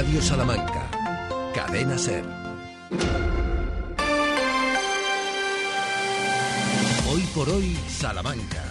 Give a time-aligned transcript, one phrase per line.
[0.00, 0.90] Radio Salamanca.
[1.54, 2.24] Cadena Ser.
[7.12, 8.64] Hoy por hoy, Salamanca.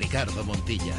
[0.00, 0.96] Ricardo Montilla.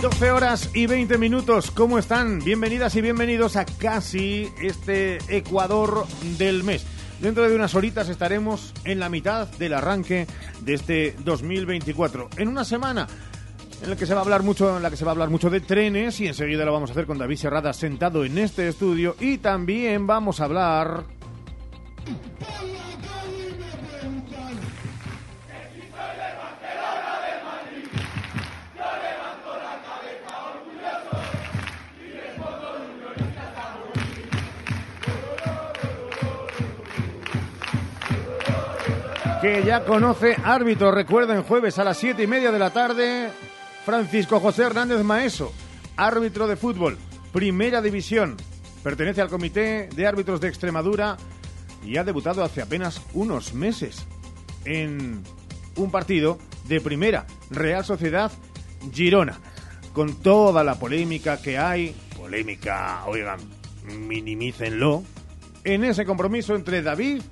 [0.00, 2.38] 12 horas y 20 minutos, ¿cómo están?
[2.38, 6.06] Bienvenidas y bienvenidos a casi este Ecuador
[6.38, 6.86] del mes.
[7.20, 10.26] Dentro de unas horitas estaremos en la mitad del arranque
[10.60, 12.30] de este 2024.
[12.36, 13.06] En una semana
[13.82, 15.30] en la que se va a hablar mucho, en la que se va a hablar
[15.30, 18.68] mucho de trenes y enseguida lo vamos a hacer con David Serrada sentado en este
[18.68, 21.04] estudio y también vamos a hablar
[39.46, 40.90] que ya conoce árbitro.
[40.90, 43.30] Recuerden, jueves a las siete y media de la tarde,
[43.84, 45.52] Francisco José Hernández Maeso,
[45.96, 46.98] árbitro de fútbol,
[47.32, 48.36] primera división.
[48.82, 51.16] Pertenece al Comité de Árbitros de Extremadura
[51.84, 54.04] y ha debutado hace apenas unos meses
[54.64, 55.22] en
[55.76, 58.32] un partido de primera, Real Sociedad
[58.92, 59.38] Girona.
[59.92, 63.38] Con toda la polémica que hay, polémica, oigan,
[64.08, 65.04] minimícenlo,
[65.62, 67.22] en ese compromiso entre David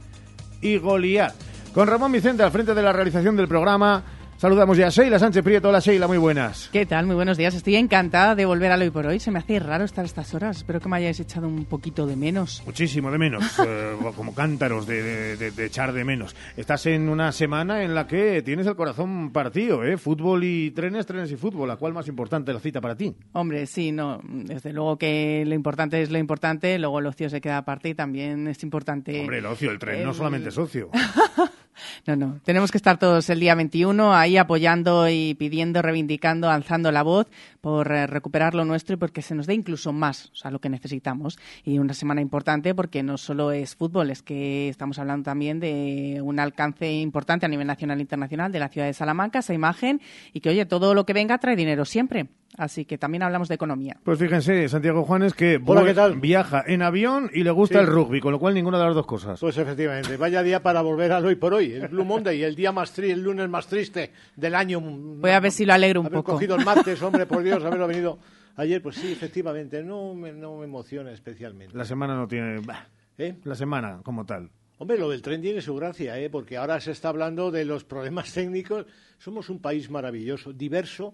[0.61, 1.54] y Goliat.
[1.75, 4.05] Con Ramón Vicente al frente de la realización del programa,
[4.37, 5.69] Saludamos ya a Sheila Sánchez Prieto.
[5.69, 6.69] Hola Sheila, muy buenas.
[6.73, 7.07] ¿Qué tal?
[7.07, 7.55] Muy buenos días.
[7.55, 9.21] Estoy encantada de volver al hoy por hoy.
[9.21, 10.59] Se me hace raro estar a estas horas.
[10.59, 12.63] Espero que me hayáis echado un poquito de menos.
[12.67, 13.59] Muchísimo de menos.
[13.67, 16.35] eh, como cántaros de, de, de, echar de menos.
[16.57, 19.97] Estás en una semana en la que tienes el corazón partido, ¿eh?
[19.97, 21.69] Fútbol y trenes, trenes y fútbol.
[21.69, 23.15] ¿La cual más importante la cita para ti?
[23.33, 24.21] Hombre, sí, no.
[24.25, 26.77] Desde luego que lo importante es lo importante.
[26.79, 29.21] Luego el ocio se queda aparte y también es importante.
[29.21, 30.05] Hombre, el ocio, el tren, el...
[30.05, 30.91] no solamente es ocio.
[32.07, 32.41] No, no.
[32.45, 37.27] Tenemos que estar todos el día 21 ahí apoyando y pidiendo, reivindicando, alzando la voz
[37.65, 40.59] por eh, recuperar lo nuestro y porque se nos dé incluso más, o sea, lo
[40.59, 41.39] que necesitamos.
[41.65, 46.21] Y una semana importante porque no solo es fútbol, es que estamos hablando también de
[46.23, 50.03] un alcance importante a nivel nacional e internacional de la ciudad de Salamanca, esa imagen,
[50.35, 52.29] y que, oye, todo lo que venga trae dinero siempre.
[52.57, 53.97] Así que también hablamos de economía.
[54.05, 56.21] Pues fíjense, Santiago Juanes, que Hola, ¿qué tal?
[56.21, 57.85] viaja en avión y le gusta sí.
[57.85, 59.41] el rugby, con lo cual ninguna de las dos cosas.
[59.41, 62.71] Pues efectivamente, vaya día para volver al hoy por hoy, el Blue Monday, el día
[62.71, 64.81] más tri el lunes más triste del año.
[64.81, 66.33] Voy a ver si lo alegro un haber poco.
[66.33, 68.19] cogido el martes, hombre, por Dios, haberlo venido
[68.57, 71.77] ayer, pues sí, efectivamente, no me, no me emociona especialmente.
[71.77, 72.61] La semana no tiene...
[72.61, 72.89] Bah,
[73.19, 73.37] ¿Eh?
[73.45, 74.51] La semana como tal.
[74.79, 76.29] Hombre, lo del tren tiene su gracia, ¿eh?
[76.29, 78.87] porque ahora se está hablando de los problemas técnicos.
[79.19, 81.13] Somos un país maravilloso, diverso,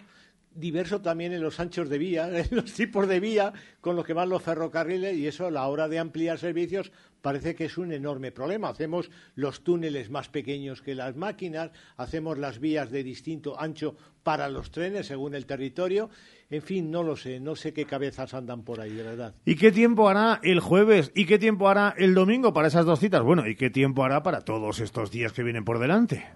[0.55, 4.15] diverso también en los anchos de vía, en los tipos de vía con los que
[4.15, 7.93] van los ferrocarriles y eso a la hora de ampliar servicios parece que es un
[7.93, 8.69] enorme problema.
[8.69, 14.49] Hacemos los túneles más pequeños que las máquinas, hacemos las vías de distinto ancho para
[14.49, 16.11] los trenes según el territorio.
[16.51, 19.35] En fin, no lo sé, no sé qué cabezas andan por ahí, de verdad.
[19.45, 21.13] ¿Y qué tiempo hará el jueves?
[21.15, 23.23] ¿Y qué tiempo hará el domingo para esas dos citas?
[23.23, 26.27] Bueno, ¿y qué tiempo hará para todos estos días que vienen por delante?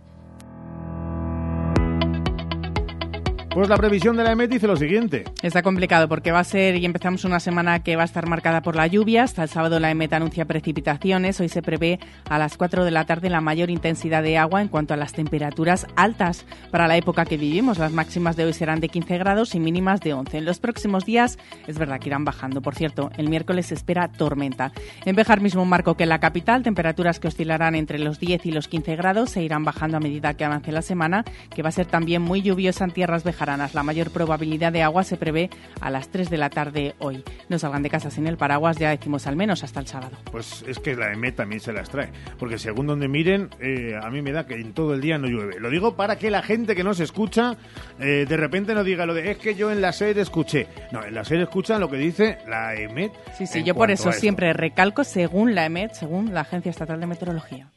[3.54, 5.22] Pues la previsión de la EMET dice lo siguiente.
[5.40, 8.62] Está complicado porque va a ser, y empezamos una semana que va a estar marcada
[8.62, 9.22] por la lluvia.
[9.22, 11.38] Hasta el sábado la EMET anuncia precipitaciones.
[11.38, 14.66] Hoy se prevé a las 4 de la tarde la mayor intensidad de agua en
[14.66, 17.78] cuanto a las temperaturas altas para la época que vivimos.
[17.78, 20.38] Las máximas de hoy serán de 15 grados y mínimas de 11.
[20.38, 21.38] En los próximos días
[21.68, 22.60] es verdad que irán bajando.
[22.60, 24.72] Por cierto, el miércoles se espera tormenta.
[25.04, 28.50] En Bejar mismo marco que en la capital, temperaturas que oscilarán entre los 10 y
[28.50, 31.72] los 15 grados se irán bajando a medida que avance la semana, que va a
[31.72, 35.50] ser también muy lluviosa en tierras bejar la mayor probabilidad de agua se prevé
[35.80, 37.22] a las 3 de la tarde hoy.
[37.48, 40.16] No salgan de casa sin el paraguas, ya decimos al menos hasta el sábado.
[40.30, 44.10] Pues es que la EMET también se las trae, porque según donde miren, eh, a
[44.10, 45.60] mí me da que en todo el día no llueve.
[45.60, 47.56] Lo digo para que la gente que no se escucha
[48.00, 50.66] eh, de repente no diga lo de es que yo en la SER escuché.
[50.92, 53.12] No, en la SER escuchan lo que dice la EMET.
[53.36, 57.06] Sí, sí, yo por eso siempre recalco según la EMET, según la Agencia Estatal de
[57.06, 57.70] Meteorología.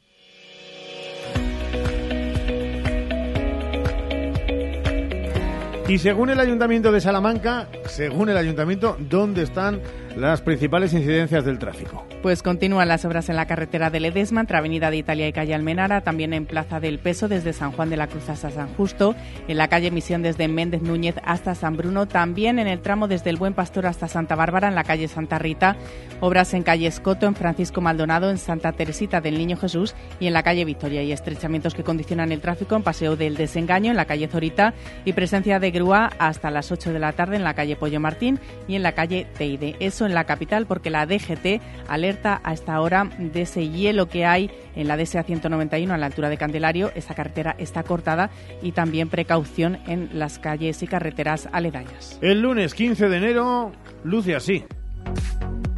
[5.88, 9.80] Y según el Ayuntamiento de Salamanca, según el Ayuntamiento, ¿dónde están
[10.18, 12.06] las principales incidencias del tráfico?
[12.22, 15.54] Pues continúan las obras en la carretera de Ledesma, entre Avenida de Italia y calle
[15.54, 19.16] Almenara, también en Plaza del Peso desde San Juan de la Cruz hasta San Justo,
[19.48, 23.30] en la calle Misión desde Méndez Núñez hasta San Bruno, también en el tramo desde
[23.30, 25.78] el Buen Pastor hasta Santa Bárbara, en la calle Santa Rita,
[26.20, 30.34] obras en calle Escoto, en Francisco Maldonado, en Santa Teresita del Niño Jesús y en
[30.34, 34.06] la calle Victoria, y estrechamientos que condicionan el tráfico en Paseo del Desengaño, en la
[34.06, 34.74] calle Zorita,
[35.06, 38.40] y presencia de grúa hasta las 8 de la tarde en la calle Pollo Martín
[38.68, 39.76] y en la calle Teide.
[39.80, 44.26] Eso en la capital porque la DGT alerta a esta hora de ese hielo que
[44.26, 46.92] hay en la DSA 191 a la altura de Candelario.
[46.96, 48.32] Esta carretera está cortada
[48.62, 52.18] y también precaución en las calles y carreteras aledañas.
[52.22, 53.72] El lunes 15 de enero
[54.04, 54.66] luce así.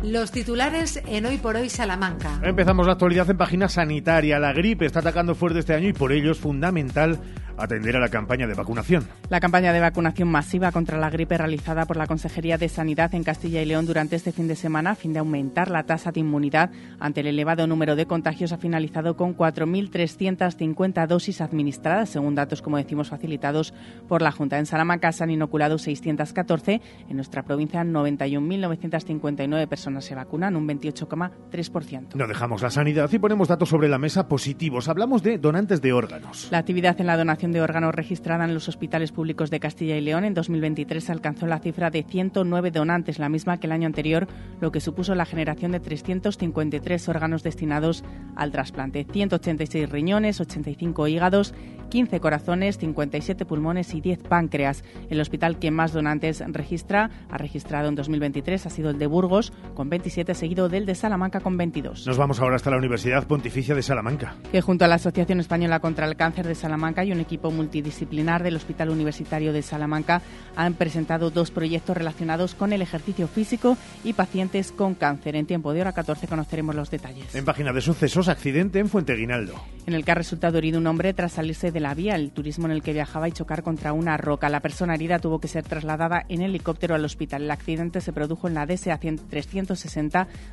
[0.03, 2.39] Los titulares en Hoy por Hoy Salamanca.
[2.41, 4.39] Empezamos la actualidad en página sanitaria.
[4.39, 7.19] La gripe está atacando fuerte este año y por ello es fundamental
[7.57, 9.05] atender a la campaña de vacunación.
[9.29, 13.25] La campaña de vacunación masiva contra la gripe realizada por la Consejería de Sanidad en
[13.25, 16.21] Castilla y León durante este fin de semana a fin de aumentar la tasa de
[16.21, 22.61] inmunidad ante el elevado número de contagios ha finalizado con 4.350 dosis administradas, según datos,
[22.61, 23.73] como decimos, facilitados
[24.07, 24.57] por la Junta.
[24.57, 32.15] En Salamanca se han inoculado 614, en nuestra provincia 91.959 personas se vacunan, un 28,3%.
[32.15, 34.87] No dejamos la sanidad y ponemos datos sobre la mesa positivos.
[34.87, 36.47] Hablamos de donantes de órganos.
[36.51, 40.01] La actividad en la donación de órganos registrada en los hospitales públicos de Castilla y
[40.01, 44.27] León en 2023 alcanzó la cifra de 109 donantes, la misma que el año anterior,
[44.61, 48.03] lo que supuso la generación de 353 órganos destinados
[48.35, 49.05] al trasplante.
[49.11, 51.53] 186 riñones, 85 hígados,
[51.89, 54.83] 15 corazones, 57 pulmones y 10 páncreas.
[55.09, 59.51] El hospital que más donantes registra, ha registrado en 2023, ha sido el de Burgos,
[59.79, 62.05] con 27, seguido del de Salamanca con 22.
[62.05, 64.35] Nos vamos ahora hasta la Universidad Pontificia de Salamanca.
[64.51, 68.43] Que junto a la Asociación Española contra el Cáncer de Salamanca y un equipo multidisciplinar
[68.43, 70.21] del Hospital Universitario de Salamanca
[70.57, 75.37] han presentado dos proyectos relacionados con el ejercicio físico y pacientes con cáncer.
[75.37, 77.33] En tiempo de hora 14 conoceremos los detalles.
[77.33, 79.53] En página de sucesos, accidente en Fuente Guinaldo.
[79.87, 82.65] En el que ha resultado herido un hombre tras salirse de la vía, el turismo
[82.65, 84.49] en el que viajaba y chocar contra una roca.
[84.49, 87.43] La persona herida tuvo que ser trasladada en helicóptero al hospital.
[87.43, 88.89] El accidente se produjo en la DS
[89.29, 89.68] 300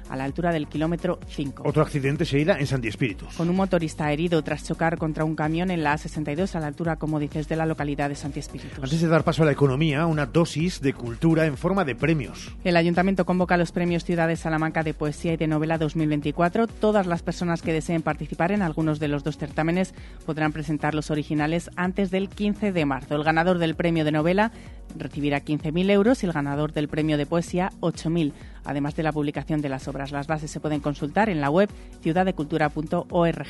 [0.08, 1.62] a la altura del kilómetro 5.
[1.66, 3.34] Otro accidente, Sheila, en Santi Espíritus.
[3.34, 6.96] Con un motorista herido tras chocar contra un camión en la A62 a la altura,
[6.96, 8.82] como dices, de la localidad de Santi Espíritus.
[8.82, 12.54] Antes de dar paso a la economía, una dosis de cultura en forma de premios.
[12.64, 16.66] El ayuntamiento convoca los premios Ciudad de Salamanca de Poesía y de Novela 2024.
[16.66, 21.10] Todas las personas que deseen participar en algunos de los dos certámenes podrán presentar los
[21.10, 23.14] originales antes del 15 de marzo.
[23.14, 24.52] El ganador del premio de novela
[24.96, 28.32] recibirá 15.000 euros y el ganador del premio de poesía 8.000
[28.66, 30.12] además de la publicación de las obras.
[30.12, 31.70] Las bases se pueden consultar en la web
[32.02, 33.46] ciudaddecultura.org.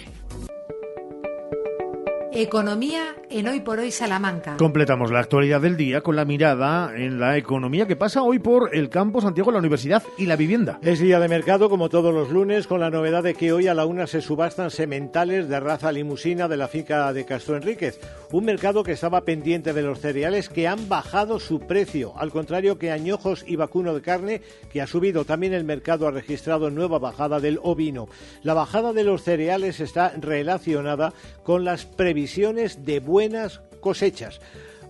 [2.38, 4.58] Economía en Hoy por Hoy Salamanca.
[4.58, 8.76] Completamos la actualidad del día con la mirada en la economía que pasa hoy por
[8.76, 10.78] el campo Santiago, la universidad y la vivienda.
[10.82, 13.74] Es día de mercado como todos los lunes con la novedad de que hoy a
[13.74, 17.98] la una se subastan sementales de raza limusina de la finca de Castro Enríquez.
[18.30, 22.76] Un mercado que estaba pendiente de los cereales que han bajado su precio, al contrario
[22.76, 25.24] que añojos y vacuno de carne que ha subido.
[25.24, 28.08] También el mercado ha registrado nueva bajada del ovino.
[28.42, 31.86] La bajada de los cereales está relacionada con las
[32.26, 34.40] previsiones de buenas cosechas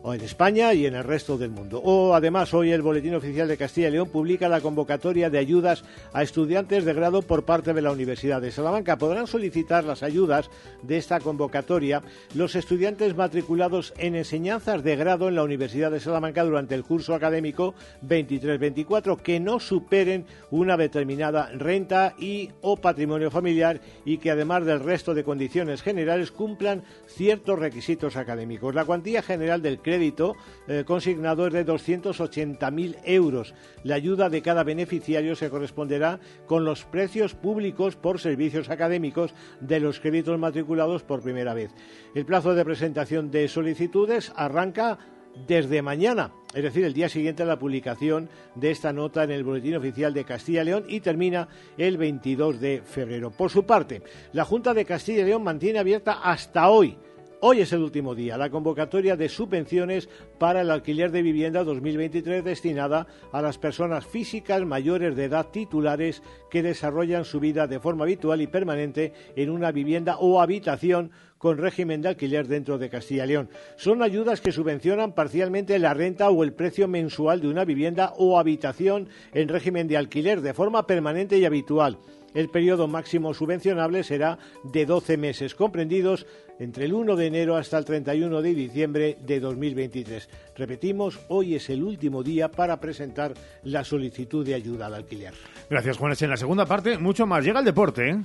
[0.07, 1.83] o en España y en el resto del mundo.
[1.83, 5.83] O además hoy el Boletín Oficial de Castilla y León publica la convocatoria de ayudas
[6.13, 8.99] a estudiantes de grado por parte de la Universidad de Salamanca.
[8.99, 10.49] Podrán solicitar las ayudas
[10.85, 12.03] de esta convocatoria
[12.35, 17.13] los estudiantes matriculados en enseñanzas de grado en la Universidad de Salamanca durante el curso
[17.13, 17.75] académico
[18.07, 24.79] 23-24 que no superen una determinada renta y o patrimonio familiar y que además del
[24.79, 28.73] resto de condiciones generales cumplan ciertos requisitos académicos.
[28.73, 30.37] La cuantía general del crédito crédito
[30.69, 33.55] eh, consignado es de 280.000 euros.
[33.83, 39.81] La ayuda de cada beneficiario se corresponderá con los precios públicos por servicios académicos de
[39.81, 41.71] los créditos matriculados por primera vez.
[42.15, 44.99] El plazo de presentación de solicitudes arranca
[45.47, 49.45] desde mañana, es decir, el día siguiente a la publicación de esta nota en el
[49.45, 53.31] Boletín Oficial de Castilla y León y termina el 22 de febrero.
[53.31, 56.97] Por su parte, la Junta de Castilla y León mantiene abierta hasta hoy
[57.41, 62.43] Hoy es el último día, la convocatoria de subvenciones para el alquiler de vivienda 2023
[62.43, 68.05] destinada a las personas físicas mayores de edad titulares que desarrollan su vida de forma
[68.05, 73.27] habitual y permanente en una vivienda o habitación con régimen de alquiler dentro de Castilla
[73.27, 73.51] y León.
[73.77, 78.39] Son ayudas que subvencionan parcialmente la renta o el precio mensual de una vivienda o
[78.39, 81.99] habitación en régimen de alquiler de forma permanente y habitual.
[82.37, 86.27] El periodo máximo subvencionable será de 12 meses, comprendidos
[86.59, 90.29] entre el 1 de enero hasta el 31 de diciembre de 2023.
[90.55, 95.33] Repetimos, hoy es el último día para presentar la solicitud de ayuda al alquiler.
[95.71, 96.21] Gracias, Juanes.
[96.21, 97.43] En la segunda parte, mucho más.
[97.43, 98.11] Llega el deporte.
[98.11, 98.21] ¿eh?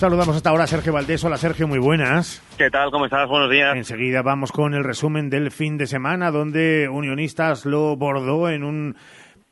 [0.00, 1.22] Saludamos hasta ahora a Sergio Valdés.
[1.24, 2.40] Hola Sergio, muy buenas.
[2.56, 2.90] ¿Qué tal?
[2.90, 3.28] ¿Cómo estás?
[3.28, 3.76] Buenos días.
[3.76, 8.96] Enseguida vamos con el resumen del fin de semana, donde Unionistas lo bordó en un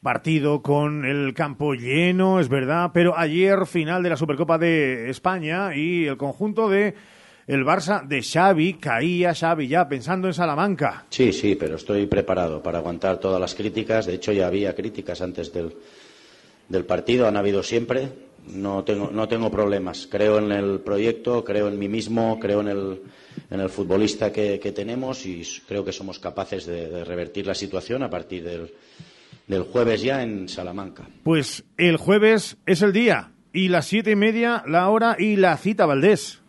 [0.03, 5.77] partido con el campo lleno, es verdad, pero ayer final de la Supercopa de España
[5.77, 6.95] y el conjunto de
[7.47, 11.05] el Barça de Xavi, caía Xavi ya pensando en Salamanca.
[11.11, 14.07] Sí, sí, pero estoy preparado para aguantar todas las críticas.
[14.07, 15.75] De hecho, ya había críticas antes del,
[16.71, 18.28] del partido, han habido siempre.
[18.53, 20.09] No tengo, no tengo problemas.
[20.11, 23.03] Creo en el proyecto, creo en mí mismo, creo en el,
[23.51, 27.55] en el futbolista que, que tenemos y creo que somos capaces de, de revertir la
[27.55, 28.73] situación a partir del,
[29.47, 31.05] del jueves ya en Salamanca.
[31.25, 35.57] Pues el jueves es el día y las siete y media la hora y la
[35.57, 36.43] cita Valdés.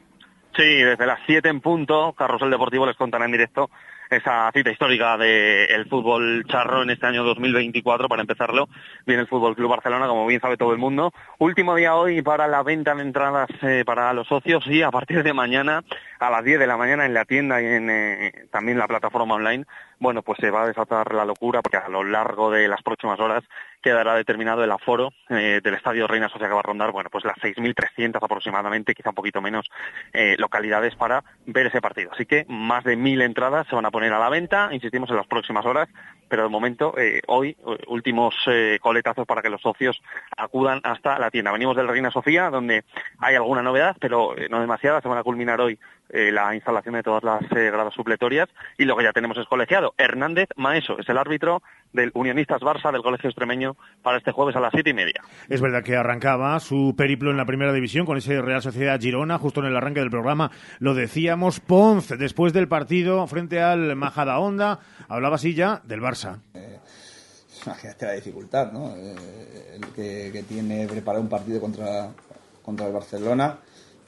[0.56, 3.70] Sí, desde las siete en punto, Carrusel Deportivo les contará en directo
[4.10, 8.68] esa cita histórica del fútbol charro en este año 2024 para empezarlo.
[9.06, 11.14] Viene el Fútbol Club Barcelona, como bien sabe todo el mundo.
[11.38, 15.24] Último día hoy para la venta de entradas eh, para los socios y a partir
[15.24, 15.84] de mañana
[16.20, 19.36] a las 10 de la mañana en la tienda y en eh, también la plataforma
[19.36, 19.66] online
[20.00, 23.20] bueno, pues se va a desatar la locura porque a lo largo de las próximas
[23.20, 23.44] horas
[23.82, 27.24] quedará determinado el aforo eh, del Estadio Reina Sofía que va a rondar, bueno, pues
[27.26, 29.70] las 6.300 aproximadamente, quizá un poquito menos,
[30.14, 32.12] eh, localidades para ver ese partido.
[32.14, 35.18] Así que más de mil entradas se van a poner a la venta, insistimos, en
[35.18, 35.90] las próximas horas,
[36.30, 37.58] pero de momento, eh, hoy,
[37.88, 38.36] últimos
[38.82, 40.02] coletazos para que los socios
[40.38, 41.52] acudan hasta la tienda.
[41.52, 42.84] Venimos del Reina Sofía, donde
[43.20, 45.80] hay alguna novedad, pero no demasiada, se van a culminar hoy
[46.12, 49.94] la instalación de todas las gradas supletorias y lo que ya tenemos es colegiado.
[49.98, 51.62] Hernández Maeso es el árbitro
[51.94, 55.22] del Unionistas Barça del Colegio Extremeño para este jueves a las siete y media.
[55.48, 59.38] Es verdad que arrancaba su periplo en la primera división con ese Real Sociedad Girona,
[59.38, 60.52] justo en el arranque del programa.
[60.80, 66.40] Lo decíamos, Ponce, después del partido frente al Majada Honda, hablaba así ya del Barça.
[66.54, 66.80] Eh,
[67.66, 68.96] imagínate la dificultad, ¿no?
[68.96, 72.10] Eh, el que, tiene preparado un partido contra,
[72.64, 73.58] contra el Barcelona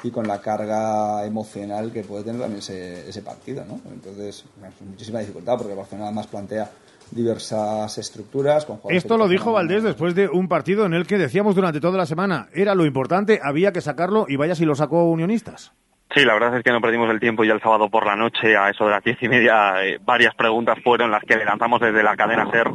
[0.04, 3.80] y con la carga emocional que puede tener también ese, ese partido, ¿no?
[3.92, 4.46] Entonces,
[4.80, 6.72] muchísima dificultad porque el Barcelona además plantea
[7.12, 8.66] diversas estructuras.
[8.66, 11.98] Con Esto lo dijo Valdés después de un partido en el que decíamos durante toda
[11.98, 15.74] la semana era lo importante, había que sacarlo y vaya si lo sacó Unionistas.
[16.14, 18.58] Sí, la verdad es que no perdimos el tiempo ya el sábado por la noche,
[18.58, 21.80] a eso de las diez y media, eh, varias preguntas fueron las que le lanzamos
[21.80, 22.68] desde la cadena SER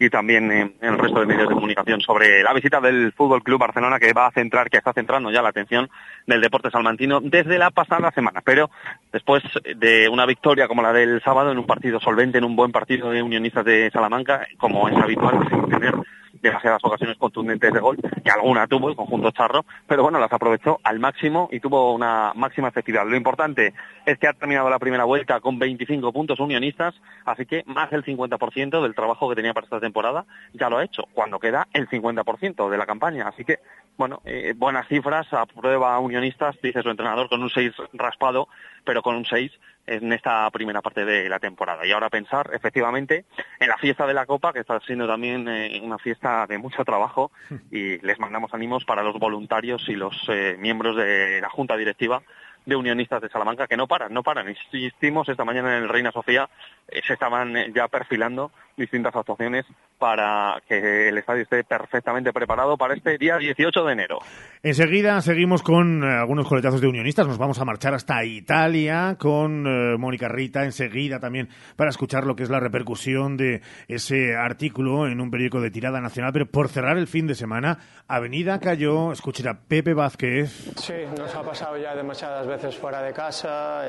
[0.00, 3.60] y también en el resto de medios de comunicación sobre la visita del Fútbol Club
[3.60, 5.88] Barcelona que va a centrar, que está centrando ya la atención
[6.26, 8.40] del deporte salmantino desde la pasada semana.
[8.44, 8.70] Pero
[9.12, 9.42] después
[9.76, 13.10] de una victoria como la del sábado en un partido solvente, en un buen partido
[13.10, 15.94] de unionistas de Salamanca, como es habitual, sin tener
[16.40, 20.80] demasiadas ocasiones contundentes de gol, y alguna tuvo el conjunto charro, pero bueno, las aprovechó
[20.82, 23.06] al máximo y tuvo una máxima efectividad.
[23.06, 23.74] Lo importante
[24.06, 28.04] es que ha terminado la primera vuelta con 25 puntos unionistas, así que más del
[28.04, 31.88] 50% del trabajo que tenía para esta temporada ya lo ha hecho, cuando queda el
[31.88, 33.28] 50% de la campaña.
[33.28, 33.58] Así que,
[33.96, 38.48] bueno, eh, buenas cifras, a prueba unionistas, dice su entrenador, con un 6 raspado,
[38.84, 39.52] pero con un 6
[39.88, 41.86] en esta primera parte de la temporada.
[41.86, 43.24] Y ahora pensar efectivamente
[43.58, 46.84] en la fiesta de la Copa, que está siendo también eh, una fiesta de mucho
[46.84, 47.30] trabajo
[47.70, 52.22] y les mandamos ánimos para los voluntarios y los eh, miembros de la Junta Directiva
[52.68, 54.46] de unionistas de Salamanca que no paran, no paran.
[54.50, 56.50] Insistimos, esta mañana en el Reina Sofía
[56.86, 59.64] eh, se estaban eh, ya perfilando distintas actuaciones
[59.98, 64.18] para que el estadio esté perfectamente preparado para este día 18 de enero.
[64.62, 67.26] Enseguida seguimos con eh, algunos coletazos de unionistas.
[67.26, 69.62] Nos vamos a marchar hasta Italia con
[69.98, 75.22] Mónica Rita enseguida también para escuchar lo que es la repercusión de ese artículo en
[75.22, 76.34] un periódico de tirada nacional.
[76.34, 80.50] Pero por cerrar el fin de semana, Avenida cayó, escuchen a Pepe Vázquez.
[80.76, 83.82] Sí, nos ha pasado ya demasiadas veces fuera de casa.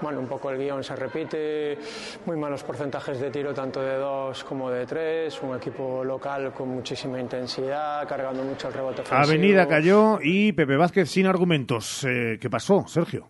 [0.00, 1.78] bueno, un poco el guion se repite
[2.26, 6.68] muy malos porcentajes de tiro tanto de dos como de tres, un equipo local con
[6.68, 9.22] muchísima intensidad, cargando mucho el rebote ofensivo.
[9.22, 12.04] Avenida cayó y Pepe Vázquez sin argumentos.
[12.04, 13.28] Eh, ¿Qué pasó, Sergio?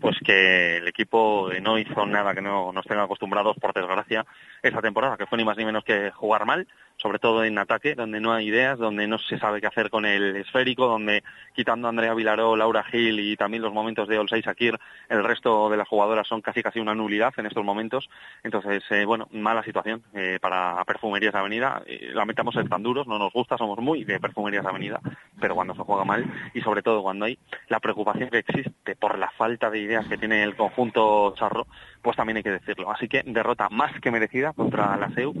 [0.00, 4.24] Pues que el equipo no hizo nada que no nos tenga acostumbrados, por desgracia,
[4.62, 7.94] esa temporada, que fue ni más ni menos que jugar mal, sobre todo en ataque,
[7.94, 11.22] donde no hay ideas, donde no se sabe qué hacer con el esférico, donde
[11.54, 15.68] quitando a Andrea Vilaró, Laura Gil y también los momentos de Olsay Sakir, el resto
[15.68, 18.08] de las jugadoras son casi casi una nulidad en estos momentos.
[18.42, 21.82] Entonces, eh, bueno, mala situación eh, para Perfumerías Avenida.
[21.86, 25.00] Eh, lamentamos ser tan duros, no nos gusta, somos muy de Perfumerías Avenida,
[25.40, 26.24] pero cuando se juega mal
[26.54, 30.18] y sobre todo cuando hay la preocupación que existe por la falta de ideas que
[30.18, 31.66] tiene el conjunto charro,
[32.02, 32.90] pues también hay que decirlo.
[32.90, 35.34] Así que derrota más que merecida contra la SEU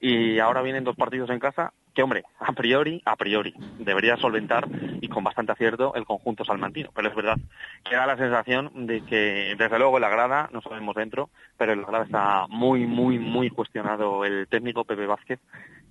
[0.00, 4.68] y ahora vienen dos partidos en casa que, hombre, a priori, a priori, debería solventar
[5.00, 6.90] y con bastante acierto el conjunto salmantino.
[6.94, 7.36] Pero es verdad
[7.84, 11.72] que da la sensación de que, desde luego, en la grada, no sabemos dentro, pero
[11.72, 15.40] en la grada está muy, muy, muy cuestionado el técnico Pepe Vázquez,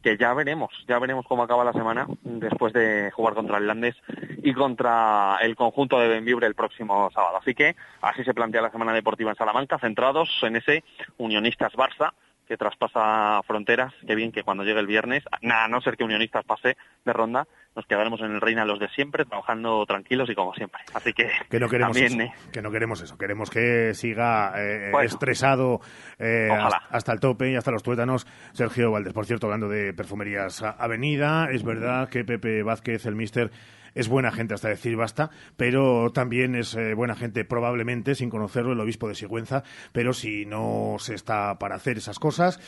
[0.01, 3.96] que ya veremos, ya veremos cómo acaba la semana después de jugar contra el Landes
[4.44, 7.38] y contra el conjunto de Benvibre el próximo sábado.
[7.38, 10.84] Así que así se plantea la semana deportiva en Salamanca, centrados en ese
[11.18, 12.13] Unionistas Barça
[12.50, 13.94] que traspasa fronteras.
[14.06, 16.75] Qué bien que cuando llegue el viernes, a no ser que Unionistas pase
[17.06, 20.82] de ronda, nos quedaremos en el Reina los de siempre, trabajando tranquilos y como siempre.
[20.96, 22.51] Así que, que no queremos también, eso.
[22.51, 23.18] Que no queremos eso.
[23.20, 25.79] Queremos que siga eh, estresado
[26.18, 26.50] eh,
[26.89, 29.13] hasta, el tope y hasta los tuétanos Sergio Valdés.
[29.13, 33.51] Por cierto, hablando de Perfumerías Avenida, es verdad que Pepe Vázquez, el mister,
[33.96, 38.74] es buena gente hasta decir basta, pero también es eh, buena gente probablemente, sin conocerlo,
[38.74, 42.60] el obispo de Sigüenza, pero si no se está para hacer esas cosas,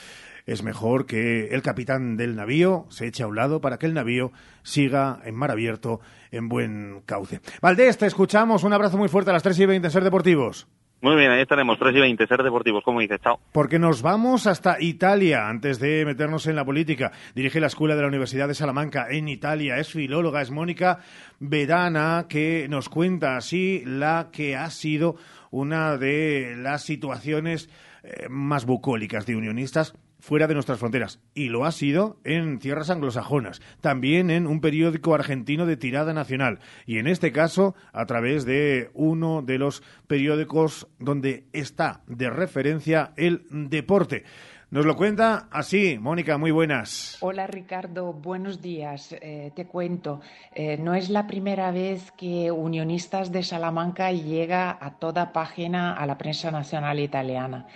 [0.45, 3.93] es mejor que el capitán del navío se eche a un lado para que el
[3.93, 4.31] navío
[4.63, 5.99] siga en mar abierto
[6.31, 7.41] en buen cauce.
[7.61, 8.63] Valdés, te escuchamos.
[8.63, 10.67] Un abrazo muy fuerte a las 3 y 20 en Ser Deportivos.
[11.01, 13.39] Muy bien, ahí estaremos, 3 y 20, ser deportivos, como dices, chao.
[13.51, 17.11] Porque nos vamos hasta Italia antes de meternos en la política.
[17.33, 20.99] Dirige la Escuela de la Universidad de Salamanca en Italia, es filóloga, es Mónica
[21.39, 25.15] Vedana, que nos cuenta así la que ha sido
[25.49, 27.67] una de las situaciones
[28.03, 31.19] eh, más bucólicas de unionistas fuera de nuestras fronteras.
[31.33, 36.59] Y lo ha sido en tierras anglosajonas, también en un periódico argentino de tirada nacional.
[36.85, 43.11] Y en este caso, a través de uno de los periódicos donde está de referencia
[43.17, 44.23] el deporte.
[44.71, 47.17] Nos lo cuenta así, Mónica, muy buenas.
[47.19, 49.13] Hola Ricardo, buenos días.
[49.19, 50.21] Eh, te cuento,
[50.55, 56.05] eh, no es la primera vez que Unionistas de Salamanca llega a toda página a
[56.05, 57.67] la prensa nacional italiana.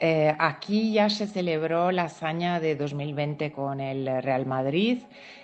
[0.00, 4.98] Eh, aquí ya se celebró la hazaña de 2020 con el Real Madrid,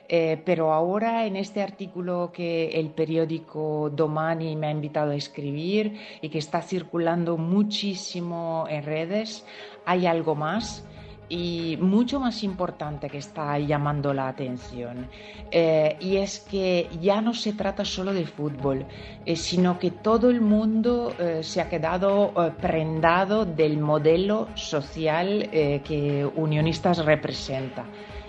[0.09, 5.99] eh, pero ahora en este artículo que el periódico Domani me ha invitado a escribir
[6.21, 9.45] y que está circulando muchísimo en redes,
[9.87, 10.87] hay algo más
[11.29, 15.09] y mucho más importante que está llamando la atención.
[15.51, 18.85] Eh, y es que ya no se trata solo de fútbol,
[19.25, 25.49] eh, sino que todo el mundo eh, se ha quedado prendado del modelo social
[25.85, 27.85] que Unionistas representa.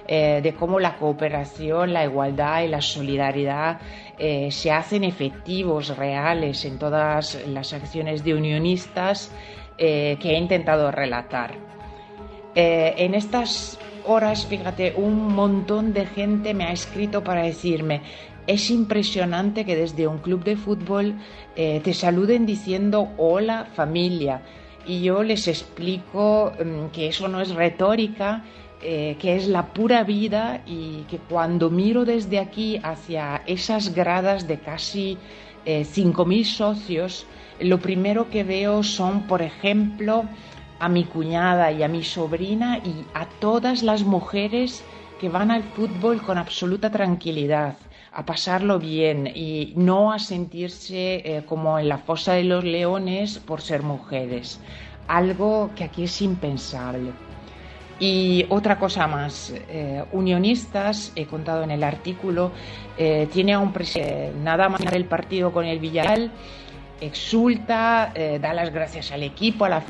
[0.08, 3.80] de cómo la cooperación, la igualdad y la solidaridad
[4.50, 9.32] se hacen efectivos, reales en todas las acciones de unionistas
[9.78, 11.65] que he intentado relatar.
[12.56, 18.02] Eh, en estas horas, fíjate, un montón de gente me ha escrito para decirme,
[18.48, 21.16] es impresionante que desde un club de fútbol
[21.58, 24.42] eh, te saluden diciendo hola familia.
[24.88, 28.46] Y yo les explico mm, que eso no es retórica,
[28.82, 34.48] eh, que es la pura vida y que cuando miro desde aquí hacia esas gradas
[34.48, 35.18] de casi
[35.66, 37.26] 5.000 socios,
[37.60, 40.26] lo primero que veo son, por ejemplo,
[40.80, 44.84] a mi cuñada y a mi sobrina y a todas las mujeres
[45.20, 47.78] que van al fútbol con absoluta tranquilidad,
[48.12, 53.40] a pasarlo bien y no a sentirse eh, como en la fosa de los leones
[53.40, 54.60] por ser mujeres,
[55.08, 57.12] algo que aquí es impensable.
[57.98, 62.52] Y otra cosa más, eh, Unionistas, he contado en el artículo,
[62.98, 66.30] eh, tiene a un presidente, nada más el partido con el Villarreal,
[67.00, 69.84] exulta, da las gracias al equipo, a la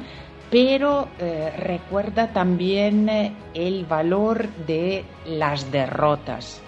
[0.56, 6.62] pero eh, recuerda también eh, el valor de las derrotas.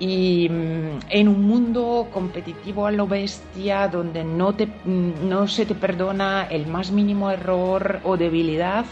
[0.00, 5.76] Y mm, en un mundo competitivo a lo bestia, donde no, mm, no se te
[5.76, 8.84] perdona el más mínimo error o debilidad,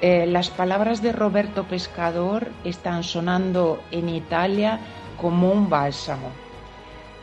[0.00, 4.80] eh, las palabras de Roberto Pescador están sonando en Italia
[5.20, 6.30] como un bálsamo.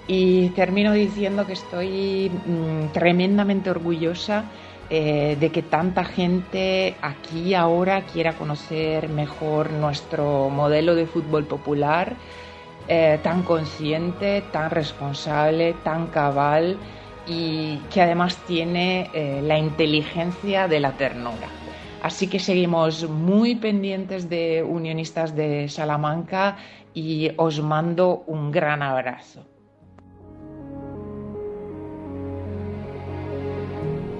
[0.07, 4.45] Y termino diciendo que estoy mm, tremendamente orgullosa
[4.89, 12.15] eh, de que tanta gente aquí ahora quiera conocer mejor nuestro modelo de fútbol popular,
[12.87, 16.77] eh, tan consciente, tan responsable, tan cabal
[17.25, 21.49] y que además tiene eh, la inteligencia de la ternura.
[22.03, 26.57] Así que seguimos muy pendientes de Unionistas de Salamanca
[26.93, 29.54] y os mando un gran abrazo.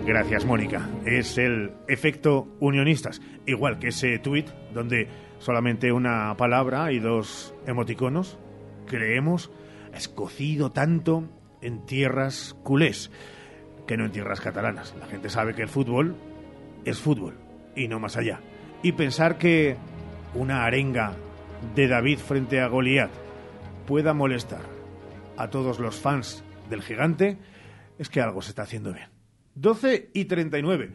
[0.05, 0.87] Gracias, Mónica.
[1.03, 3.23] Es el efecto unionistas.
[3.47, 5.07] Igual que ese tuit donde
[5.39, 8.37] solamente una palabra y dos emoticonos,
[8.85, 9.49] creemos,
[9.95, 11.27] escocido tanto
[11.61, 13.09] en tierras culés
[13.87, 14.93] que no en tierras catalanas.
[14.99, 16.15] La gente sabe que el fútbol
[16.85, 17.39] es fútbol
[17.75, 18.41] y no más allá.
[18.83, 19.75] Y pensar que
[20.35, 21.15] una arenga
[21.73, 23.09] de David frente a Goliat
[23.87, 24.61] pueda molestar
[25.35, 27.39] a todos los fans del gigante
[27.97, 29.14] es que algo se está haciendo bien.
[29.55, 30.91] 12 y 39.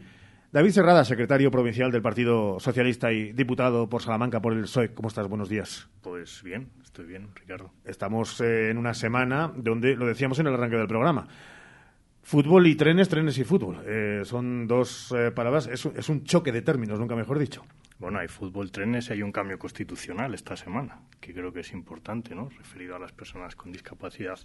[0.51, 4.93] David Serrada, secretario provincial del Partido Socialista y diputado por Salamanca por el PSOE.
[4.93, 5.27] ¿Cómo estás?
[5.27, 5.89] Buenos días.
[6.01, 7.71] Pues bien, estoy bien, Ricardo.
[7.85, 11.27] Estamos eh, en una semana donde, lo decíamos en el arranque del programa,
[12.21, 13.81] fútbol y trenes, trenes y fútbol.
[13.85, 17.63] Eh, son dos eh, palabras, es, es, un choque de términos, nunca mejor dicho.
[17.97, 21.71] Bueno, hay fútbol trenes y hay un cambio constitucional esta semana, que creo que es
[21.71, 22.49] importante, ¿no?
[22.49, 24.39] Referido a las personas con discapacidad,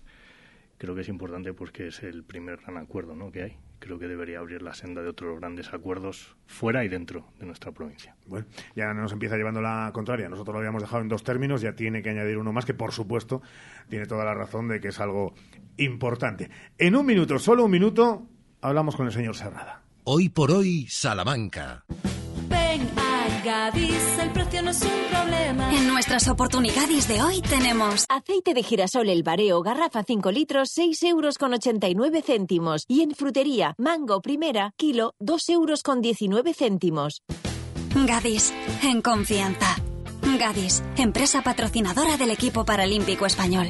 [0.79, 3.31] creo que es importante porque es el primer gran acuerdo, ¿no?
[3.31, 3.57] Que hay.
[3.79, 7.73] Creo que debería abrir la senda de otros grandes acuerdos fuera y dentro de nuestra
[7.73, 8.17] provincia.
[8.27, 10.29] Bueno, ya nos empieza llevando la contraria.
[10.29, 12.93] Nosotros lo habíamos dejado en dos términos, ya tiene que añadir uno más que, por
[12.93, 13.43] supuesto,
[13.89, 15.35] tiene toda la razón de que es algo
[15.77, 16.51] importante.
[16.79, 18.27] En un minuto, solo un minuto,
[18.63, 19.83] hablamos con el señor Serrada.
[20.05, 21.85] Hoy por hoy, Salamanca.
[23.47, 25.73] Gadis, el precio no es un problema.
[25.73, 31.01] En nuestras oportunidades de hoy tenemos aceite de girasol El Bareo, garrafa 5 litros, 6
[31.05, 32.85] euros con 89 céntimos.
[32.89, 37.23] Y en frutería, mango primera, kilo, 2 euros con 19 céntimos.
[37.95, 39.77] Gadis, en confianza.
[40.41, 43.69] Gadis, empresa patrocinadora del equipo paralímpico español.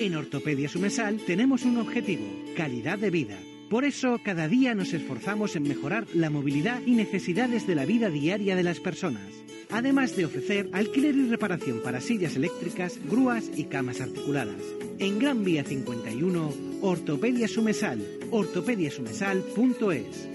[0.00, 3.38] En Ortopedia Sumesal tenemos un objetivo, calidad de vida.
[3.72, 8.10] Por eso, cada día nos esforzamos en mejorar la movilidad y necesidades de la vida
[8.10, 9.32] diaria de las personas,
[9.70, 14.60] además de ofrecer alquiler y reparación para sillas eléctricas, grúas y camas articuladas.
[14.98, 20.28] En Gran Vía 51, Ortopedia Sumesal, ortopediasumesal.es.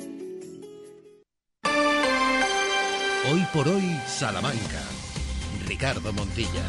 [3.31, 4.81] Hoy por hoy, Salamanca.
[5.67, 6.65] Ricardo Montilla.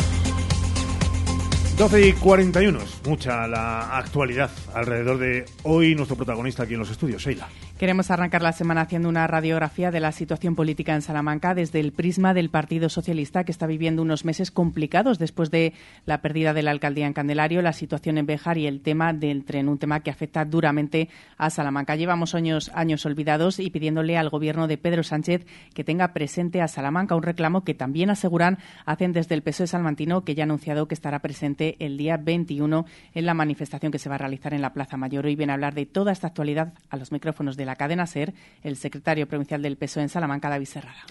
[1.78, 6.90] 12 y 41, es mucha la actualidad alrededor de hoy nuestro protagonista aquí en los
[6.90, 7.48] estudios, Sheila.
[7.78, 11.92] Queremos arrancar la semana haciendo una radiografía de la situación política en Salamanca desde el
[11.92, 16.64] prisma del Partido Socialista, que está viviendo unos meses complicados después de la pérdida de
[16.64, 20.00] la alcaldía en Candelario, la situación en Bejar y el tema del tren, un tema
[20.00, 21.94] que afecta duramente a Salamanca.
[21.94, 26.66] Llevamos años, años olvidados y pidiéndole al gobierno de Pedro Sánchez que tenga presente a
[26.66, 30.88] Salamanca, un reclamo que también aseguran hacen desde el PSOE salmantino, que ya ha anunciado
[30.88, 34.62] que estará presente el día 21 en la manifestación que se va a realizar en
[34.62, 35.26] la Plaza Mayor.
[35.26, 38.32] Hoy viene a hablar de toda esta actualidad a los micrófonos de la cadena SER,
[38.62, 41.04] el secretario provincial del PSOE en Salamanca, David Serrada.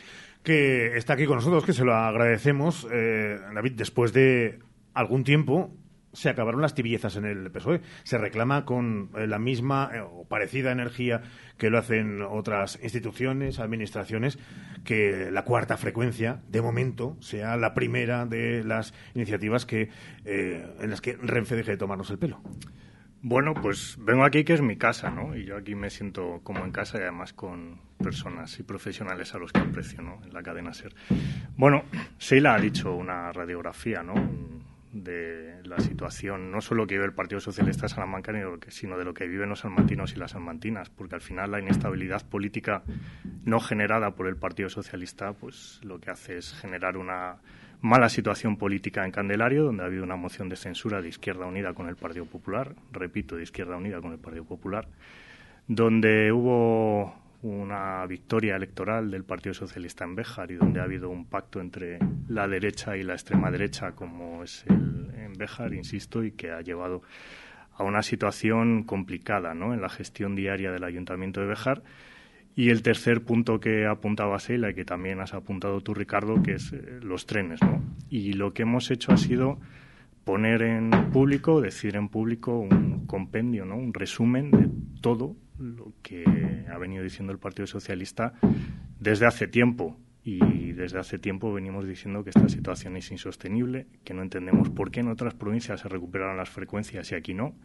[0.43, 2.87] Que está aquí con nosotros, que se lo agradecemos.
[2.91, 4.59] Eh, David, después de
[4.93, 5.71] algún tiempo
[6.13, 7.81] se acabaron las tibiezas en el PSOE.
[8.03, 11.21] Se reclama con eh, la misma eh, o parecida energía
[11.59, 14.39] que lo hacen otras instituciones, administraciones,
[14.83, 19.89] que la cuarta frecuencia, de momento, sea la primera de las iniciativas que,
[20.25, 22.41] en las que Renfe deje de tomarnos el pelo.
[23.21, 25.36] Bueno, pues vengo aquí que es mi casa, ¿no?
[25.36, 29.39] Y yo aquí me siento como en casa y además con personas y profesionales a
[29.39, 30.19] los que aprecio, ¿no?
[30.23, 30.93] En la cadena SER.
[31.56, 31.84] Bueno,
[32.19, 34.13] Sheila ha dicho una radiografía, ¿no?
[35.03, 38.32] de la situación, no solo que vive el Partido Socialista de Salamanca,
[38.69, 42.25] sino de lo que viven los salmantinos y las salmantinas, porque al final la inestabilidad
[42.27, 42.84] política
[43.43, 47.38] no generada por el Partido Socialista, pues lo que hace es generar una
[47.81, 51.73] mala situación política en Candelario, donde ha habido una moción de censura de Izquierda Unida
[51.73, 54.87] con el Partido Popular, repito, de Izquierda Unida con el Partido Popular,
[55.67, 57.13] donde hubo
[57.43, 61.99] una victoria electoral del Partido Socialista en Béjar y donde ha habido un pacto entre
[62.27, 66.61] la derecha y la extrema derecha, como es el en Béjar, insisto, y que ha
[66.61, 67.03] llevado
[67.75, 69.73] a una situación complicada ¿no?
[69.73, 71.83] en la gestión diaria del Ayuntamiento de Béjar
[72.57, 76.53] y el tercer punto que apuntaba Seila y que también has apuntado tú, Ricardo, que
[76.53, 77.61] es eh, los trenes.
[77.61, 77.83] ¿no?
[78.09, 79.59] Y lo que hemos hecho ha sido
[80.23, 83.77] poner en público, decir en público un compendio, ¿no?
[83.77, 88.33] un resumen de todo lo que ha venido diciendo el Partido Socialista
[88.99, 89.95] desde hace tiempo.
[90.23, 94.89] Y desde hace tiempo venimos diciendo que esta situación es insostenible, que no entendemos por
[94.89, 97.55] qué en otras provincias se recuperaron las frecuencias y aquí no,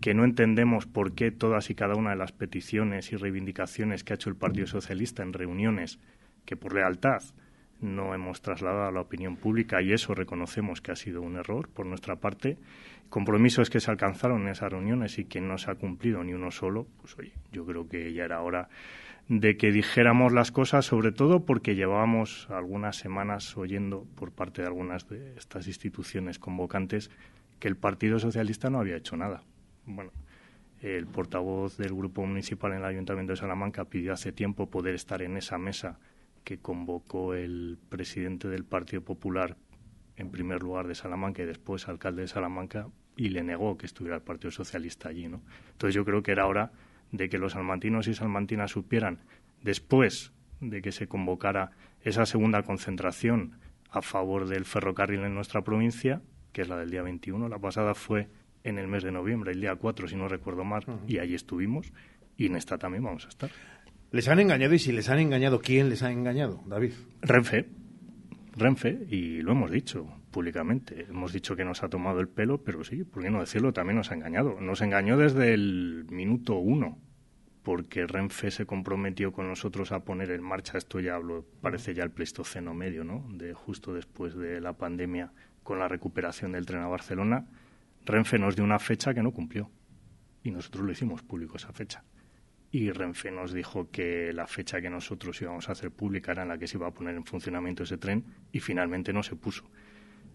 [0.00, 4.12] que no entendemos por qué todas y cada una de las peticiones y reivindicaciones que
[4.12, 5.98] ha hecho el Partido Socialista en reuniones
[6.44, 7.22] que por lealtad
[7.80, 11.68] no hemos trasladado a la opinión pública y eso reconocemos que ha sido un error
[11.68, 12.58] por nuestra parte.
[13.08, 16.50] Compromisos que se alcanzaron en esas reuniones y que no se ha cumplido ni uno
[16.50, 18.68] solo, pues oye, yo creo que ya era hora
[19.28, 24.68] de que dijéramos las cosas, sobre todo porque llevábamos algunas semanas oyendo por parte de
[24.68, 27.10] algunas de estas instituciones convocantes
[27.60, 29.42] que el Partido Socialista no había hecho nada
[29.88, 30.12] bueno,
[30.80, 35.22] el portavoz del grupo municipal en el Ayuntamiento de Salamanca pidió hace tiempo poder estar
[35.22, 35.98] en esa mesa
[36.44, 39.56] que convocó el presidente del Partido Popular
[40.16, 44.16] en primer lugar de Salamanca y después alcalde de Salamanca y le negó que estuviera
[44.16, 45.42] el Partido Socialista allí, ¿no?
[45.72, 46.70] Entonces yo creo que era hora
[47.10, 49.18] de que los salmantinos y salmantinas supieran
[49.62, 51.70] después de que se convocara
[52.02, 53.58] esa segunda concentración
[53.90, 56.20] a favor del ferrocarril en nuestra provincia,
[56.52, 58.28] que es la del día 21, la pasada fue
[58.68, 61.92] en el mes de noviembre, el día 4, si no recuerdo mal, y allí estuvimos,
[62.36, 63.50] y en esta también vamos a estar.
[64.10, 64.74] ¿Les han engañado?
[64.74, 66.92] Y si les han engañado, ¿quién les ha engañado, David?
[67.20, 67.68] Renfe.
[68.56, 71.06] Renfe, y lo hemos dicho públicamente.
[71.08, 73.72] Hemos dicho que nos ha tomado el pelo, pero sí, ¿por qué no decirlo?
[73.72, 74.60] También nos ha engañado.
[74.60, 76.98] Nos engañó desde el minuto uno,
[77.62, 82.02] porque Renfe se comprometió con nosotros a poner en marcha, esto ya hablo, parece ya
[82.02, 83.26] el Pleistoceno medio, ¿no?
[83.30, 87.46] De justo después de la pandemia con la recuperación del tren a Barcelona,
[88.08, 89.70] Renfe nos dio una fecha que no cumplió
[90.42, 92.02] y nosotros lo hicimos público esa fecha.
[92.70, 96.48] Y Renfe nos dijo que la fecha que nosotros íbamos a hacer pública era en
[96.48, 99.64] la que se iba a poner en funcionamiento ese tren y finalmente no se puso.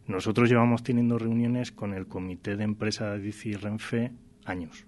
[0.05, 4.12] Nosotros llevamos teniendo reuniones con el comité de empresa de DICI Renfe
[4.45, 4.86] años.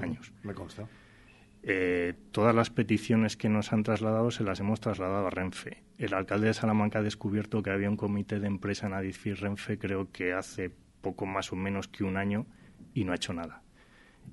[0.00, 0.32] Años.
[0.44, 0.86] Me consta.
[1.64, 5.82] Eh, todas las peticiones que nos han trasladado se las hemos trasladado a Renfe.
[5.98, 9.78] El alcalde de Salamanca ha descubierto que había un comité de empresa en Adifir Renfe,
[9.78, 10.70] creo que hace
[11.02, 12.46] poco más o menos que un año,
[12.94, 13.62] y no ha hecho nada.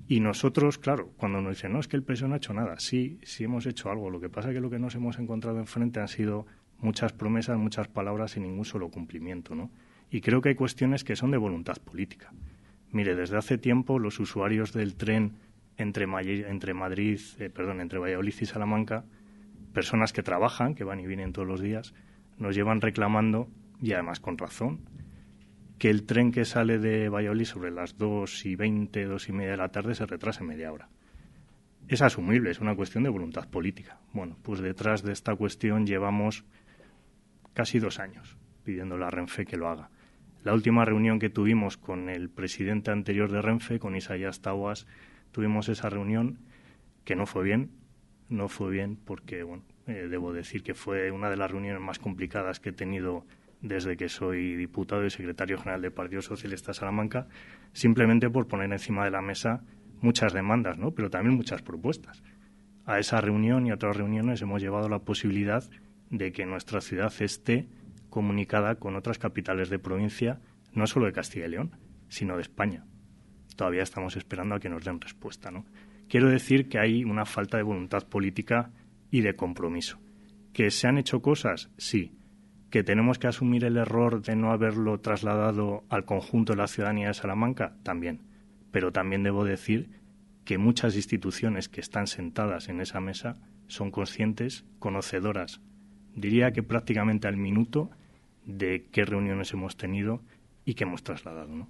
[0.08, 2.78] Y nosotros, claro, cuando nos dicen, no, es que el preso no ha hecho nada,
[2.78, 4.10] sí, sí hemos hecho algo.
[4.10, 6.46] Lo que pasa es que lo que nos hemos encontrado enfrente han sido
[6.78, 9.70] muchas promesas, muchas palabras y ningún solo cumplimiento, ¿no?
[10.10, 12.32] Y creo que hay cuestiones que son de voluntad política.
[12.90, 15.34] Mire, desde hace tiempo los usuarios del tren
[15.76, 16.06] entre,
[16.48, 19.04] entre Madrid, eh, perdón, entre Valladolid y Salamanca,
[19.72, 21.94] personas que trabajan, que van y vienen todos los días,
[22.38, 23.48] nos llevan reclamando,
[23.80, 24.80] y además con razón,
[25.80, 29.52] que el tren que sale de Valladolid sobre las dos y veinte, dos y media
[29.52, 30.90] de la tarde se retrase media hora.
[31.88, 33.98] Es asumible, es una cuestión de voluntad política.
[34.12, 36.44] Bueno, pues detrás de esta cuestión llevamos
[37.54, 39.88] casi dos años pidiendo a Renfe que lo haga.
[40.44, 44.86] La última reunión que tuvimos con el presidente anterior de Renfe, con Isaías Tawas,
[45.32, 46.40] tuvimos esa reunión
[47.06, 47.70] que no fue bien,
[48.28, 51.98] no fue bien porque, bueno, eh, debo decir que fue una de las reuniones más
[51.98, 53.24] complicadas que he tenido
[53.62, 57.28] desde que soy diputado y secretario general del Partido Socialista de Salamanca,
[57.72, 59.62] simplemente por poner encima de la mesa
[60.00, 60.92] muchas demandas, ¿no?
[60.92, 62.22] pero también muchas propuestas.
[62.86, 65.62] A esa reunión y a otras reuniones hemos llevado la posibilidad
[66.08, 67.68] de que nuestra ciudad esté
[68.08, 70.40] comunicada con otras capitales de provincia,
[70.72, 71.76] no solo de Castilla y León,
[72.08, 72.84] sino de España.
[73.56, 75.50] Todavía estamos esperando a que nos den respuesta.
[75.50, 75.66] ¿no?
[76.08, 78.72] Quiero decir que hay una falta de voluntad política
[79.10, 79.98] y de compromiso.
[80.52, 81.70] ¿Que se han hecho cosas?
[81.76, 82.16] Sí.
[82.70, 87.08] ¿Que tenemos que asumir el error de no haberlo trasladado al conjunto de la ciudadanía
[87.08, 87.74] de Salamanca?
[87.82, 88.20] También.
[88.70, 89.90] Pero también debo decir
[90.44, 95.60] que muchas instituciones que están sentadas en esa mesa son conscientes, conocedoras,
[96.14, 97.90] diría que prácticamente al minuto
[98.44, 100.22] de qué reuniones hemos tenido
[100.64, 101.54] y qué hemos trasladado.
[101.54, 101.68] ¿no?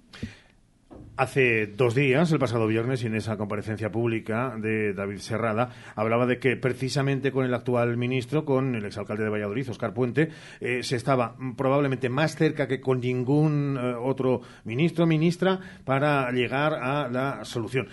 [1.17, 6.39] Hace dos días, el pasado viernes, en esa comparecencia pública de David Serrada, hablaba de
[6.39, 10.29] que precisamente con el actual ministro, con el exalcalde de Valladolid, Oscar Puente,
[10.61, 16.31] eh, se estaba probablemente más cerca que con ningún eh, otro ministro o ministra para
[16.31, 17.87] llegar a la solución.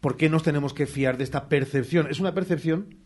[0.00, 2.06] ¿Por qué nos tenemos que fiar de esta percepción?
[2.08, 2.96] ¿Es una percepción?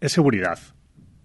[0.00, 0.58] Es seguridad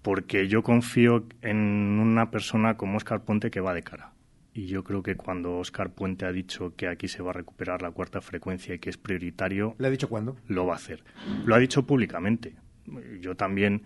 [0.03, 4.12] porque yo confío en una persona como Oscar Puente que va de cara.
[4.53, 7.81] Y yo creo que cuando Oscar Puente ha dicho que aquí se va a recuperar
[7.81, 9.75] la cuarta frecuencia y que es prioritario.
[9.79, 10.37] ¿Le ha dicho cuándo?
[10.47, 11.03] Lo va a hacer.
[11.45, 12.55] Lo ha dicho públicamente.
[13.19, 13.83] Yo también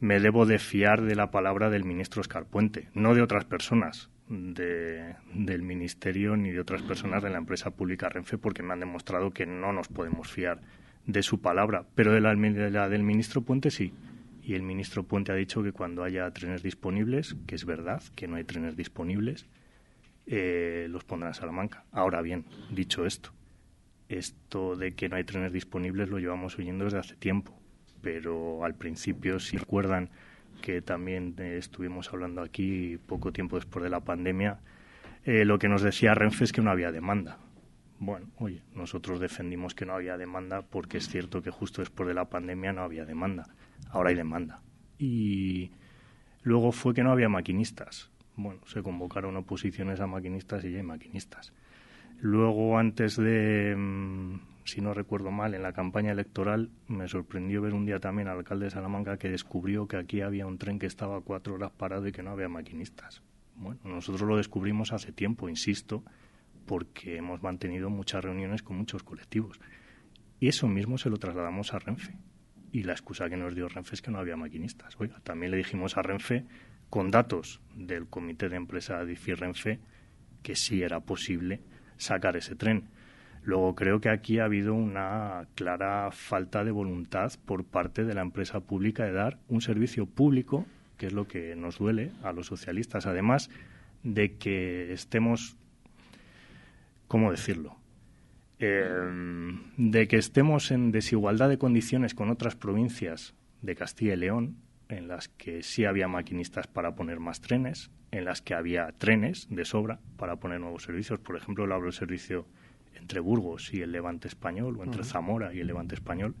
[0.00, 4.10] me debo de fiar de la palabra del ministro Oscar Puente, no de otras personas
[4.28, 9.30] del ministerio ni de otras personas de la empresa pública Renfe, porque me han demostrado
[9.30, 10.60] que no nos podemos fiar
[11.06, 11.86] de su palabra.
[11.94, 13.92] Pero de la del ministro Puente sí
[14.48, 18.26] y el ministro Puente ha dicho que cuando haya trenes disponibles, que es verdad que
[18.26, 19.46] no hay trenes disponibles,
[20.28, 21.84] eh, los pondrán a Salamanca.
[21.90, 23.32] Ahora bien, dicho esto,
[24.08, 27.58] esto de que no hay trenes disponibles lo llevamos oyendo desde hace tiempo,
[28.00, 30.10] pero al principio, si recuerdan
[30.62, 34.60] que también eh, estuvimos hablando aquí poco tiempo después de la pandemia,
[35.24, 37.38] eh, lo que nos decía Renfe es que no había demanda.
[38.00, 42.14] Bueno, oye, nosotros defendimos que no había demanda porque es cierto que justo después de
[42.14, 43.48] la pandemia no había demanda
[43.90, 44.60] ahora hay demanda.
[44.98, 45.70] Y
[46.42, 48.10] luego fue que no había maquinistas.
[48.38, 51.52] Bueno, se convocaron oposiciones a maquinistas y hay maquinistas.
[52.20, 57.74] Luego, antes de, mm, si no recuerdo mal, en la campaña electoral, me sorprendió ver
[57.74, 60.86] un día también al alcalde de Salamanca que descubrió que aquí había un tren que
[60.86, 63.22] estaba cuatro horas parado y que no había maquinistas.
[63.56, 66.04] Bueno, nosotros lo descubrimos hace tiempo, insisto,
[66.64, 69.58] porque hemos mantenido muchas reuniones con muchos colectivos.
[70.38, 72.16] Y eso mismo se lo trasladamos a Renfe
[72.70, 74.94] y la excusa que nos dio Renfe es que no había maquinistas.
[75.00, 76.44] Oiga, también le dijimos a Renfe,
[76.90, 79.78] con datos del comité de empresa DIFI Renfe,
[80.42, 81.60] que sí era posible
[81.96, 82.84] sacar ese tren.
[83.42, 88.22] Luego creo que aquí ha habido una clara falta de voluntad por parte de la
[88.22, 92.46] empresa pública de dar un servicio público, que es lo que nos duele a los
[92.46, 93.50] socialistas, además
[94.02, 95.56] de que estemos,
[97.06, 97.78] ¿cómo decirlo?
[98.58, 104.56] eh, de que estemos en desigualdad de condiciones con otras provincias de Castilla y León,
[104.88, 109.46] en las que sí había maquinistas para poner más trenes, en las que había trenes
[109.50, 111.20] de sobra para poner nuevos servicios.
[111.20, 112.46] Por ejemplo, hablo del servicio
[112.94, 116.34] entre Burgos y el Levante Español, o entre Zamora y el Levante Español,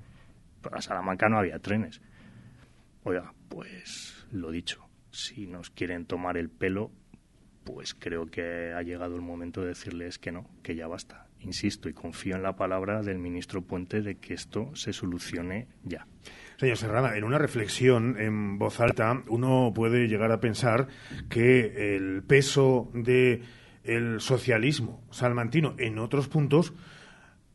[0.72, 2.00] A Salamanca no había trenes.
[3.04, 6.90] Oiga, pues lo dicho, si nos quieren tomar el pelo,
[7.64, 11.28] pues creo que ha llegado el momento de decirles que no, que ya basta.
[11.40, 16.06] Insisto y confío en la palabra del ministro Puente de que esto se solucione ya.
[16.58, 20.88] Señor Serrada, en una reflexión en voz alta, uno puede llegar a pensar
[21.28, 23.42] que el peso de
[23.84, 26.74] el socialismo salmantino en otros puntos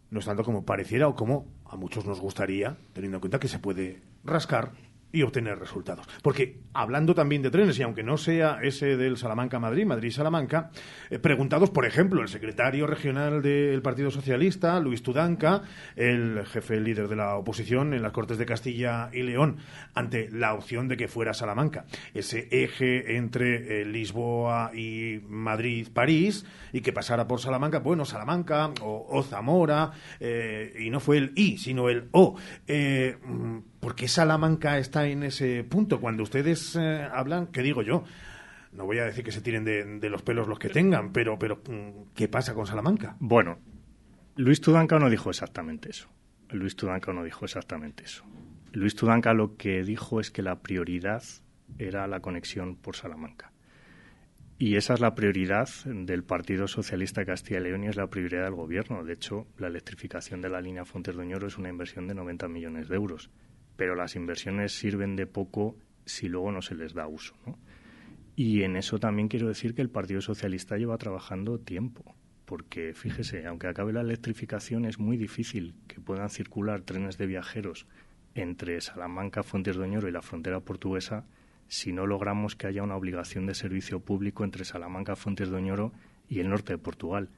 [0.09, 3.49] no es tanto como pareciera o como a muchos nos gustaría, teniendo en cuenta que
[3.49, 4.71] se puede rascar
[5.13, 6.07] y obtener resultados.
[6.23, 10.71] Porque hablando también de trenes, y aunque no sea ese del Salamanca-Madrid, Madrid-Salamanca,
[11.11, 15.61] eh, preguntados, por ejemplo, el secretario regional del Partido Socialista, Luis Tudanca,
[15.95, 19.57] el jefe líder de la oposición en las Cortes de Castilla y León,
[19.93, 26.81] ante la opción de que fuera Salamanca, ese eje entre eh, Lisboa y Madrid-París, y
[26.81, 31.87] que pasara por Salamanca, bueno, Salamanca o, Zamora, eh, y no fue el I, sino
[31.87, 32.35] el O.
[33.83, 35.99] ¿Por qué Salamanca está en ese punto?
[35.99, 38.05] Cuando ustedes eh, hablan, ¿qué digo yo?
[38.71, 41.61] No voy a decir que se tiren de, los pelos los que tengan, pero, pero
[41.67, 43.17] mm, ¿qué pasa con Salamanca?
[43.19, 43.59] Bueno,
[44.37, 46.07] Luis Tudanca no dijo exactamente eso.
[46.51, 48.23] Luis Tudanca no dijo exactamente eso.
[48.71, 51.21] Luis Tudanca lo que dijo es que la prioridad
[51.77, 53.51] era la conexión por Salamanca.
[54.57, 58.45] Y esa es la prioridad del Partido Socialista Castilla y León y es la prioridad
[58.45, 59.03] del Gobierno.
[59.03, 62.47] De hecho, la electrificación de la línea Fuentes de Oñoro es una inversión de 90
[62.47, 63.29] millones de euros
[63.75, 67.35] pero las inversiones sirven de poco si luego no se les da uso.
[67.45, 67.57] ¿no?
[68.35, 73.45] Y en eso también quiero decir que el Partido Socialista lleva trabajando tiempo, porque fíjese,
[73.45, 77.87] aunque acabe la electrificación, es muy difícil que puedan circular trenes de viajeros
[78.35, 81.25] entre Salamanca, Fuentes de Oñoro y la frontera portuguesa
[81.67, 85.93] si no logramos que haya una obligación de servicio público entre Salamanca, Fuentes de Oñoro
[86.27, 87.29] y el norte de Portugal.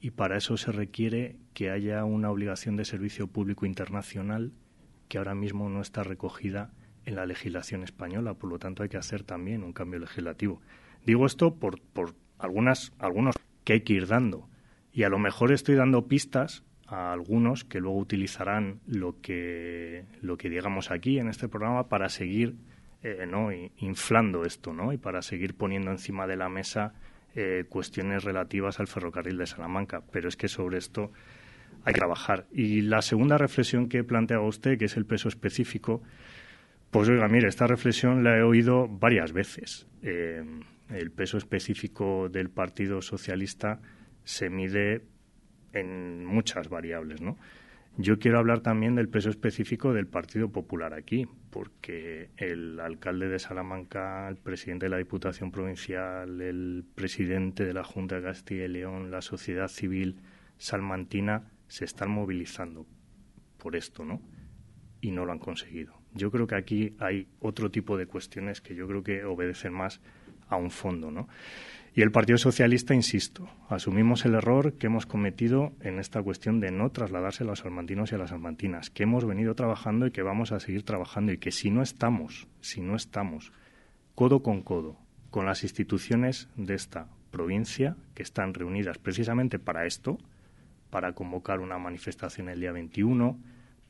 [0.00, 4.52] Y para eso se requiere que haya una obligación de servicio público internacional
[5.08, 6.70] que ahora mismo no está recogida
[7.04, 10.60] en la legislación española, por lo tanto hay que hacer también un cambio legislativo.
[11.04, 14.48] Digo esto por, por algunas, algunos que hay que ir dando
[14.92, 20.36] y a lo mejor estoy dando pistas a algunos que luego utilizarán lo que, lo
[20.36, 22.56] que digamos aquí en este programa para seguir
[23.02, 23.50] eh, ¿no?
[23.52, 24.92] inflando esto ¿no?
[24.92, 26.94] y para seguir poniendo encima de la mesa
[27.34, 30.02] eh, cuestiones relativas al ferrocarril de Salamanca.
[30.10, 31.12] Pero es que sobre esto
[31.86, 32.46] hay que trabajar.
[32.52, 36.02] Y la segunda reflexión que planteaba usted, que es el peso específico,
[36.90, 39.86] pues oiga, mire, esta reflexión la he oído varias veces.
[40.02, 40.42] Eh,
[40.90, 43.80] el peso específico del Partido Socialista
[44.24, 45.02] se mide
[45.72, 47.38] en muchas variables, ¿no?
[47.98, 53.38] Yo quiero hablar también del peso específico del Partido Popular aquí, porque el alcalde de
[53.38, 58.68] Salamanca, el presidente de la Diputación Provincial, el presidente de la Junta de Castilla y
[58.68, 60.16] León, la sociedad civil
[60.58, 62.86] salmantina se están movilizando
[63.58, 64.20] por esto, ¿no?
[65.00, 65.94] Y no lo han conseguido.
[66.14, 70.00] Yo creo que aquí hay otro tipo de cuestiones que yo creo que obedecen más
[70.48, 71.28] a un fondo, ¿no?
[71.94, 76.70] Y el Partido Socialista, insisto, asumimos el error que hemos cometido en esta cuestión de
[76.70, 80.22] no trasladarse a los salmantinos y a las salmantinas, que hemos venido trabajando y que
[80.22, 83.50] vamos a seguir trabajando y que si no estamos, si no estamos
[84.14, 84.98] codo con codo
[85.30, 90.18] con las instituciones de esta provincia que están reunidas precisamente para esto,
[90.90, 93.38] para convocar una manifestación el día 21,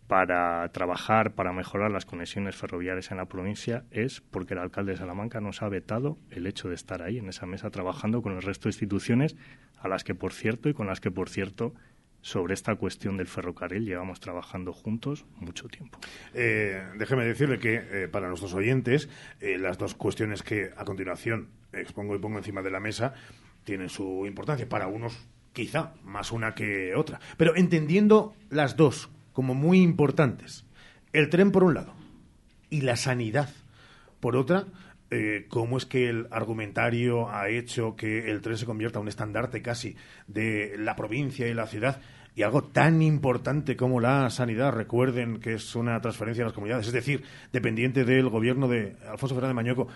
[0.07, 4.99] para trabajar para mejorar las conexiones ferroviarias en la provincia es porque el alcalde de
[4.99, 8.43] Salamanca nos ha vetado el hecho de estar ahí en esa mesa trabajando con el
[8.43, 9.37] resto de instituciones
[9.79, 11.75] a las que por cierto y con las que por cierto
[12.21, 15.99] sobre esta cuestión del ferrocarril llevamos trabajando juntos mucho tiempo.
[16.35, 19.09] Eh, déjeme decirle que eh, para nuestros oyentes
[19.41, 23.15] eh, las dos cuestiones que a continuación expongo y pongo encima de la mesa
[23.65, 24.69] tienen su importancia.
[24.69, 30.67] Para unos quizá más una que otra, pero entendiendo las dos como muy importantes.
[31.15, 31.95] El tren por un lado
[32.69, 33.49] y la sanidad
[34.21, 34.67] por otra,
[35.11, 39.09] eh, cómo es que el argumentario ha hecho que el tren se convierta en un
[39.09, 42.03] estandarte casi de la provincia y la ciudad
[42.35, 46.87] y algo tan importante como la sanidad, recuerden que es una transferencia a las comunidades,
[46.87, 49.89] es decir, dependiente del gobierno de Alfonso Fernández Mañueco,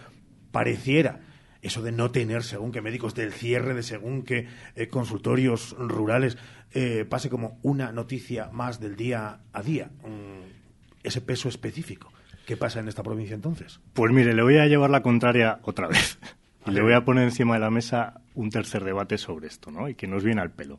[0.52, 1.20] pareciera
[1.62, 4.46] eso de no tener según qué médicos, del cierre de según qué
[4.76, 6.38] eh, consultorios rurales,
[6.72, 9.90] eh, pase como una noticia más del día a día.
[11.02, 12.12] ese peso específico.
[12.46, 13.80] ¿Qué pasa en esta provincia entonces?
[13.92, 16.18] Pues mire, le voy a llevar la contraria otra vez.
[16.66, 19.88] Y le voy a poner encima de la mesa un tercer debate sobre esto, ¿no?
[19.88, 20.78] Y que nos viene al pelo.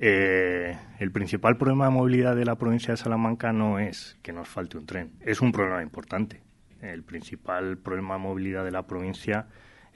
[0.00, 4.48] Eh, el principal problema de movilidad de la provincia de Salamanca no es que nos
[4.48, 6.40] falte un tren, es un problema importante.
[6.80, 9.46] El principal problema de movilidad de la provincia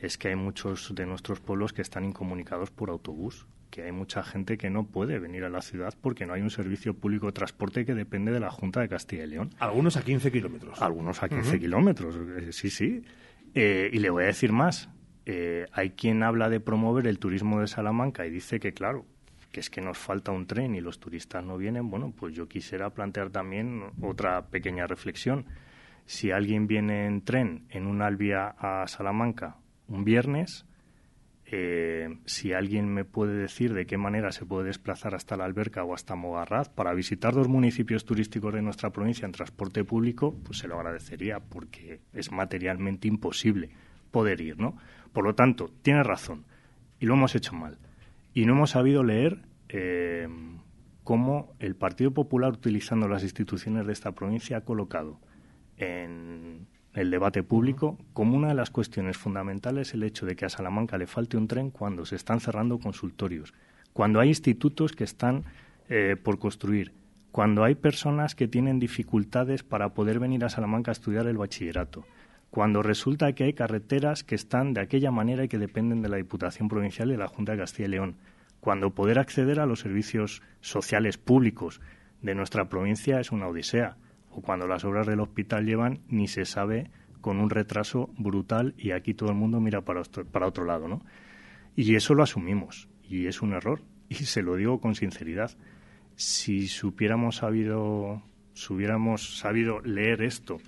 [0.02, 4.22] es que hay muchos de nuestros pueblos que están incomunicados por autobús que hay mucha
[4.22, 7.32] gente que no puede venir a la ciudad porque no hay un servicio público de
[7.32, 9.50] transporte que depende de la Junta de Castilla y León.
[9.58, 10.82] Algunos a 15 kilómetros.
[10.82, 13.02] Algunos a 15 kilómetros, eh, sí, sí.
[13.54, 14.90] Eh, y le voy a decir más.
[15.24, 19.06] Eh, hay quien habla de promover el turismo de Salamanca y dice que, claro,
[19.50, 21.88] que es que nos falta un tren y los turistas no vienen.
[21.88, 25.46] Bueno, pues yo quisiera plantear también otra pequeña reflexión.
[26.04, 29.56] Si alguien viene en tren en un Albia a Salamanca
[29.88, 30.66] un viernes,
[31.54, 35.84] eh, si alguien me puede decir de qué manera se puede desplazar hasta la alberca
[35.84, 40.58] o hasta Mogarraz para visitar dos municipios turísticos de nuestra provincia en transporte público, pues
[40.58, 43.68] se lo agradecería porque es materialmente imposible
[44.10, 44.78] poder ir, ¿no?
[45.12, 46.44] Por lo tanto, tiene razón
[47.00, 47.76] y lo hemos hecho mal.
[48.32, 50.28] Y no hemos sabido leer eh,
[51.04, 55.20] cómo el Partido Popular, utilizando las instituciones de esta provincia, ha colocado
[55.76, 60.50] en el debate público como una de las cuestiones fundamentales el hecho de que a
[60.50, 63.54] Salamanca le falte un tren cuando se están cerrando consultorios,
[63.92, 65.44] cuando hay institutos que están
[65.88, 66.92] eh, por construir,
[67.30, 72.04] cuando hay personas que tienen dificultades para poder venir a Salamanca a estudiar el bachillerato,
[72.50, 76.18] cuando resulta que hay carreteras que están de aquella manera y que dependen de la
[76.18, 78.16] Diputación Provincial y de la Junta de Castilla y León,
[78.60, 81.80] cuando poder acceder a los servicios sociales públicos
[82.20, 83.96] de nuestra provincia es una odisea
[84.32, 88.90] o cuando las obras del hospital llevan ni se sabe con un retraso brutal y
[88.90, 91.02] aquí todo el mundo mira para otro, para otro lado, ¿no?
[91.76, 95.52] Y eso lo asumimos y es un error y se lo digo con sinceridad.
[96.16, 98.22] Si supiéramos sabido,
[98.54, 100.58] si hubiéramos sabido leer esto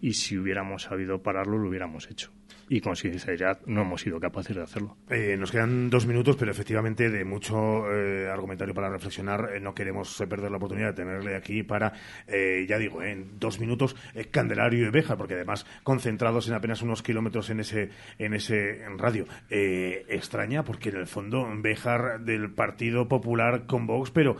[0.00, 2.32] y si hubiéramos sabido pararlo, lo hubiéramos hecho
[2.68, 4.96] y con sinceridad no hemos sido capaces de hacerlo.
[5.10, 9.50] Eh, nos quedan dos minutos, pero efectivamente de mucho eh, argumentario para reflexionar.
[9.54, 11.92] Eh, no queremos perder la oportunidad de tenerle aquí para,
[12.26, 13.96] ya digo, en dos minutos,
[14.30, 19.26] Candelario y Beja, porque además concentrados en apenas unos kilómetros en ese, en ese radio.
[19.48, 24.36] extraña porque en el fondo Bejar del Partido Popular con Vox, pero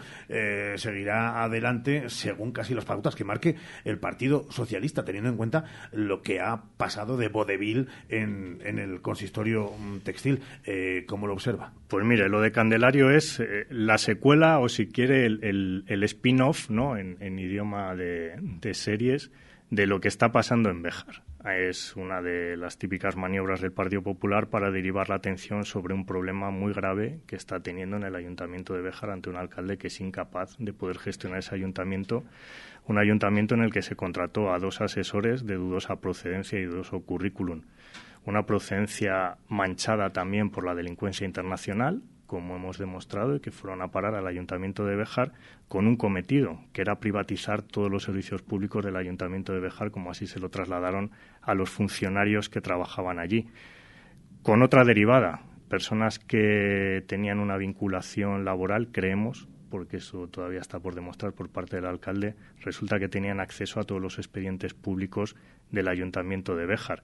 [0.77, 6.23] seguirá adelante según casi las pautas que marque el Partido Socialista, teniendo en cuenta lo
[6.23, 10.41] que ha pasado de vodevil en, el consistorio mm, textil.
[10.65, 11.73] Eh, ¿Cómo lo observa?
[11.89, 16.71] Pues mire, lo de Candelario es eh, la secuela o si quiere el, el, spin-off
[16.71, 16.97] ¿no?
[16.97, 19.31] en, idioma de, de, series
[19.71, 21.23] de lo que está pasando en Béjar.
[21.45, 26.05] Es una de las típicas maniobras del Partido Popular para derivar la atención sobre un
[26.05, 29.87] problema muy grave que está teniendo en el Ayuntamiento de Béjar ante un alcalde que
[29.87, 32.25] es incapaz de poder gestionar ese ayuntamiento
[32.89, 37.01] un ayuntamiento en el que se contrató a dos asesores de dudosa procedencia y dudoso
[37.01, 37.63] currículum.
[38.29, 43.89] Una procedencia manchada también por la delincuencia internacional, como hemos demostrado, y que fueron a
[43.89, 45.33] parar al Ayuntamiento de Bejar
[45.67, 50.11] con un cometido, que era privatizar todos los servicios públicos del Ayuntamiento de Bejar, como
[50.11, 51.11] así se lo trasladaron
[51.41, 53.49] a los funcionarios que trabajaban allí.
[54.43, 60.95] Con otra derivada, personas que tenían una vinculación laboral, creemos, porque eso todavía está por
[60.95, 65.35] demostrar por parte del alcalde, resulta que tenían acceso a todos los expedientes públicos
[65.71, 67.03] del Ayuntamiento de Béjar.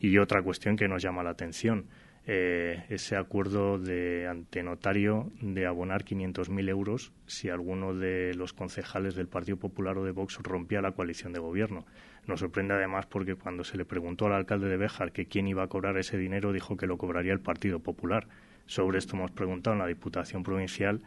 [0.00, 1.86] Y otra cuestión que nos llama la atención,
[2.24, 9.16] eh, ese acuerdo de ante notario de abonar 500.000 euros si alguno de los concejales
[9.16, 11.84] del Partido Popular o de Vox rompía la coalición de gobierno.
[12.28, 15.64] Nos sorprende además porque cuando se le preguntó al alcalde de Béjar que quién iba
[15.64, 18.28] a cobrar ese dinero, dijo que lo cobraría el Partido Popular.
[18.66, 21.00] Sobre esto hemos preguntado en la Diputación Provincial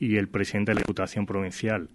[0.00, 1.88] y el presidente de la Diputación Provincial,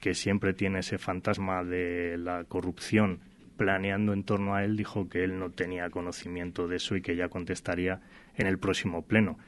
[0.00, 3.20] que siempre tiene ese fantasma de la corrupción
[3.58, 7.16] planeando en torno a él, dijo que él no tenía conocimiento de eso y que
[7.16, 8.00] ya contestaría
[8.36, 9.38] en el próximo pleno.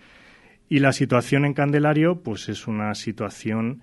[0.69, 3.81] Y la situación en Candelario, pues es una situación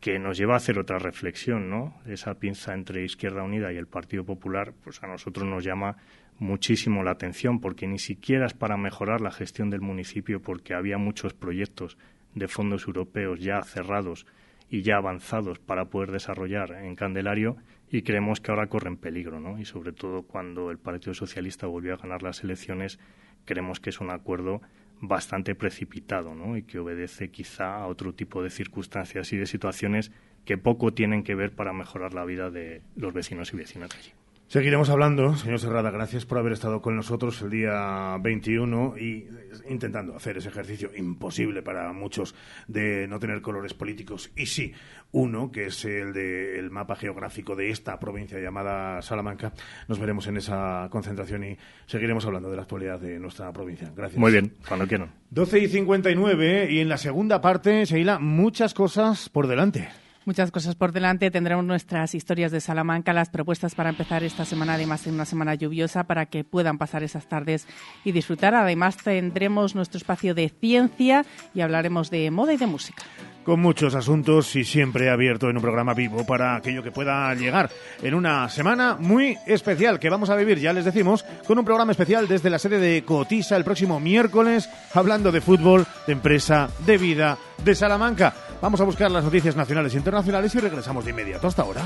[0.00, 2.00] que nos lleva a hacer otra reflexión, ¿no?
[2.06, 5.96] Esa pinza entre Izquierda Unida y el Partido Popular, pues a nosotros nos llama
[6.38, 10.98] muchísimo la atención, porque ni siquiera es para mejorar la gestión del municipio, porque había
[10.98, 11.98] muchos proyectos
[12.34, 14.26] de fondos europeos ya cerrados
[14.68, 17.56] y ya avanzados para poder desarrollar en Candelario
[17.90, 19.58] y creemos que ahora corren peligro, ¿no?
[19.58, 22.98] Y sobre todo cuando el Partido Socialista volvió a ganar las elecciones,
[23.44, 24.60] creemos que es un acuerdo
[25.00, 26.56] bastante precipitado, ¿no?
[26.56, 30.10] Y que obedece quizá a otro tipo de circunstancias y de situaciones
[30.44, 34.12] que poco tienen que ver para mejorar la vida de los vecinos y vecinas allí.
[34.48, 35.90] Seguiremos hablando, señor Serrada.
[35.90, 39.26] Gracias por haber estado con nosotros el día 21 y
[39.68, 42.32] intentando hacer ese ejercicio imposible para muchos
[42.68, 44.30] de no tener colores políticos.
[44.36, 44.72] Y sí,
[45.10, 49.52] uno, que es el del mapa geográfico de esta provincia llamada Salamanca.
[49.88, 53.92] Nos veremos en esa concentración y seguiremos hablando de la actualidad de nuestra provincia.
[53.96, 54.20] Gracias.
[54.20, 55.10] Muy bien, cuando quieran.
[55.30, 60.05] 12 y 59 y en la segunda parte, Sheila, muchas cosas por delante.
[60.26, 61.30] Muchas cosas por delante.
[61.30, 65.54] Tendremos nuestras historias de Salamanca, las propuestas para empezar esta semana, además en una semana
[65.54, 67.68] lluviosa, para que puedan pasar esas tardes
[68.02, 68.52] y disfrutar.
[68.56, 71.24] Además tendremos nuestro espacio de ciencia
[71.54, 73.04] y hablaremos de moda y de música
[73.44, 77.70] con muchos asuntos y siempre abierto en un programa vivo para aquello que pueda llegar
[78.02, 81.92] en una semana muy especial que vamos a vivir, ya les decimos, con un programa
[81.92, 86.98] especial desde la sede de Cotisa el próximo miércoles, hablando de fútbol, de empresa, de
[86.98, 88.34] vida, de Salamanca.
[88.60, 91.46] Vamos a buscar las noticias nacionales e internacionales y regresamos de inmediato.
[91.46, 91.82] Hasta ahora.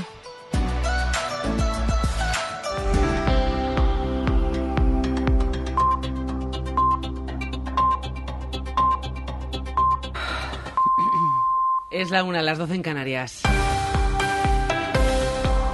[11.89, 13.43] Es la una, las doce en Canarias.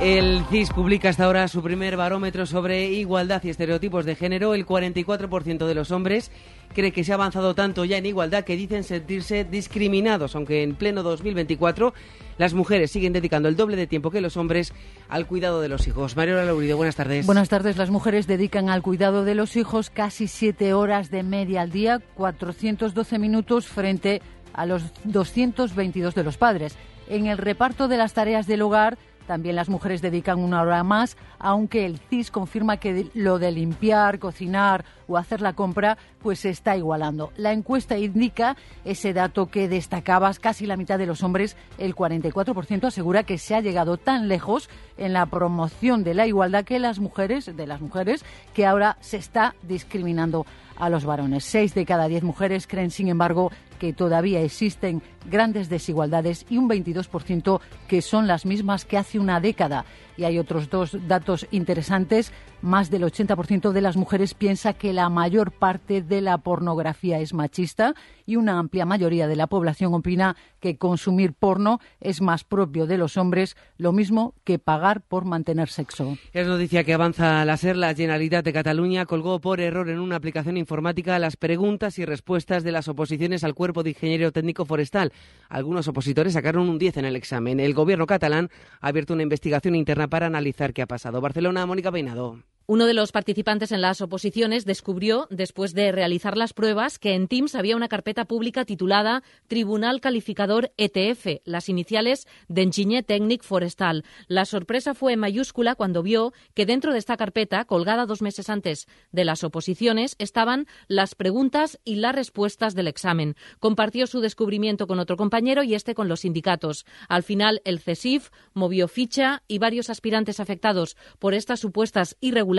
[0.02, 4.54] El CIS publica hasta ahora su primer barómetro sobre igualdad y estereotipos de género.
[4.54, 6.32] El 44% de los hombres
[6.76, 10.76] cree que se ha avanzado tanto ya en igualdad que dicen sentirse discriminados, aunque en
[10.76, 11.96] pleno 2024
[12.38, 14.72] las mujeres siguen dedicando el doble de tiempo que los hombres
[15.10, 16.16] al cuidado de los hijos.
[16.16, 17.26] Mario Laurido, buenas tardes.
[17.26, 17.76] Buenas tardes.
[17.78, 22.02] Las mujeres dedican al cuidado de los hijos casi siete horas de media al día,
[22.14, 24.22] 412 minutos frente
[24.54, 26.78] a los 222 de los padres.
[27.10, 31.18] En el reparto de las tareas del hogar, también las mujeres dedican una hora más,
[31.38, 36.50] aunque el CIS confirma que lo de limpiar, cocinar o hacer la compra, pues se
[36.50, 37.32] está igualando.
[37.38, 42.86] La encuesta indica ese dato que destacabas, casi la mitad de los hombres, el 44%
[42.86, 47.00] asegura que se ha llegado tan lejos en la promoción de la igualdad que las
[47.00, 50.46] mujeres, de las mujeres, que ahora se está discriminando
[50.78, 51.44] a los varones.
[51.44, 56.70] Seis de cada diez mujeres creen, sin embargo, que todavía existen grandes desigualdades y un
[56.70, 59.86] 22% que son las mismas que hace una década.
[60.16, 62.32] Y hay otros dos datos interesantes.
[62.62, 67.34] Más del 80% de las mujeres piensa que la mayor parte de la pornografía es
[67.34, 67.94] machista
[68.26, 72.98] y una amplia mayoría de la población opina que consumir porno es más propio de
[72.98, 76.18] los hombres, lo mismo que pagar por mantener sexo.
[76.34, 77.78] Es noticia que avanza la SER.
[77.78, 82.64] La Generalitat de Cataluña colgó por error en una aplicación informática las preguntas y respuestas
[82.64, 85.12] de las oposiciones al Cuerpo de Ingeniero Técnico Forestal.
[85.50, 87.60] Algunos opositores sacaron un 10 en el examen.
[87.60, 88.50] El gobierno catalán
[88.82, 91.22] ha abierto una investigación interna para analizar qué ha pasado.
[91.22, 92.40] Barcelona, Mónica Peinado.
[92.70, 97.30] Uno de los participantes en las oposiciones descubrió, después de realizar las pruebas, que en
[97.30, 104.04] Teams había una carpeta pública titulada Tribunal Calificador ETF, las iniciales de Engiñé Técnic Forestal.
[104.28, 108.90] La sorpresa fue mayúscula cuando vio que dentro de esta carpeta, colgada dos meses antes
[109.14, 113.38] de las oposiciones, estaban las preguntas y las respuestas del examen.
[113.60, 116.86] Compartió su descubrimiento con otro compañero y este con los sindicatos.
[117.08, 122.57] Al final, el CESIF movió ficha y varios aspirantes afectados por estas supuestas irregularidades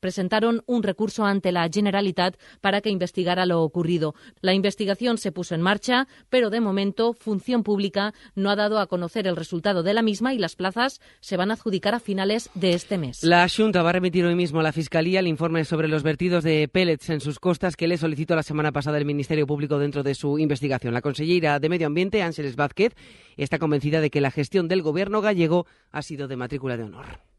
[0.00, 4.14] presentaron un recurso ante la Generalitat para que investigara lo ocurrido.
[4.40, 8.86] La investigación se puso en marcha, pero de momento Función Pública no ha dado a
[8.86, 12.50] conocer el resultado de la misma y las plazas se van a adjudicar a finales
[12.54, 13.22] de este mes.
[13.22, 16.44] La Junta va a remitir hoy mismo a la Fiscalía el informe sobre los vertidos
[16.44, 20.02] de pellets en sus costas que le solicitó la semana pasada el Ministerio Público dentro
[20.02, 20.94] de su investigación.
[20.94, 22.94] La consellera de Medio Ambiente, Ángeles Vázquez,
[23.36, 27.33] está convencida de que la gestión del gobierno gallego ha sido de matrícula de honor.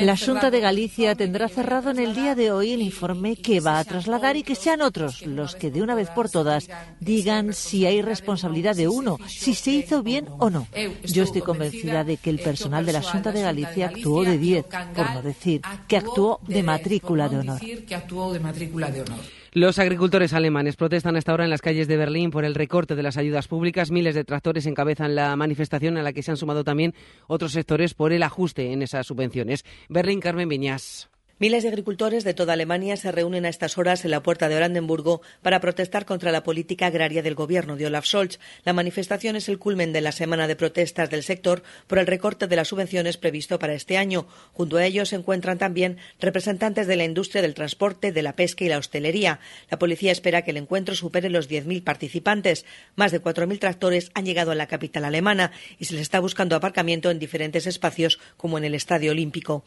[0.00, 3.78] La Junta de Galicia tendrá cerrado en el día de hoy el informe que va
[3.78, 6.68] a trasladar y que sean otros los que de una vez por todas
[7.00, 10.66] digan si hay responsabilidad de uno, si se hizo bien o no.
[11.04, 14.64] Yo estoy convencida de que el personal de la Junta de Galicia actuó de 10,
[14.94, 17.60] por no decir que actuó de matrícula de honor.
[19.54, 23.02] Los agricultores alemanes protestan hasta ahora en las calles de Berlín por el recorte de
[23.02, 23.90] las ayudas públicas.
[23.90, 26.94] Miles de tractores encabezan la manifestación a la que se han sumado también
[27.26, 29.66] otros sectores por el ajuste en esas subvenciones.
[29.90, 31.11] Berlín, Carmen Viñas.
[31.42, 34.54] Miles de agricultores de toda Alemania se reúnen a estas horas en la puerta de
[34.54, 38.38] Brandenburgo para protestar contra la política agraria del gobierno de Olaf Scholz.
[38.62, 42.46] La manifestación es el culmen de la semana de protestas del sector por el recorte
[42.46, 44.28] de las subvenciones previsto para este año.
[44.52, 48.64] Junto a ellos se encuentran también representantes de la industria del transporte, de la pesca
[48.64, 49.40] y la hostelería.
[49.68, 52.64] La policía espera que el encuentro supere los 10.000 participantes.
[52.94, 56.54] Más de 4.000 tractores han llegado a la capital alemana y se les está buscando
[56.54, 59.64] aparcamiento en diferentes espacios, como en el Estadio Olímpico.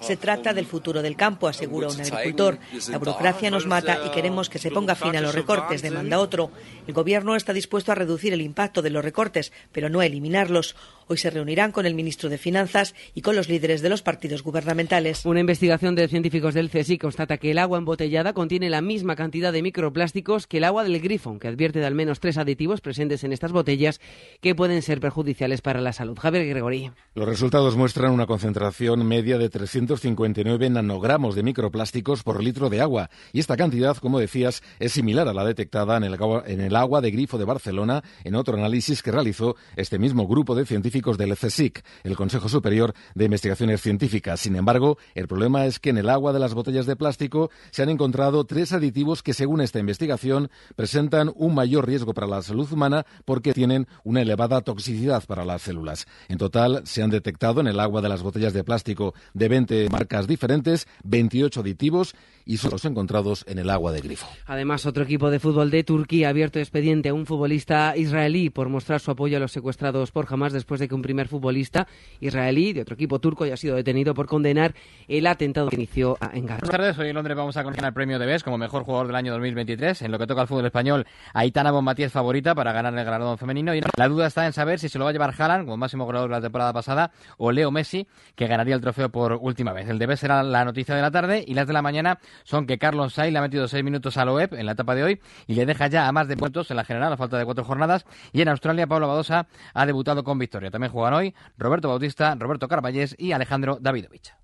[0.00, 2.58] Se trata del futuro del campo, asegura un agricultor.
[2.88, 6.50] La burocracia nos mata y queremos que se ponga fin a los recortes, demanda otro.
[6.86, 10.76] El Gobierno está dispuesto a reducir el impacto de los recortes, pero no a eliminarlos.
[11.10, 14.42] Hoy se reunirán con el ministro de Finanzas y con los líderes de los partidos
[14.42, 15.24] gubernamentales.
[15.24, 19.50] Una investigación de científicos del CSI constata que el agua embotellada contiene la misma cantidad
[19.50, 23.24] de microplásticos que el agua del grifo, que advierte de al menos tres aditivos presentes
[23.24, 24.00] en estas botellas
[24.42, 26.18] que pueden ser perjudiciales para la salud.
[26.18, 26.90] Javier Gregory.
[27.14, 33.10] Los resultados muestran una concentración media de 359 nanogramos de microplásticos por litro de agua.
[33.32, 36.76] Y esta cantidad, como decías, es similar a la detectada en el, agua, en el
[36.76, 41.18] agua de grifo de Barcelona en otro análisis que realizó este mismo grupo de científicos
[41.18, 44.40] del CSIC, el Consejo Superior de Investigaciones Científicas.
[44.40, 47.82] Sin embargo, el problema es que en el agua de las botellas de plástico se
[47.82, 52.70] han encontrado tres aditivos que, según esta investigación, presentan un mayor riesgo para la salud
[52.70, 56.06] humana porque tienen una elevada toxicidad para las células.
[56.28, 59.88] En total, se han detectado en el agua de las botellas de plástico de 20
[59.90, 62.14] marcas diferentes 28 aditivos
[62.48, 64.26] y son los encontrados en el agua de grifo.
[64.46, 68.70] Además, otro equipo de fútbol de Turquía ha abierto expediente a un futbolista israelí por
[68.70, 71.86] mostrar su apoyo a los secuestrados por Hamas después de que un primer futbolista
[72.20, 74.74] israelí de otro equipo turco haya sido detenido por condenar
[75.08, 76.60] el atentado que inició en Gaza.
[76.62, 79.08] Buenas tardes, hoy en Londres vamos a conocer el premio de BES como mejor jugador
[79.08, 80.00] del año 2023.
[80.00, 83.74] En lo que toca al fútbol español, Aitana Bonmatí favorita para ganar el galardón femenino
[83.74, 86.06] y la duda está en saber si se lo va a llevar Haaland como máximo
[86.06, 89.86] goleador de la temporada pasada o Leo Messi, que ganaría el trofeo por última vez.
[89.90, 92.66] El de BES será la noticia de la tarde y las de la mañana son
[92.66, 95.20] que Carlos Sainz le ha metido seis minutos a Loeb en la etapa de hoy
[95.46, 97.64] y le deja ya a más de puntos en la general a falta de cuatro
[97.64, 98.04] jornadas.
[98.32, 100.70] Y en Australia, Pablo Badosa ha debutado con victoria.
[100.70, 104.34] También juegan hoy Roberto Bautista, Roberto Carballés y Alejandro Davidovich.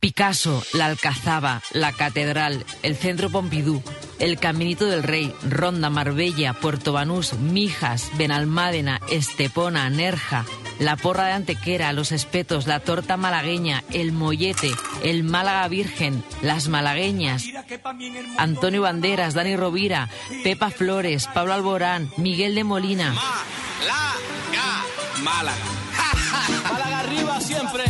[0.00, 3.82] Picasso, la Alcazaba, la Catedral, el Centro Pompidou,
[4.18, 10.46] el Caminito del Rey, Ronda, Marbella, Puerto Banús, Mijas, Benalmádena, Estepona, Nerja,
[10.80, 14.72] la Porra de Antequera, los Espetos, la Torta Malagueña, el Mollete,
[15.04, 17.44] el Málaga Virgen, las Malagueñas,
[18.38, 20.08] Antonio Banderas, Dani Rovira,
[20.42, 23.14] Pepa Flores, Pablo Alborán, Miguel de Molina.
[25.22, 25.58] Málaga.
[26.64, 27.84] Málaga arriba siempre.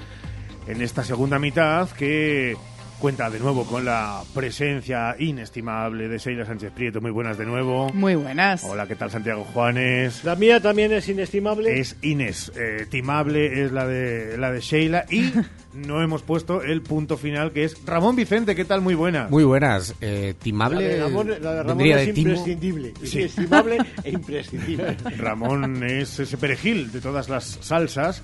[0.66, 2.54] En esta segunda mitad que
[3.02, 7.00] cuenta de nuevo con la presencia inestimable de Sheila Sánchez Prieto.
[7.00, 7.92] Muy buenas de nuevo.
[7.92, 8.62] Muy buenas.
[8.62, 10.22] Hola, ¿qué tal Santiago Juanes?
[10.22, 11.80] La mía también es inestimable.
[11.80, 15.04] Es inestimable, es la de, la de Sheila.
[15.10, 15.32] Y
[15.74, 18.54] no hemos puesto el punto final que es Ramón Vicente.
[18.54, 18.82] ¿Qué tal?
[18.82, 19.28] Muy buenas.
[19.32, 19.96] Muy buenas.
[20.00, 20.86] Eh, timable.
[20.86, 22.94] La de Ramón, la de Ramón vendría es de imprescindible.
[23.02, 23.18] Sí.
[23.18, 24.96] Inestimable e imprescindible.
[25.18, 28.22] Ramón es ese perejil de todas las salsas.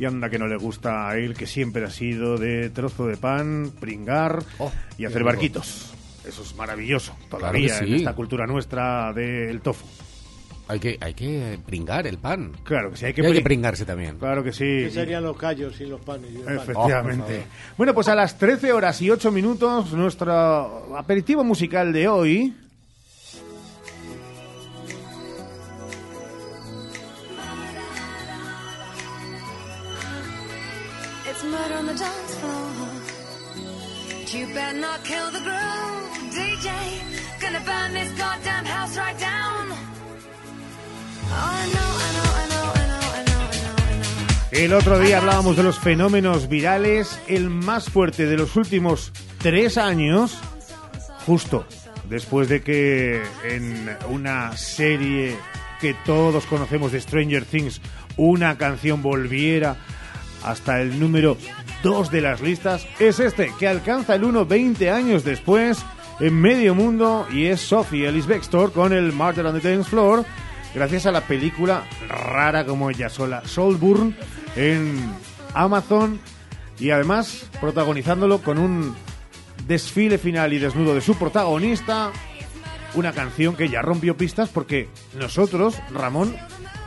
[0.00, 3.16] Y anda que no le gusta a él, que siempre ha sido de trozo de
[3.18, 5.92] pan, pringar Oh, y hacer barquitos.
[6.26, 7.94] Eso es maravilloso Claro todavía en sí.
[7.96, 9.84] esta cultura nuestra del tofu.
[10.68, 12.52] Hay que, hay que pringar el pan.
[12.62, 14.18] Claro que sí, hay que, Y hay que prin- pringarse también.
[14.18, 14.64] Claro que sí.
[14.84, 16.30] ¿Qué serían los callos sin los panes?
[16.32, 16.56] y el pan?
[16.58, 17.42] Efectivamente.
[17.76, 22.54] bueno, pues a las 13 horas y 8 minutos, nuestro aperitivo musical de hoy.
[31.92, 32.70] The dance floor.
[34.32, 36.68] You better not kill the groove, DJ.
[37.40, 39.64] Gonna burn this goddamn house right down.
[41.32, 44.64] Oh, I know, I know, I know, I know, I know, I know, I know.
[44.64, 49.76] El otro día hablábamos de los fenómenos virales, el más fuerte de los últimos tres
[49.76, 50.38] años,
[51.26, 51.66] justo
[52.08, 55.36] después de que en una serie
[55.80, 57.80] que todos conocemos de Stranger Things,
[58.16, 59.76] una canción volviera
[60.42, 61.36] hasta el número
[61.82, 65.84] 2 de las listas, es este, que alcanza el 1 20 años después
[66.20, 70.24] en medio mundo y es Sophie Ellis Bextor con el Murder on the Dance Floor,
[70.74, 74.14] gracias a la película rara como ella sola, Soulburn,
[74.56, 74.98] en
[75.54, 76.20] Amazon
[76.78, 78.94] y además protagonizándolo con un
[79.66, 82.10] desfile final y desnudo de su protagonista,
[82.94, 86.36] una canción que ya rompió pistas porque nosotros, Ramón,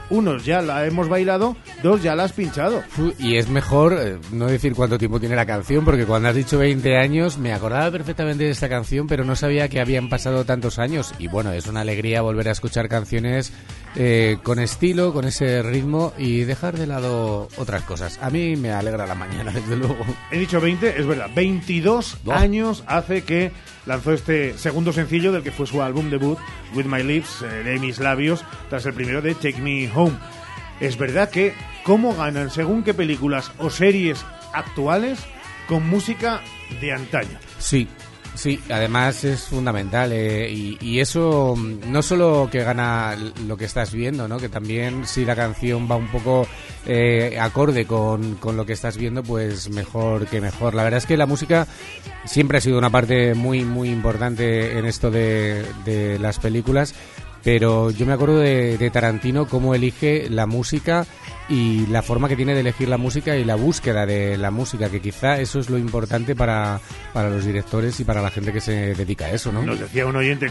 [0.09, 2.83] unos ya la hemos bailado, dos ya la has pinchado.
[3.19, 6.57] Y es mejor eh, no decir cuánto tiempo tiene la canción, porque cuando has dicho
[6.57, 10.79] 20 años me acordaba perfectamente de esta canción, pero no sabía que habían pasado tantos
[10.79, 11.13] años.
[11.19, 13.53] Y bueno, es una alegría volver a escuchar canciones
[13.95, 18.19] eh, con estilo, con ese ritmo y dejar de lado otras cosas.
[18.21, 19.97] A mí me alegra la mañana, desde luego.
[20.31, 22.39] He dicho 20, es verdad, 22 Buah.
[22.39, 23.51] años hace que
[23.85, 26.37] lanzó este segundo sencillo del que fue su álbum debut,
[26.73, 30.17] With My Lips, eh, de mis labios, tras el primero de Take Me Home.
[30.79, 31.53] Es verdad que
[31.83, 35.19] cómo ganan según qué películas o series actuales
[35.67, 36.41] con música
[36.81, 37.39] de antaño.
[37.59, 37.87] Sí,
[38.35, 43.15] sí, además es fundamental eh, y, y eso mm, no solo que gana
[43.47, 44.37] lo que estás viendo, ¿no?
[44.37, 46.47] que también si la canción va un poco
[46.85, 50.73] eh, acorde con, con lo que estás viendo, pues mejor que mejor.
[50.75, 51.67] La verdad es que la música
[52.25, 56.93] siempre ha sido una parte muy, muy importante en esto de, de las películas.
[57.43, 61.05] Pero yo me acuerdo de, de Tarantino cómo elige la música
[61.53, 64.89] y la forma que tiene de elegir la música y la búsqueda de la música,
[64.89, 66.79] que quizá eso es lo importante para,
[67.13, 69.61] para los directores y para la gente que se dedica a eso, ¿no?
[69.63, 70.47] Nos decía un oyente,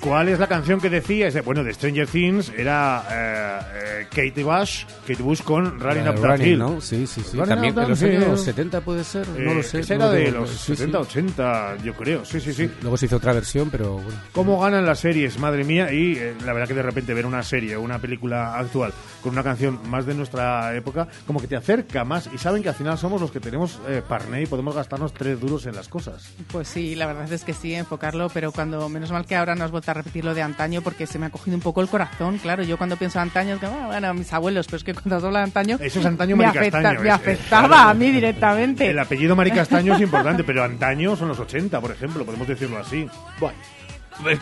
[0.00, 1.28] ¿cuál es la canción que decía?
[1.28, 3.58] Ese- Bueno, de Stranger Things era eh,
[4.02, 6.58] eh, Kate Bush, Kate Bush con Running Up That Hill.
[6.58, 6.80] ¿no?
[6.80, 7.36] Sí, sí, sí.
[7.36, 9.80] Running También de los años 70 puede ser, no Eh, lo sé.
[9.80, 10.76] esa no era lo de los sí, sí.
[10.76, 12.24] 70, 80, yo creo.
[12.24, 12.70] Sí, sí, sí.
[12.80, 14.18] Luego se hizo otra versión, pero bueno.
[14.32, 15.38] ¿Cómo ganan las series?
[15.38, 15.92] Madre mía.
[15.92, 18.92] Y eh, la verdad que de repente ver una serie o una película actual
[19.22, 22.28] con una canción más de nuestra época, como que te acerca más.
[22.32, 25.40] Y saben que al final somos los que tenemos eh, parné y podemos gastarnos tres
[25.40, 26.30] duros en las cosas.
[26.52, 29.64] Pues sí, la verdad es que sí, enfocarlo, pero cuando menos mal que ahora no
[29.64, 31.88] has vuelto a repetir lo de antaño porque se me ha cogido un poco el
[31.88, 34.84] corazón, claro, yo cuando pienso en antaño, es que, ah, bueno, mis abuelos, pero es
[34.84, 37.88] que cuando habla de antaño, Eso es antaño me, Maricastaño, afecta- me es- afectaba claro.
[37.90, 38.88] a mí directamente.
[38.90, 43.08] El apellido Maricastaño es importante, pero antaño son los 80, por ejemplo, podemos decirlo así.
[43.40, 43.56] Bueno.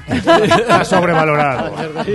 [0.09, 1.75] Está sobrevalorado.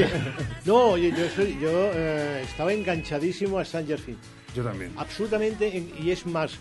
[0.66, 4.20] No, oye, yo, soy- yo eh, estaba enganchadísimo a Stranger Things.
[4.55, 4.91] Yo también.
[4.97, 6.51] Absolutamente, en- y es más,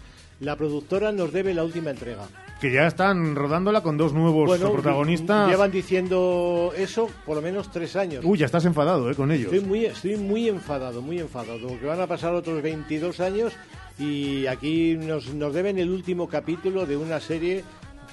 [0.41, 2.27] la productora nos debe la última entrega.
[2.61, 5.49] Que ya están rodándola con dos nuevos protagonistas.
[5.51, 8.25] Llevan diciendo eso por lo menos tres años.
[8.25, 9.53] Uy, ya estás enfadado eh, con ellos.
[9.53, 13.53] Estoy muy, estoy muy enfadado, muy enfadado, porque van a pasar otros 22 años
[13.99, 17.63] y aquí nos, nos deben el último capítulo de una serie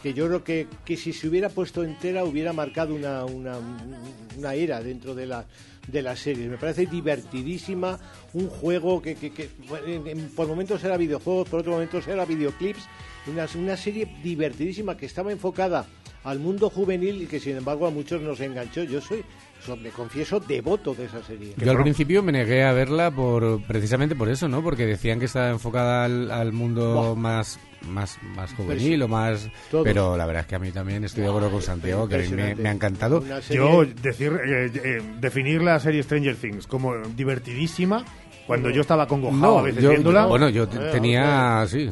[0.05, 3.57] que yo creo que, que si se hubiera puesto entera hubiera marcado una, una,
[4.37, 5.45] una era dentro de la,
[5.87, 6.47] de la serie.
[6.47, 7.97] Me parece divertidísima,
[8.35, 9.49] un juego que, que-
[10.35, 12.83] por momentos era videojuegos, por otros momentos era videoclips,
[13.25, 15.87] una, una serie divertidísima que estaba enfocada
[16.23, 18.83] al mundo juvenil y que sin embargo a muchos nos enganchó.
[18.83, 19.23] Yo soy,
[19.65, 21.55] so- me confieso, devoto de esa serie.
[21.57, 24.61] Yo al principio me negué a verla por precisamente por eso, ¿no?
[24.61, 29.83] Porque decían que estaba enfocada al, al mundo más más más juvenil o más Todo.
[29.83, 32.17] pero la verdad es que a mí también estoy de acuerdo con Santiago que a
[32.19, 33.23] mí me, me ha encantado.
[33.49, 38.05] Yo decir, eh, eh, definir la serie Stranger Things como divertidísima,
[38.47, 40.25] cuando yo estaba congojado a veces yo, viéndola.
[40.27, 41.89] bueno yo te- tenía sí.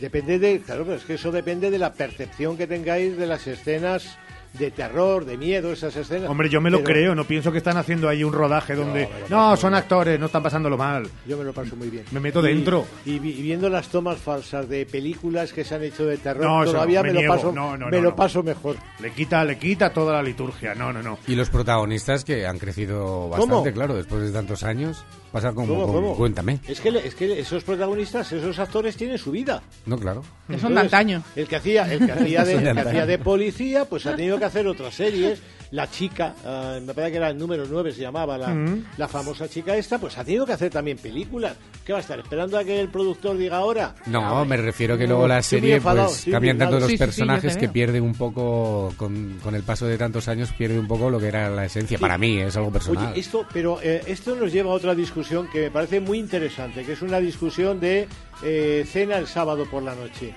[0.00, 3.46] Depende de, claro, pero es que eso depende de la percepción que tengáis de las
[3.46, 4.16] escenas
[4.54, 6.28] de terror, de miedo, esas escenas.
[6.30, 9.08] Hombre, yo me lo Pero creo, no pienso que están haciendo ahí un rodaje donde...
[9.28, 11.08] No, paso son muy actores, no están pasándolo mal.
[11.26, 12.04] Yo me lo paso muy bien.
[12.10, 12.86] Me meto Y- dentro.
[13.04, 16.44] Y, vi- y viendo las tomas falsas de películas que se han hecho de terror,
[16.44, 18.16] No, todavía no, me me, lo paso, No, no, me no, lo no.
[18.16, 18.76] paso mejor.
[19.00, 20.74] Le quita, le quita toda la liturgia.
[20.74, 21.18] No, no, no.
[21.26, 23.72] y los protagonistas que han crecido bastante ¿Cómo?
[23.72, 26.16] claro después de tantos años pasa como ¿Cómo, cómo?
[26.16, 29.62] cuéntame Es que, es que esos protagonistas, esos actores tienen su vida.
[29.84, 31.22] no claro Que son de Entonces, antaño.
[31.36, 34.37] El que hacía, el que hacía, de, el que hacía de policía, pues ha tenido
[34.38, 35.40] que hacer otras series.
[35.70, 38.84] La chica, ah, me parece que era el número 9, se llamaba, la, Mm.
[38.96, 41.56] la famosa chica esta, pues ha tenido que hacer también películas.
[41.84, 43.94] ¿Qué va a estar esperando a que el productor diga ahora?
[44.06, 47.66] No, me refiero que No, luego la serie enfadado, pues cambian tanto los personajes que
[47.66, 47.72] veo.
[47.72, 51.28] pierde un poco con, con el paso de tantos años pierde un poco lo que
[51.28, 51.98] era la esencia.
[51.98, 53.08] Para mí es algo personal.
[53.12, 56.82] Oye, esto, pero eh, esto nos lleva a otra discusión que me parece muy interesante,
[56.82, 58.08] que es una discusión de
[58.42, 60.34] eh, cena el sábado por la noche.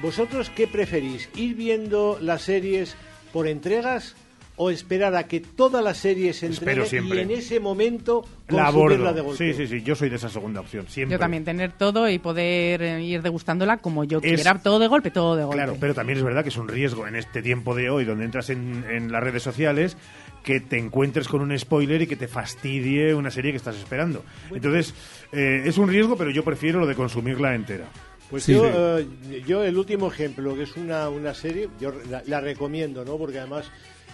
[0.00, 1.28] ¿Vosotros qué preferís?
[1.36, 2.96] ¿Ir viendo las series
[3.32, 4.14] por entregas
[4.56, 9.08] o esperar a que toda la serie se entregue y en ese momento La consumirla
[9.08, 9.14] abordo.
[9.14, 9.52] de golpe?
[9.52, 9.82] Sí, sí, sí.
[9.82, 10.86] Yo soy de esa segunda opción.
[10.88, 11.14] Siempre.
[11.14, 14.88] Yo también, tener todo y poder eh, ir degustándola como yo Es- quiera, todo de
[14.88, 15.56] golpe, todo de golpe.
[15.56, 18.26] Claro, pero también es verdad que es un riesgo en este tiempo de hoy, donde
[18.26, 19.96] entras en, en las redes sociales,
[20.44, 24.22] que te encuentres con un spoiler y que te fastidie una serie que estás esperando.
[24.54, 24.92] Entonces,
[25.32, 27.86] eh, es un riesgo, pero yo prefiero lo de consumirla entera.
[28.32, 28.70] Pues Sí, yo, sí.
[29.30, 33.18] eh, yo el último ejemplo, que es una, una serie, yo la, la recomiendo, ¿no?
[33.18, 33.66] Porque además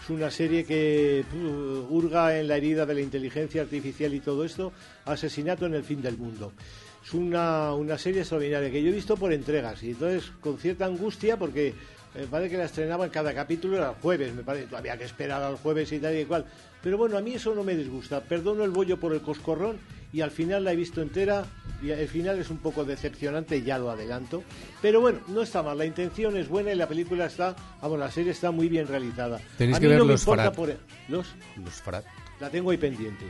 [0.02, 4.44] es una serie que uh, hurga en la herida de la inteligencia artificial y todo
[4.44, 4.72] esto,
[5.04, 6.52] Asesinato en el fin del mundo.
[7.04, 10.84] Es una, una serie extraordinaria que yo he visto por entregas y entonces con cierta
[10.86, 11.72] angustia porque
[12.14, 15.40] me parece que la estrenaban cada capítulo era el jueves, me parece, había que esperar
[15.44, 16.44] al jueves y tal y cual.
[16.82, 18.20] Pero bueno, a mí eso no me disgusta.
[18.20, 19.78] Perdono el bollo por el coscorrón
[20.12, 21.44] y al final la he visto entera
[21.82, 24.42] y el final es un poco decepcionante, ya lo adelanto.
[24.82, 28.10] Pero bueno, no está mal, la intención es buena y la película está, vamos, la
[28.10, 29.38] serie está muy bien realizada.
[29.56, 30.56] Tenéis A que mí ver no me los importa Farad.
[30.56, 30.76] por-
[31.08, 31.34] ¿Los?
[31.62, 32.04] Los Farad.
[32.40, 33.24] La tengo ahí pendiente.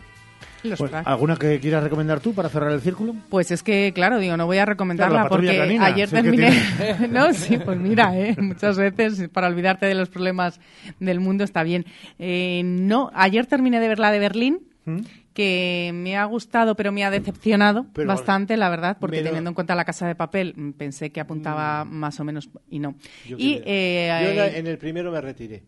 [0.64, 0.93] Los Pues.
[0.93, 3.14] ¿Alguna que quieras recomendar tú para cerrar el círculo?
[3.29, 6.22] Pues es que, claro, digo, no voy a recomendarla Claro, porque canina, ayer si que
[6.22, 7.09] terminé.
[7.11, 8.35] no, sí, pues mira, ¿eh?
[8.41, 10.59] muchas veces para olvidarte de los problemas
[10.99, 11.87] del mundo está bien.
[12.18, 14.61] Eh, no, ayer terminé de ver la de Berlín.
[14.85, 15.01] ¿Mm?
[15.39, 19.51] Que me ha gustado pero me ha decepcionado Pero- bastante, la verdad, porque Pero- teniendo
[19.51, 22.97] en cuenta la casa de papel mm, pensé que apuntaba más o menos y no.
[23.24, 25.62] Yo y eh, Yo en la- eh, en el primero me retiré.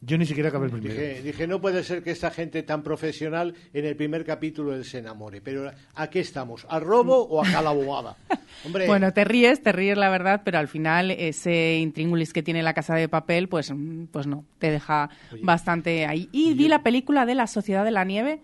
[0.00, 0.92] Yo ni siquiera acabé el primero.
[0.92, 4.84] Dije, dije, no puede ser que esta gente tan profesional en el primer capítulo él
[4.84, 5.40] se enamore.
[5.40, 6.66] Pero ¿a qué estamos?
[6.68, 8.16] ¿Al robo o a calabobada?
[8.66, 12.62] Hombre, Bueno, te ríes, te ríes la verdad, pero al final ese intríngulis que tiene
[12.62, 15.08] la casa de papel, pues, mm, pues no, te deja
[15.40, 16.28] bastante ahí.
[16.32, 18.40] Y vi la película de La Sociedad de la Nieve,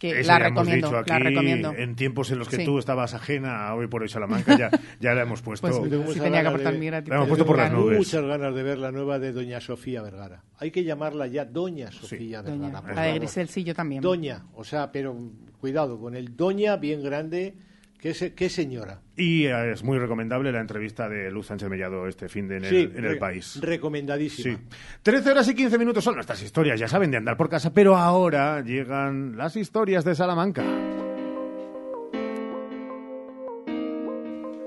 [0.00, 1.72] que la ya hemos recomiendo, dicho aquí, la recomiendo.
[1.76, 2.64] En tiempos en los que Sí.
[2.64, 5.68] tú estabas ajena a hoy por hoy Salamanca, ya, ya la hemos puesto.
[5.68, 6.90] Pues Tengo sí, tenía que ganas aportar de mi.
[6.90, 7.98] La hemos puesto por las Tengo nubes.
[7.98, 10.42] muchas ganas de ver la nueva de Doña Sofía Vergara.
[10.58, 12.80] Hay que llamarla ya Doña Sofía Doña, Vergara.
[12.82, 13.20] por la de favor.
[13.20, 14.02] Grisel sí, yo también.
[14.02, 15.16] Doña, o sea, pero
[15.60, 17.54] cuidado con el Doña bien grande.
[18.00, 19.02] ¿Qué, se- qué señora?
[19.14, 22.64] Y eh, es muy recomendable la entrevista de Luz Sánchez Mellado este fin de en
[22.64, 23.58] el, en el país.
[23.60, 24.56] Recomendadísima.
[24.56, 24.64] Sí.
[25.02, 27.96] 13 horas y 15 minutos son nuestras historias, ya saben, de andar por casa, pero
[27.96, 30.64] ahora llegan las historias de Salamanca.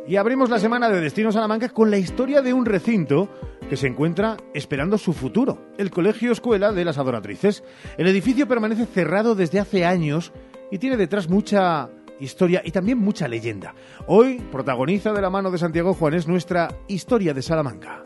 [0.06, 3.30] Y abrimos la semana de Destino Salamanca con la historia de un recinto
[3.70, 7.64] que se encuentra esperando su futuro, el Colegio Escuela de las Adoratrices.
[7.98, 10.34] El edificio permanece cerrado desde hace años
[10.72, 11.90] y tiene detrás mucha
[12.24, 13.76] historia y también mucha leyenda.
[14.08, 18.04] Hoy protagoniza de la mano de Santiago Juanes nuestra historia de Salamanca.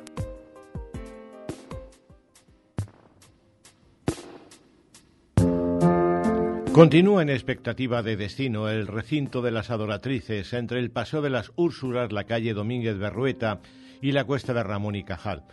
[6.78, 11.52] Continúa en expectativa de destino el recinto de las adoratrices entre el Paseo de las
[11.56, 13.62] Úrsulas, la calle Domínguez Berrueta
[14.00, 15.44] y la cuesta de Ramón y Cajal.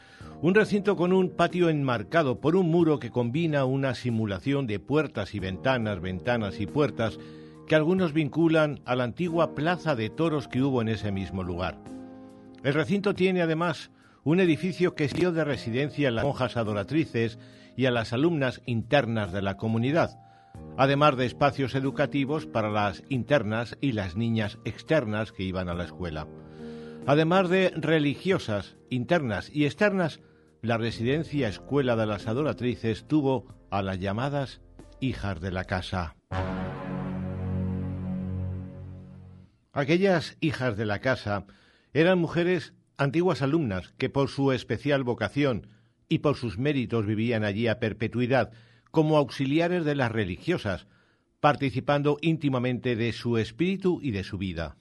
[0.42, 5.34] Un recinto con un patio enmarcado por un muro que combina una simulación de puertas
[5.34, 7.18] y ventanas, ventanas y puertas
[7.66, 11.78] que algunos vinculan a la antigua plaza de toros que hubo en ese mismo lugar.
[12.62, 13.90] El recinto tiene además
[14.22, 17.38] un edificio que sirvió de residencia a las monjas adoratrices
[17.76, 20.18] y a las alumnas internas de la comunidad,
[20.76, 25.84] además de espacios educativos para las internas y las niñas externas que iban a la
[25.84, 26.26] escuela.
[27.06, 30.20] Además de religiosas, internas y externas,
[30.62, 34.62] la residencia Escuela de las Adoratrices tuvo a las llamadas
[35.00, 36.16] hijas de la casa.
[39.74, 41.46] Aquellas hijas de la casa
[41.92, 45.66] eran mujeres antiguas alumnas que por su especial vocación
[46.08, 48.52] y por sus méritos vivían allí a perpetuidad
[48.92, 50.86] como auxiliares de las religiosas,
[51.40, 54.76] participando íntimamente de su espíritu y de su vida.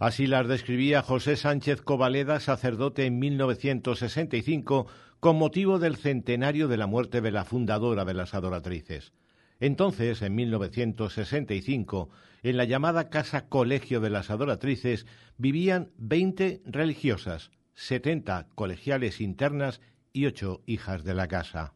[0.00, 4.88] Así las describía José Sánchez Covaleda, sacerdote en 1965,
[5.20, 9.12] con motivo del centenario de la muerte de la fundadora de las adoratrices.
[9.60, 12.08] Entonces, en 1965,
[12.42, 15.06] en la llamada Casa Colegio de las Adoratrices
[15.36, 19.82] vivían 20 religiosas, 70 colegiales internas
[20.12, 21.74] y 8 hijas de la casa.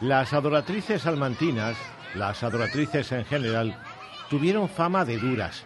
[0.00, 1.76] Las adoratrices salmantinas,
[2.16, 3.76] las adoratrices en general,
[4.28, 5.64] tuvieron fama de duras,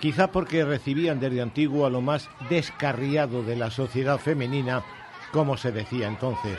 [0.00, 4.82] quizá porque recibían desde antiguo a lo más descarriado de la sociedad femenina,
[5.32, 6.58] como se decía entonces.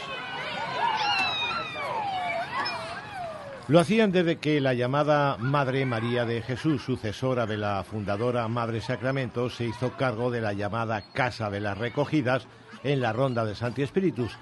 [3.68, 8.82] Lo hacían desde que la llamada Madre María de Jesús, sucesora de la fundadora Madre
[8.82, 12.48] Sacramento, se hizo cargo de la llamada Casa de las Recogidas
[12.84, 14.38] en la Ronda de Santi Espíritus,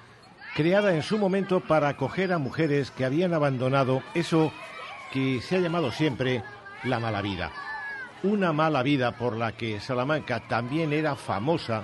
[0.56, 4.52] creada en su momento para acoger a mujeres que habían abandonado eso
[5.12, 6.44] que se ha llamado siempre
[6.84, 7.52] la mala vida.
[8.24, 11.84] Una mala vida por la que Salamanca también era famosa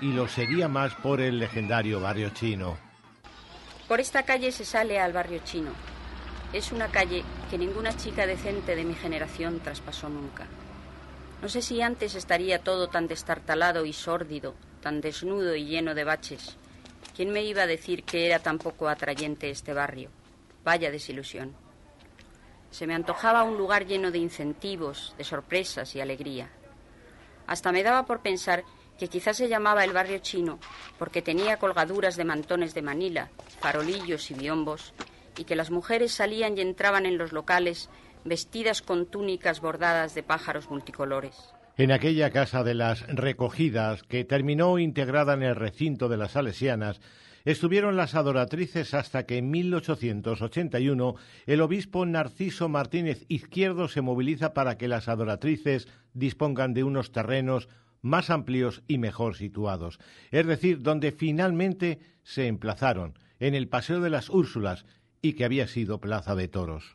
[0.00, 2.76] y lo sería más por el legendario barrio chino.
[3.86, 5.72] Por esta calle se sale al barrio chino.
[6.52, 10.46] Es una calle que ninguna chica decente de mi generación traspasó nunca.
[11.42, 16.04] No sé si antes estaría todo tan destartalado y sórdido, tan desnudo y lleno de
[16.04, 16.56] baches.
[17.16, 20.10] ¿Quién me iba a decir que era tan poco atrayente este barrio?
[20.64, 21.54] Vaya desilusión.
[22.70, 26.48] Se me antojaba un lugar lleno de incentivos, de sorpresas y alegría.
[27.46, 28.64] Hasta me daba por pensar
[29.00, 30.58] que quizás se llamaba el barrio chino
[30.98, 34.92] porque tenía colgaduras de mantones de Manila, farolillos y biombos,
[35.38, 37.88] y que las mujeres salían y entraban en los locales
[38.26, 41.34] vestidas con túnicas bordadas de pájaros multicolores.
[41.78, 47.00] En aquella casa de las recogidas, que terminó integrada en el recinto de las Salesianas,
[47.46, 51.14] estuvieron las adoratrices hasta que en 1881
[51.46, 57.70] el obispo Narciso Martínez Izquierdo se moviliza para que las adoratrices dispongan de unos terrenos
[58.02, 59.98] más amplios y mejor situados,
[60.30, 64.84] es decir, donde finalmente se emplazaron, en el Paseo de las Úrsulas,
[65.22, 66.94] y que había sido plaza de toros.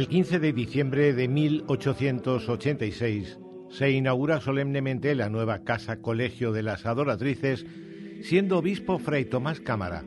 [0.00, 3.38] El 15 de diciembre de 1886
[3.68, 7.66] se inaugura solemnemente la nueva Casa Colegio de las Adoratrices,
[8.22, 10.02] siendo obispo Fray Tomás Cámara,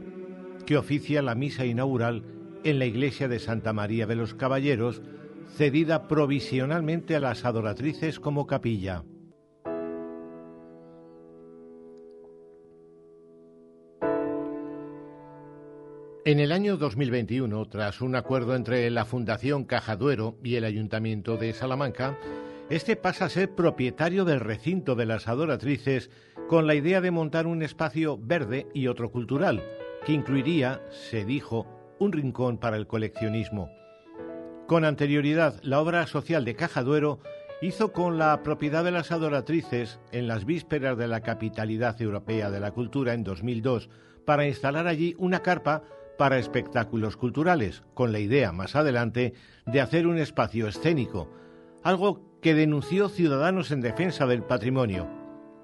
[0.65, 2.23] que oficia la misa inaugural
[2.63, 5.03] en la iglesia de Santa María de los Caballeros,
[5.55, 9.03] cedida provisionalmente a las adoratrices como capilla.
[16.25, 21.51] En el año 2021, tras un acuerdo entre la Fundación Cajaduero y el Ayuntamiento de
[21.51, 22.17] Salamanca,
[22.69, 26.09] este pasa a ser propietario del recinto de las adoratrices
[26.47, 29.61] con la idea de montar un espacio verde y otro cultural,
[30.05, 31.67] que incluiría, se dijo,
[31.99, 33.69] un rincón para el coleccionismo.
[34.65, 37.19] Con anterioridad, la obra social de Cajaduero
[37.61, 42.61] hizo con la propiedad de las adoratrices, en las vísperas de la capitalidad europea de
[42.61, 43.89] la cultura en 2002,
[44.25, 45.83] para instalar allí una carpa
[46.17, 49.33] para espectáculos culturales, con la idea más adelante
[49.65, 51.29] de hacer un espacio escénico,
[51.83, 55.07] algo que denunció Ciudadanos en Defensa del Patrimonio.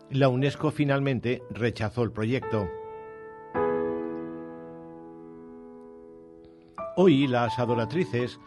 [0.09, 2.67] La UNESCO finalmente rechazó el proyecto.
[6.95, 8.39] Hoy las adoratrices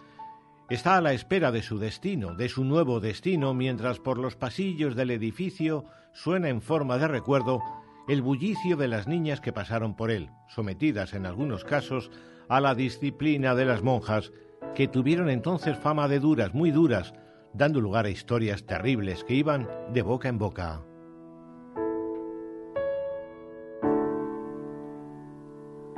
[0.68, 4.96] está a la espera de su destino, de su nuevo destino, mientras por los pasillos
[4.96, 7.60] del edificio suena en forma de recuerdo
[8.08, 12.10] el bullicio de las niñas que pasaron por él, sometidas en algunos casos
[12.48, 14.32] a la disciplina de las monjas,
[14.74, 17.14] que tuvieron entonces fama de duras, muy duras,
[17.52, 20.82] dando lugar a historias terribles que iban de boca en boca.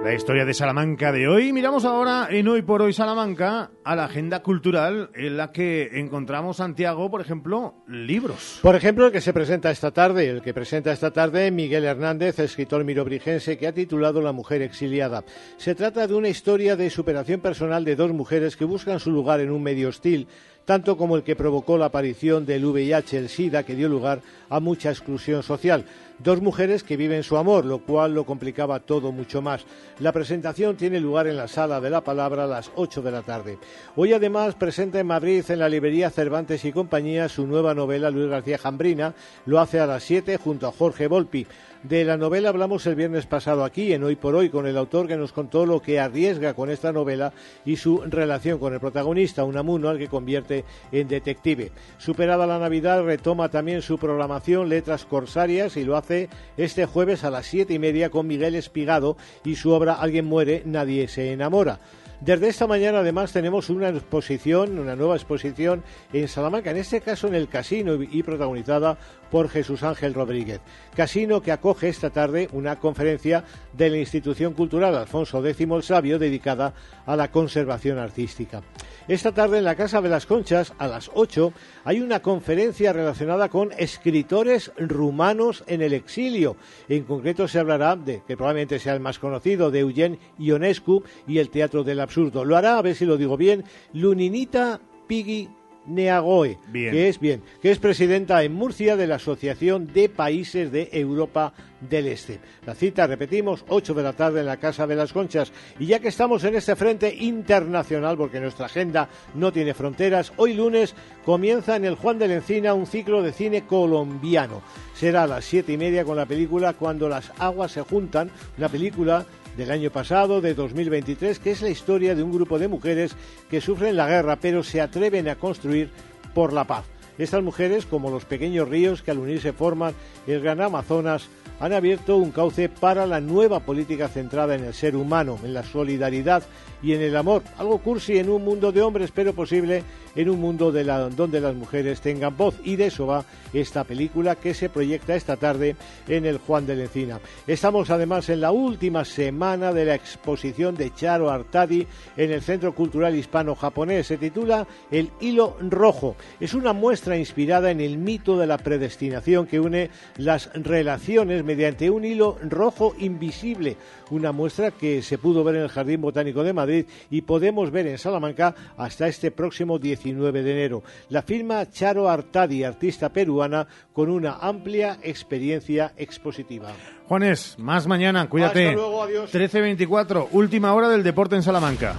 [0.04, 1.50] La historia de Salamanca de hoy.
[1.54, 6.58] Miramos ahora en Hoy por Hoy Salamanca a la agenda cultural en la que encontramos,
[6.58, 8.58] Santiago, por ejemplo, libros.
[8.60, 12.38] Por ejemplo, el que se presenta esta tarde, el que presenta esta tarde Miguel Hernández,
[12.38, 15.24] escritor mirobrigense, que ha titulado La mujer exiliada.
[15.56, 19.40] Se trata de una historia de superación personal de dos mujeres que buscan su lugar
[19.40, 20.28] en un medio hostil
[20.64, 24.60] tanto como el que provocó la aparición del VIH, el SIDA, que dio lugar a
[24.60, 25.84] mucha exclusión social.
[26.20, 29.66] Dos mujeres que viven su amor, lo cual lo complicaba todo mucho más.
[29.98, 33.22] La presentación tiene lugar en la Sala de la Palabra a las 8 de la
[33.22, 33.58] tarde.
[33.96, 38.30] Hoy además presenta en Madrid, en la librería Cervantes y compañía, su nueva novela Luis
[38.30, 39.14] García Jambrina.
[39.44, 41.48] Lo hace a las 7 junto a Jorge Volpi.
[41.84, 45.06] De la novela hablamos el viernes pasado aquí, en Hoy por Hoy, con el autor
[45.06, 47.34] que nos contó lo que arriesga con esta novela
[47.66, 51.72] y su relación con el protagonista, un amuno al que convierte en detective.
[51.98, 56.13] Superada la Navidad, retoma también su programación Letras Corsarias y lo hace
[56.56, 60.62] este jueves a las siete y media con Miguel Espigado y su obra Alguien muere,
[60.64, 61.80] nadie se enamora.
[62.20, 67.26] Desde esta mañana además tenemos una exposición, una nueva exposición en Salamanca, en este caso
[67.26, 68.96] en el casino y protagonizada
[69.30, 70.60] por Jesús Ángel Rodríguez.
[70.96, 73.44] Casino que acoge esta tarde una conferencia
[73.74, 76.72] de la institución cultural Alfonso X el Sabio dedicada
[77.04, 78.62] a la conservación artística.
[79.06, 81.52] Esta tarde en la Casa de las Conchas, a las 8,
[81.84, 86.56] hay una conferencia relacionada con escritores rumanos en el exilio.
[86.88, 91.36] En concreto se hablará de, que probablemente sea el más conocido, de Eugen Ionescu y
[91.36, 92.46] el Teatro del Absurdo.
[92.46, 95.50] Lo hará, a ver si lo digo bien, Luninita Piggy
[95.86, 100.88] Neagoe, que es bien, que es presidenta en Murcia de la Asociación de Países de
[100.92, 102.40] Europa del Este.
[102.66, 105.52] La cita, repetimos, 8 de la tarde en la Casa de las Conchas.
[105.78, 110.54] Y ya que estamos en este frente internacional, porque nuestra agenda no tiene fronteras, hoy
[110.54, 114.62] lunes comienza en el Juan de la Encina un ciclo de cine colombiano.
[114.94, 118.68] Será a las siete y media con la película Cuando las aguas se juntan, una
[118.68, 119.26] película
[119.56, 123.16] del año pasado, de 2023, que es la historia de un grupo de mujeres
[123.48, 125.90] que sufren la guerra pero se atreven a construir
[126.34, 126.84] por la paz.
[127.16, 129.94] Estas mujeres, como los pequeños ríos que al unirse forman
[130.26, 131.28] el gran Amazonas,
[131.60, 135.62] han abierto un cauce para la nueva política centrada en el ser humano, en la
[135.62, 136.42] solidaridad
[136.84, 137.42] y en el amor.
[137.56, 139.82] Algo cursi en un mundo de hombres, pero posible
[140.14, 142.54] en un mundo de donde las mujeres tengan voz.
[142.62, 145.76] Y de eso va esta película que se proyecta esta tarde
[146.06, 147.20] en el Juan de la Encina.
[147.46, 152.74] Estamos además en la última semana de la exposición de Charo Artadi en el Centro
[152.74, 154.06] Cultural Hispano-Japonés.
[154.06, 156.16] Se titula El Hilo Rojo.
[156.38, 161.88] Es una muestra inspirada en el mito de la predestinación que une las relaciones mediante
[161.88, 163.76] un hilo rojo invisible.
[164.10, 166.73] Una muestra que se pudo ver en el Jardín Botánico de Madrid
[167.10, 170.82] y podemos ver en Salamanca hasta este próximo 19 de enero.
[171.08, 176.72] La firma Charo Artadi, artista peruana con una amplia experiencia expositiva.
[177.06, 178.68] Juanes, más mañana, cuídate.
[178.68, 179.34] Hasta luego, adiós.
[179.34, 181.94] 13.24, última hora del deporte en Salamanca.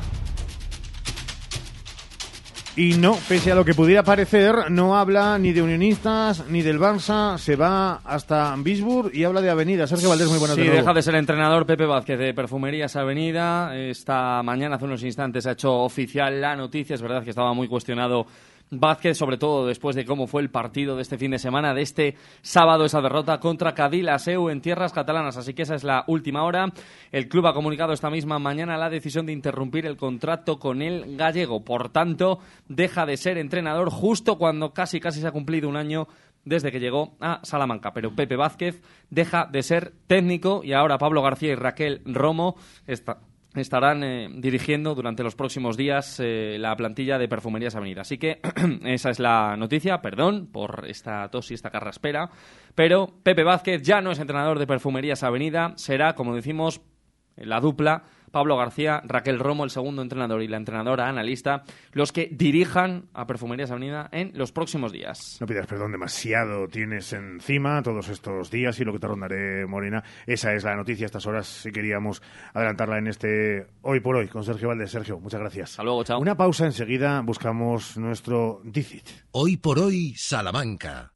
[2.78, 6.78] Y no, pese a lo que pudiera parecer, no habla ni de unionistas ni del
[6.78, 9.88] Barça, se va hasta Bisburg y habla de Avenida.
[9.88, 10.82] Sergio Valdés, muy buenas Sí, de nuevo.
[10.82, 13.74] deja de ser entrenador Pepe Vázquez de Perfumerías Avenida.
[13.78, 16.96] Esta mañana, hace unos instantes, ha hecho oficial la noticia.
[16.96, 18.26] Es verdad que estaba muy cuestionado
[18.72, 21.82] Vázquez, sobre todo después de cómo fue el partido de este fin de semana, de
[21.82, 25.38] este sábado, esa derrota contra Cadil-Aseu en tierras catalanas.
[25.38, 26.74] Así que esa es la última hora.
[27.12, 31.16] El club ha comunicado esta misma mañana la decisión de interrumpir el contrato con el
[31.16, 31.64] gallego.
[31.64, 36.08] Por tanto, deja de ser entrenador justo cuando casi casi se ha cumplido un año
[36.44, 37.92] desde que llegó a Salamanca.
[37.94, 42.56] Pero Pepe Vázquez deja de ser técnico y ahora Pablo García y Raquel Romo
[42.88, 43.20] está-
[43.62, 48.02] estarán eh, dirigiendo durante los próximos días eh, la plantilla de Perfumerías Avenida.
[48.02, 48.40] Así que
[48.86, 52.30] esa es la noticia, perdón por esta tos y esta carraspera,
[52.76, 56.82] pero Pepe Vázquez ya no es entrenador de Perfumerías Avenida, será, como decimos,
[57.38, 58.04] la dupla
[58.36, 61.64] Pablo García, Raquel Romo, el segundo entrenador y la entrenadora analista,
[61.94, 65.38] los que dirijan a Perfumerías Avenida en los próximos días.
[65.40, 70.04] No pidas perdón, demasiado tienes encima todos estos días y lo que te rondaré, Morena.
[70.28, 72.22] Esa es la noticia a estas horas, si queríamos
[72.54, 74.92] adelantarla en este Hoy por Hoy con Sergio Valdés.
[74.92, 75.70] Sergio, muchas gracias.
[75.70, 76.20] Hasta luego, chao.
[76.20, 79.08] Una pausa, enseguida buscamos nuestro Dicit.
[79.32, 81.14] Hoy por hoy, Salamanca.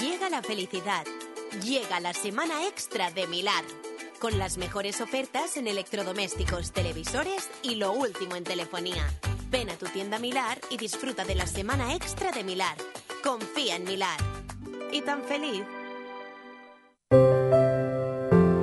[0.00, 1.04] Llega la felicidad.
[1.64, 3.64] Llega la semana extra de Milar.
[4.20, 9.06] Con las mejores ofertas en electrodomésticos, televisores y lo último en telefonía.
[9.48, 12.76] Ven a tu tienda Milar y disfruta de la semana extra de Milar.
[13.22, 14.18] Confía en Milar.
[14.92, 15.62] ¿Y tan feliz?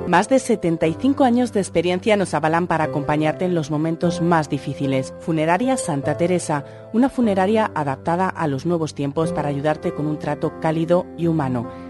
[0.06, 5.12] Más de 75 años de experiencia nos avalan para acompañarte en los momentos más difíciles.
[5.20, 10.60] Funeraria Santa Teresa, una funeraria adaptada a los nuevos tiempos para ayudarte con un trato
[10.60, 11.68] cálido y humano.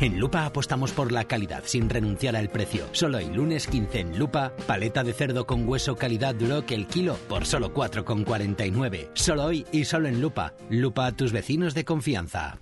[0.00, 2.86] En Lupa apostamos por la calidad sin renunciar al precio.
[2.92, 7.16] Solo el lunes 15 en Lupa, paleta de cerdo con hueso calidad Duroc el kilo
[7.28, 9.10] por solo 4,49.
[9.14, 10.54] Solo hoy y solo en Lupa.
[10.70, 12.58] Lupa a tus vecinos de confianza.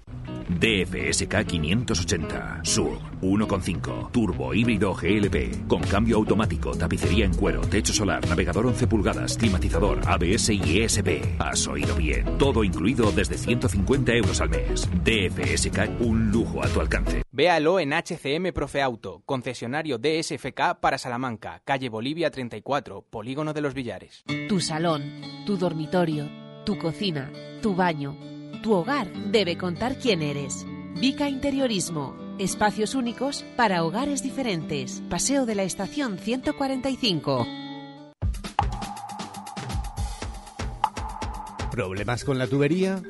[0.49, 8.27] DFSK 580 Sur 1.5 Turbo híbrido GLP con cambio automático, tapicería en cuero, techo solar,
[8.27, 11.39] navegador 11 pulgadas, climatizador, ABS y ESP.
[11.39, 12.39] Has oído bien.
[12.39, 14.89] Todo incluido desde 150 euros al mes.
[15.05, 17.28] DFSK, un lujo a tu alcance.
[17.39, 23.75] Véalo en HCM Profe Auto, concesionario DSFK para Salamanca, calle Bolivia 34, Polígono de los
[23.75, 24.25] Villares.
[24.49, 26.29] Tu salón, tu dormitorio,
[26.67, 27.31] tu cocina,
[27.63, 28.17] tu baño,
[28.61, 30.67] tu hogar debe contar quién eres.
[30.97, 32.17] Vica Interiorismo.
[32.41, 35.01] Espacios únicos para hogares diferentes.
[35.09, 37.47] Paseo de la Estación 145.
[41.71, 43.01] ¿Problemas con la tubería?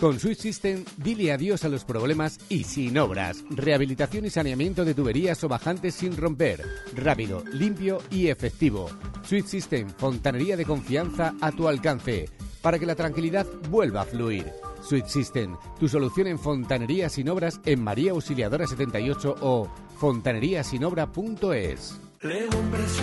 [0.00, 3.44] Con Switch System, dile adiós a los problemas y sin obras.
[3.50, 6.64] Rehabilitación y saneamiento de tuberías o bajantes sin romper.
[6.96, 8.88] Rápido, limpio y efectivo.
[9.22, 12.30] Switch System, fontanería de confianza a tu alcance.
[12.62, 14.50] Para que la tranquilidad vuelva a fluir.
[14.82, 22.00] Switch System, tu solución en fontanería sin obras en María Auxiliadora 78 o fontaneríasinobra.es.
[22.22, 22.98] Legumbres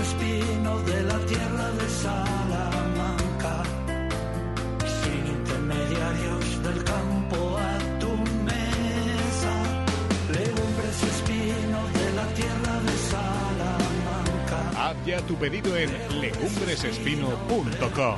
[0.85, 3.26] de la tierra de Salamanca,
[5.87, 8.09] intermediarios del campo a tu
[8.43, 9.53] mesa.
[10.31, 14.71] Legumbres y espinos de la tierra de Salamanca.
[14.89, 18.17] Haz ya tu pedido en legumbresespino.com.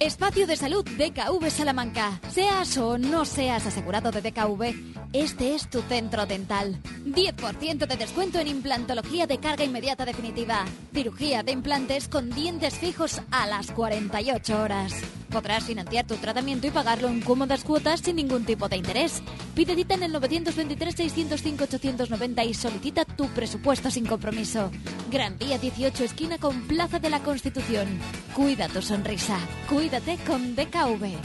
[0.00, 2.20] Espacio de Salud DKV Salamanca.
[2.28, 4.74] Seas o no seas asegurado de DKV,
[5.14, 6.78] este es tu centro dental.
[7.06, 10.66] 10% de descuento en implantología de carga inmediata definitiva.
[10.92, 14.92] Cirugía de implantes con dientes fijos a las 48 horas.
[15.36, 19.22] Podrás financiar tu tratamiento y pagarlo en cómodas cuotas sin ningún tipo de interés.
[19.54, 24.70] Pide cita en el 923-605-890 y solicita tu presupuesto sin compromiso.
[25.10, 27.86] Gran Vía 18, esquina con Plaza de la Constitución.
[28.34, 29.38] Cuida tu sonrisa.
[29.68, 31.18] Cuídate con DKV.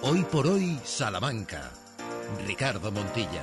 [0.00, 1.70] Hoy por hoy, Salamanca.
[2.46, 3.42] Ricardo Montilla.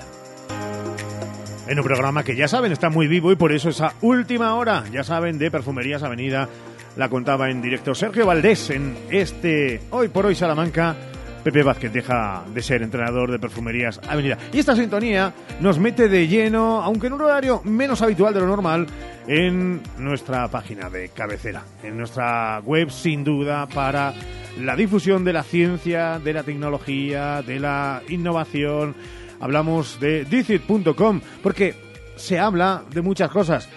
[1.68, 4.84] En un programa que ya saben está muy vivo y por eso esa última hora,
[4.92, 6.50] ya saben, de Perfumerías Avenida
[6.98, 10.96] la contaba en directo Sergio Valdés en este Hoy por hoy Salamanca.
[11.44, 14.38] Pepe Vázquez deja de ser entrenador de Perfumerías Avenida.
[14.54, 18.48] Y esta sintonía nos mete de lleno, aunque en un horario menos habitual de lo
[18.48, 18.88] normal,
[19.28, 24.14] en nuestra página de cabecera, en nuestra web sin duda para
[24.60, 28.96] la difusión de la ciencia, de la tecnología, de la innovación.
[29.42, 31.74] Hablamos de dicit.com porque
[32.16, 33.70] se habla de muchas cosas,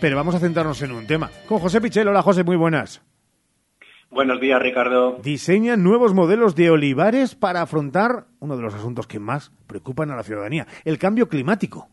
[0.00, 1.30] pero vamos a centrarnos en un tema.
[1.48, 2.06] Con José Pichel.
[2.06, 3.02] Hola José, muy buenas.
[4.10, 5.18] Buenos días, Ricardo.
[5.22, 10.16] Diseñan nuevos modelos de olivares para afrontar uno de los asuntos que más preocupan a
[10.16, 11.88] la ciudadanía, el cambio climático.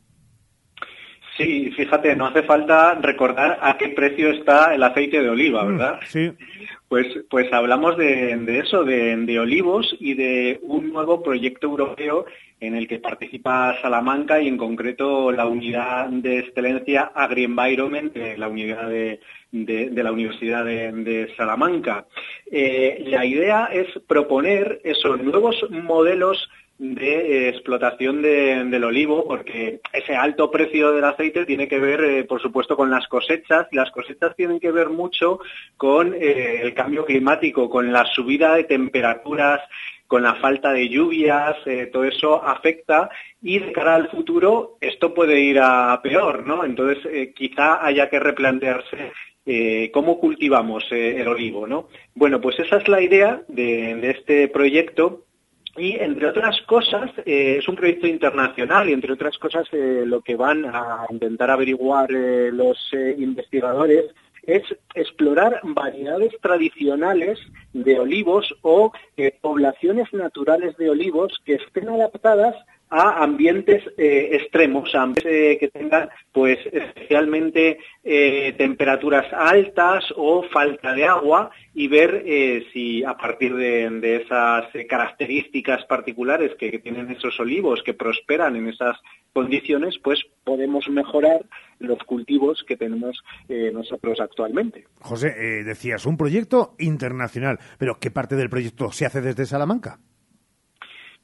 [1.38, 6.00] Sí, fíjate, no hace falta recordar a qué precio está el aceite de oliva, ¿verdad?
[6.08, 6.32] Sí.
[6.94, 12.28] Pues, pues hablamos de, eso, de, olivos y de un nuevo proyecto europeo
[12.60, 20.12] en el que participa Salamanca y en concreto la unidad de excelencia Agri-Environment, de la
[20.12, 22.06] Universidad de, Salamanca.
[22.52, 26.48] Eh, la idea es proponer esos nuevos modelos
[26.84, 32.04] de eh, explotación de, del olivo, porque ese alto precio del aceite tiene que ver,
[32.04, 35.40] eh, por supuesto, con las cosechas, y las cosechas tienen que ver mucho
[35.78, 39.62] con eh, el cambio climático, con la subida de temperaturas,
[40.08, 41.56] con la falta de lluvias,
[41.92, 43.10] todo eso afecta
[43.42, 46.64] y de cara al futuro esto puede ir a peor, ¿no?
[46.66, 49.12] Entonces quizá haya que replantearse
[49.92, 51.88] cómo cultivamos el olivo, ¿no?
[52.14, 55.24] Bueno, pues esa es la idea de, de este proyecto
[55.76, 60.22] y entre otras cosas, eh, es un proyecto internacional y entre otras cosas eh, lo
[60.22, 62.78] que van a intentar averiguar eh, los
[63.18, 64.06] investigadores
[64.44, 64.64] es
[64.94, 67.40] explorar variedades tradicionales
[67.72, 68.92] de olivos o
[69.40, 72.56] poblaciones naturales de olivos que estén adaptadas
[72.94, 80.94] a ambientes eh, extremos, a ambientes que tengan pues especialmente eh, temperaturas altas o falta
[80.94, 86.78] de agua y ver eh, si a partir de, de esas características particulares que, que,
[86.78, 88.96] tienen esos olivos que prosperan en esas
[89.34, 91.44] condiciones, pues podemos mejorar
[91.80, 93.18] los cultivos que tenemos
[93.50, 94.86] nosotros actualmente.
[95.00, 100.00] José, decías, un proyecto internacional, pero ¿qué parte del proyecto se hace desde Salamanca?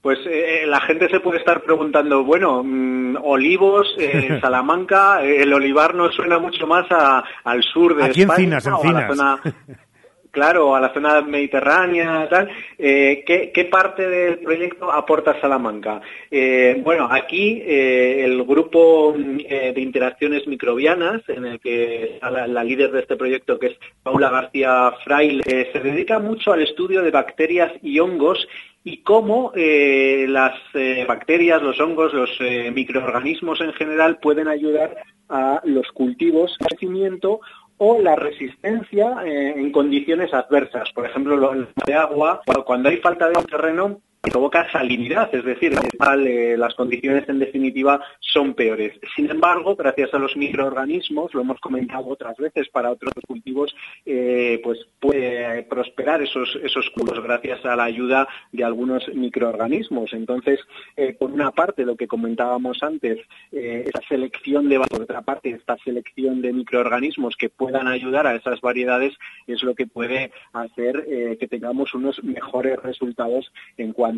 [0.01, 5.53] Pues eh, la gente se puede estar preguntando, bueno, mmm, olivos, eh, Salamanca, eh, el
[5.53, 8.57] olivar nos suena mucho más a, al sur de Aquí España.
[8.57, 9.41] A la zona,
[10.31, 12.49] claro, a la zona mediterránea, tal.
[12.77, 16.01] Eh, ¿qué, ¿qué, parte del proyecto aporta Salamanca?
[16.31, 22.91] Eh, bueno, aquí eh, el grupo de interacciones microbianas, en el que la, la, líder
[22.91, 27.73] de este proyecto, que es Paula García Fraile, se dedica mucho al estudio de bacterias
[27.81, 28.47] y hongos
[28.89, 34.95] y cómo eh, las eh, bacterias, los hongos, los eh, microorganismos en general pueden ayudar
[35.29, 37.39] a los cultivos, crecimiento
[37.77, 40.91] o la resistencia en condiciones adversas.
[40.91, 41.39] Por ejemplo,
[41.85, 47.39] de agua, cuando hay falta de terreno, provoca salinidad, es decir, eh, las condiciones en
[47.39, 48.99] definitiva son peores.
[49.15, 53.73] Sin embargo, gracias a los microorganismos, lo hemos comentado otras veces para otros cultivos,
[54.05, 60.11] eh, pues puede prosperar esos, esos cultivos gracias a la ayuda de algunos microorganismos.
[60.13, 60.59] Entonces,
[60.97, 63.19] eh, por una parte, lo que comentábamos antes,
[63.51, 68.59] esa selección de, por otra parte, esta selección de microorganismos que puedan ayudar a esas
[68.61, 69.13] variedades
[69.47, 74.08] es lo que puede hacer que tengamos unos mejores resultados en cuanto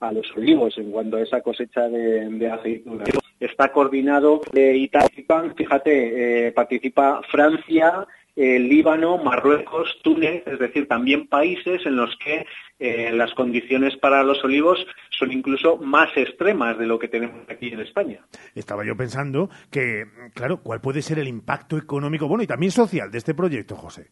[0.00, 3.18] a los olivos, en cuanto a esa cosecha de, de.
[3.40, 8.06] Está coordinado eh, y participan, fíjate, eh, participa Francia,
[8.36, 12.46] eh, Líbano, Marruecos, Túnez, es decir, también países en los que
[12.80, 17.68] eh, las condiciones para los olivos son incluso más extremas de lo que tenemos aquí
[17.68, 18.20] en España.
[18.54, 20.04] Estaba yo pensando que,
[20.34, 24.10] claro, ¿cuál puede ser el impacto económico, bueno, y también social de este proyecto, José?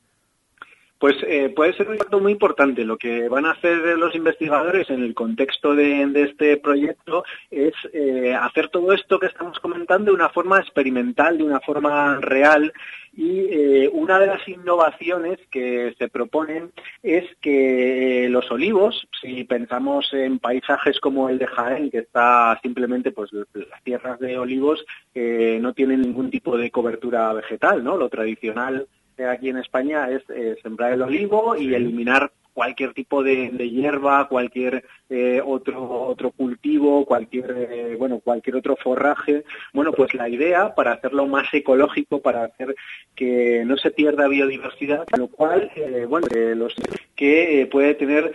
[1.03, 2.85] Pues eh, puede ser un impacto muy importante.
[2.85, 8.37] Lo que van a hacer los investigadores en el contexto de, este proyecto es eh,
[8.41, 12.73] hacer todo esto que estamos comentando de una forma experimental, de una forma real.
[13.16, 16.70] Y eh, una de las innovaciones que se proponen
[17.03, 23.11] es que los olivos, si pensamos en paisajes como el de Jaén, que está simplemente,
[23.11, 27.97] pues las tierras de olivos no tienen ningún tipo de cobertura vegetal, ¿no?
[27.97, 28.87] Lo tradicional
[29.30, 34.84] aquí en España es eh, sembrar el olivo y eliminar cualquier tipo de, hierba, cualquier
[35.09, 39.44] eh, otro otro cultivo, cualquier eh, bueno cualquier otro forraje.
[39.72, 42.74] Bueno, pues la idea para hacerlo más ecológico, para hacer
[43.14, 45.70] que no se pierda biodiversidad, lo cual
[46.09, 46.74] bueno los
[47.16, 48.34] que puede tener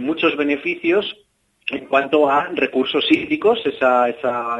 [0.00, 1.25] muchos beneficios
[1.68, 4.08] en cuanto a recursos hídricos, esa,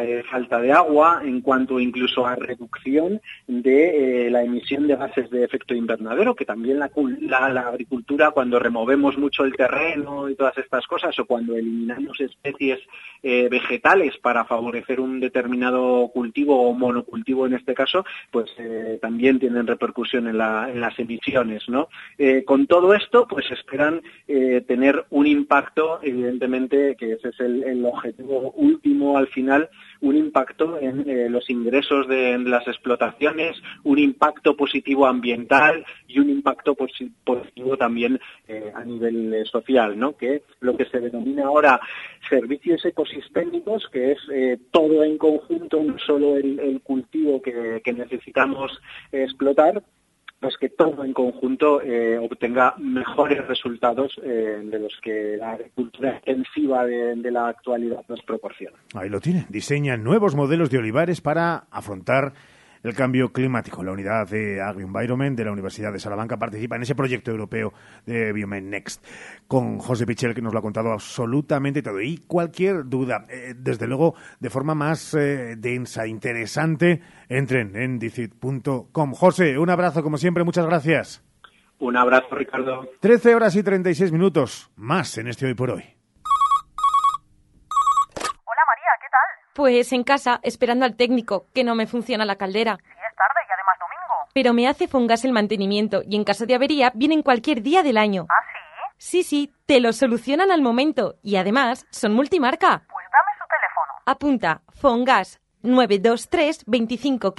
[0.02, 5.30] eh, falta de agua, en cuanto incluso a reducción de eh, la emisión de gases
[5.30, 10.58] de efecto invernadero, que también la, la, agricultura, cuando removemos mucho el terreno y todas
[10.58, 12.80] estas cosas, o cuando eliminamos especies
[13.22, 18.50] eh, vegetales para favorecer un determinado cultivo o monocultivo en este caso, pues
[19.00, 21.68] también tienen repercusión en, la, en las emisiones.
[21.68, 21.88] ¿no?
[22.44, 29.16] con todo esto, pues esperan tener un impacto, evidentemente, que ese es el, objetivo último
[29.18, 29.68] al final,
[30.00, 36.30] un impacto en eh, los ingresos de, las explotaciones, un impacto positivo ambiental y un
[36.30, 40.16] impacto positivo también eh, a nivel eh, social, ¿no?
[40.16, 41.80] que lo que se denomina ahora
[42.28, 44.18] servicios ecosistémicos, que es
[44.70, 48.80] todo en conjunto, no solo el, cultivo que necesitamos
[49.12, 49.82] explotar,
[50.40, 56.16] pues que todo en conjunto eh, obtenga mejores resultados eh, de los que la agricultura
[56.16, 58.76] extensiva de, la actualidad nos proporciona.
[58.94, 59.46] Ahí lo tiene.
[59.48, 62.34] Diseñan nuevos modelos de olivares para afrontar
[62.86, 63.82] el cambio climático.
[63.82, 67.72] La unidad de Agri-Environment de la Universidad de Salamanca participa en ese proyecto europeo
[68.04, 69.04] de Biomed Next
[69.48, 72.00] con José Pichel, que nos lo ha contado absolutamente todo.
[72.00, 79.12] Y cualquier duda, eh, desde luego, de forma más eh, densa, interesante, entren en dicit.com.
[79.12, 81.24] José, un abrazo como siempre, muchas gracias.
[81.78, 82.88] Un abrazo, Ricardo.
[83.00, 85.95] 13 horas y 36 minutos, más en este hoy por hoy.
[89.56, 92.76] Pues en casa, esperando al técnico, que no me funciona la caldera.
[92.76, 94.30] Sí, es tarde y además domingo.
[94.34, 97.96] Pero me hace Fongas el mantenimiento y en caso de avería vienen cualquier día del
[97.96, 98.26] año.
[98.28, 98.34] ¿Ah,
[98.98, 99.22] sí?
[99.22, 102.84] Sí, sí, te lo solucionan al momento y además son multimarca.
[102.86, 103.92] Pues dame su teléfono.
[104.04, 107.34] Apunta, Fongas 923 25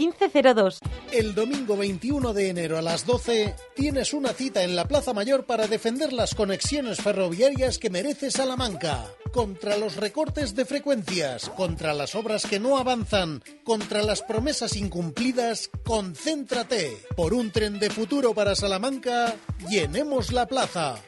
[0.54, 0.80] 02.
[1.12, 5.45] El domingo 21 de enero a las 12 tienes una cita en la Plaza Mayor
[5.45, 9.06] para defender las conexiones ferroviarias que merece Salamanca.
[9.32, 15.70] Contra los recortes de frecuencias, contra las obras que no avanzan, contra las promesas incumplidas,
[15.84, 16.98] concéntrate.
[17.16, 19.36] Por un tren de futuro para Salamanca,
[19.70, 21.02] llenemos la plaza.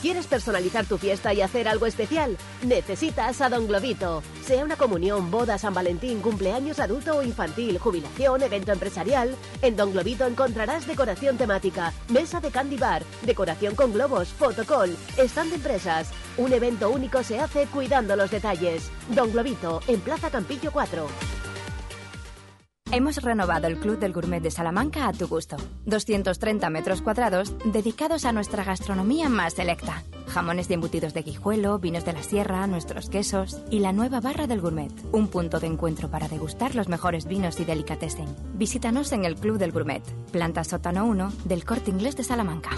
[0.00, 2.36] ¿Quieres personalizar tu fiesta y hacer algo especial?
[2.64, 4.22] Necesitas a Don Globito.
[4.44, 9.92] Sea una comunión, boda, San Valentín, cumpleaños adulto o infantil, jubilación, evento empresarial, en Don
[9.92, 16.10] Globito encontrarás decoración temática, mesa de candy bar, decoración con globos, fotocall, stand de empresas.
[16.36, 18.90] Un evento único se hace cuidando los detalles.
[19.08, 21.47] Don Globito, en Plaza Campillo 4.
[22.90, 25.56] Hemos renovado el Club del Gourmet de Salamanca a tu gusto.
[25.84, 30.02] 230 metros cuadrados dedicados a nuestra gastronomía más selecta.
[30.28, 34.46] Jamones y embutidos de guijuelo, vinos de la sierra, nuestros quesos y la nueva barra
[34.46, 34.92] del gourmet.
[35.12, 38.34] Un punto de encuentro para degustar los mejores vinos y delicatessen.
[38.54, 40.02] Visítanos en el Club del Gourmet,
[40.32, 42.70] planta sótano 1 del Corte Inglés de Salamanca.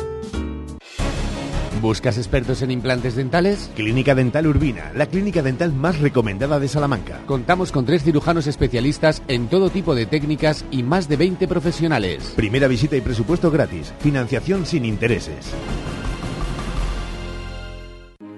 [1.80, 3.70] ¿Buscas expertos en implantes dentales?
[3.74, 7.22] Clínica Dental Urbina, la clínica dental más recomendada de Salamanca.
[7.26, 12.34] Contamos con tres cirujanos especialistas en todo tipo de técnicas y más de 20 profesionales.
[12.36, 13.94] Primera visita y presupuesto gratis.
[14.00, 15.52] Financiación sin intereses.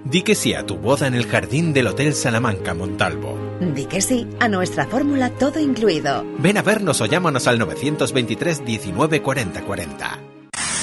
[0.05, 3.37] Di que sí a tu boda en el jardín del Hotel Salamanca Montalvo.
[3.73, 6.23] Di que sí a nuestra fórmula todo incluido.
[6.39, 10.32] Ven a vernos o llámanos al 923 19 40 40.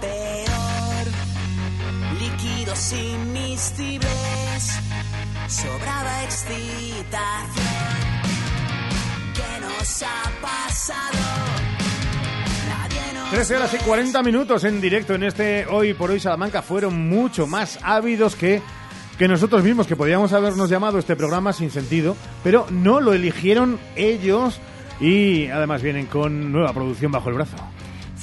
[0.00, 1.06] Peor,
[2.18, 4.80] líquidos inmiscibles,
[5.48, 7.64] sobraba excitación.
[9.34, 11.18] ¿Qué nos ha pasado?
[12.68, 16.62] Nadie nos 13 horas y 40 minutos en directo en este Hoy por Hoy Salamanca
[16.62, 18.62] fueron mucho más ávidos que,
[19.18, 23.78] que nosotros mismos, que podíamos habernos llamado este programa sin sentido, pero no lo eligieron
[23.96, 24.60] ellos
[25.00, 27.56] y además vienen con nueva producción bajo el brazo.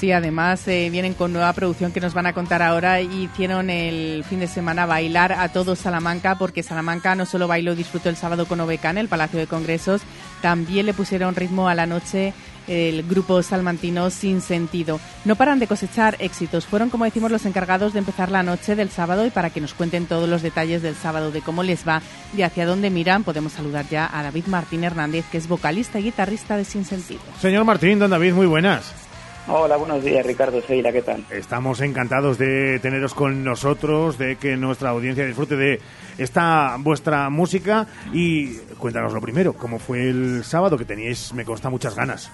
[0.01, 3.01] Sí, además eh, vienen con nueva producción que nos van a contar ahora.
[3.01, 7.75] Hicieron el fin de semana bailar a todo Salamanca, porque Salamanca no solo bailó y
[7.75, 10.01] disfrutó el sábado con Obeca en el Palacio de Congresos,
[10.41, 12.33] también le pusieron ritmo a la noche
[12.67, 14.99] el grupo salmantino Sin Sentido.
[15.23, 16.65] No paran de cosechar éxitos.
[16.65, 19.75] Fueron, como decimos, los encargados de empezar la noche del sábado y para que nos
[19.75, 22.01] cuenten todos los detalles del sábado, de cómo les va
[22.35, 26.05] y hacia dónde miran, podemos saludar ya a David Martín Hernández, que es vocalista y
[26.05, 27.21] guitarrista de Sin Sentido.
[27.39, 29.10] Señor Martín, don David, muy buenas.
[29.47, 31.25] Hola, buenos días, Ricardo Seila, ¿qué tal?
[31.31, 35.79] Estamos encantados de teneros con nosotros, de que nuestra audiencia disfrute de
[36.19, 41.71] esta vuestra música y cuéntanos lo primero, cómo fue el sábado que teníais, me consta,
[41.71, 42.31] muchas ganas.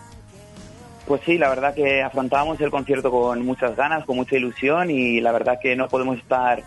[1.07, 5.21] Pues sí, la verdad que afrontábamos el concierto con muchas ganas, con mucha ilusión y
[5.21, 6.61] la verdad que no podemos estar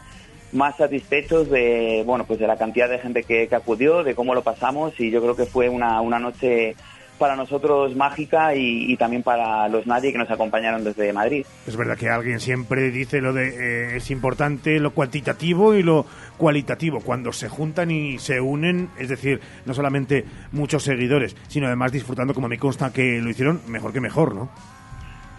[0.52, 4.34] más satisfechos de bueno pues de la cantidad de gente que, que acudió, de cómo
[4.34, 6.74] lo pasamos y yo creo que fue una, una noche
[7.20, 11.44] para nosotros mágica y, y también para los nadie que nos acompañaron desde Madrid.
[11.66, 16.06] Es verdad que alguien siempre dice lo de eh, es importante lo cuantitativo y lo
[16.38, 21.92] cualitativo cuando se juntan y se unen, es decir, no solamente muchos seguidores, sino además
[21.92, 24.48] disfrutando como me consta que lo hicieron mejor que mejor, ¿no?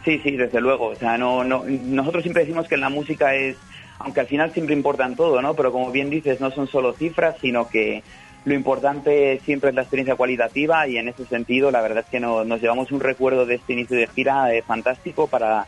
[0.06, 0.88] Sí, sí, desde luego.
[0.88, 3.58] O sea, no, no, nosotros siempre decimos que la música es,
[4.00, 5.56] aunque al final siempre importan todo, ¿no?
[5.56, 8.04] Pero como bien dices, no son solo cifras, sino que
[8.46, 12.20] lo importante siempre es la experiencia cualitativa y en ese sentido la verdad es que
[12.20, 15.68] no- nos llevamos un recuerdo de este inicio de gira eh, fantástico para,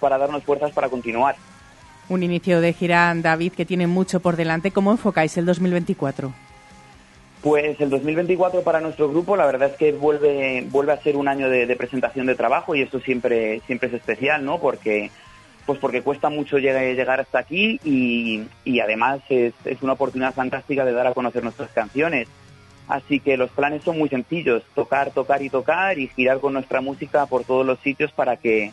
[0.00, 1.36] para darnos fuerzas para continuar.
[2.08, 4.70] Un inicio de gira, David, que tiene mucho por delante.
[4.70, 6.32] ¿Cómo enfocáis el 2024?
[7.42, 11.28] Pues el 2024 para nuestro grupo la verdad es que vuelve, vuelve a ser un
[11.28, 14.58] año de, de presentación de trabajo y esto siempre, siempre es especial, ¿no?
[14.58, 15.10] Porque,
[15.66, 20.84] pues porque cuesta mucho llegar, hasta aquí y, y además es, es una oportunidad fantástica
[20.84, 22.28] de dar a conocer nuestras canciones.
[22.88, 26.80] Así que los planes son muy sencillos, tocar, tocar y tocar y girar con nuestra
[26.80, 28.70] música por todos los sitios para que,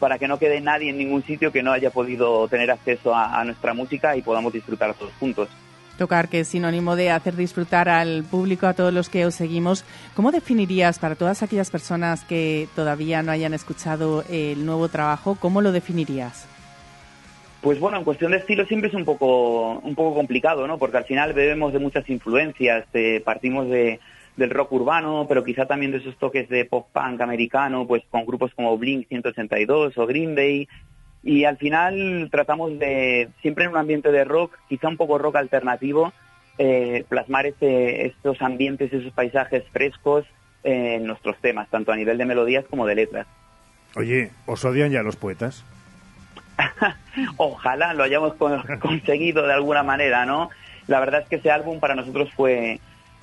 [0.00, 3.40] para que no quede nadie en ningún sitio que no haya podido tener acceso a,
[3.40, 5.48] a nuestra música y podamos disfrutar todos juntos.
[6.02, 9.84] Tocar, que es sinónimo de hacer disfrutar al público, a todos los que os seguimos.
[10.16, 15.62] ¿Cómo definirías para todas aquellas personas que todavía no hayan escuchado el nuevo trabajo, cómo
[15.62, 16.48] lo definirías?
[17.60, 20.76] Pues bueno, en cuestión de estilo siempre es un poco, un poco complicado, ¿no?
[20.76, 24.00] Porque al final bebemos de muchas influencias, eh, partimos de,
[24.36, 28.26] del rock urbano, pero quizá también de esos toques de pop punk americano, pues con
[28.26, 30.66] grupos como Blink 182 o Green Day.
[31.24, 35.36] Y al final tratamos de, siempre en un ambiente de rock, quizá un poco rock
[35.36, 36.12] alternativo,
[36.58, 40.26] eh, plasmar este, estos ambientes, esos paisajes frescos
[40.64, 43.26] en nuestros temas, tanto a nivel de melodías como de letras.
[43.96, 45.64] Oye, ¿os odian ya los poetas?
[47.36, 50.50] Ojalá lo hayamos con- conseguido de alguna manera, ¿no?
[50.86, 52.80] La verdad es que ese álbum para nosotros fue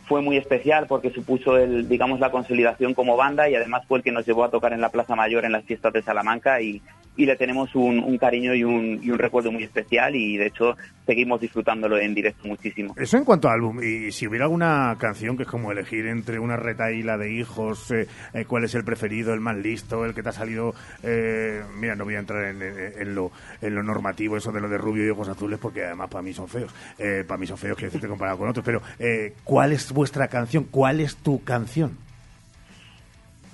[0.08, 4.04] fue muy especial porque supuso el digamos la consolidación como banda y además fue el
[4.04, 6.82] que nos llevó a tocar en la Plaza Mayor en las fiestas de Salamanca y,
[7.20, 10.48] y le tenemos un, un cariño y un, y un recuerdo muy especial y de
[10.48, 12.96] hecho seguimos disfrutándolo en directo muchísimo.
[12.98, 13.82] Eso en cuanto a álbum.
[13.84, 18.08] Y si hubiera alguna canción que es como elegir entre una retaíla de hijos, eh,
[18.34, 20.74] eh, cuál es el preferido, el más listo, el que te ha salido.
[21.04, 23.32] eh, mira, no voy a entrar en, en- en lo,
[23.62, 26.32] en lo normativo, eso de lo de rubio y ojos azules, porque además para mí
[26.32, 26.74] son feos.
[26.98, 28.66] Eh, para mí son feos, quiero decirte comparado con otros.
[28.66, 30.64] Pero, eh, ¿cuál es vuestra canción?
[30.72, 31.98] ¿Cuál es tu canción?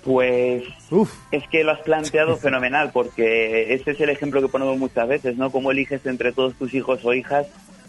[0.05, 0.63] Pues
[1.31, 5.35] es que lo has planteado fenomenal, porque ese es el ejemplo que ponemos muchas veces,
[5.35, 5.49] ¿no?
[5.51, 7.47] Cómo eliges entre todos tus hijos o hijas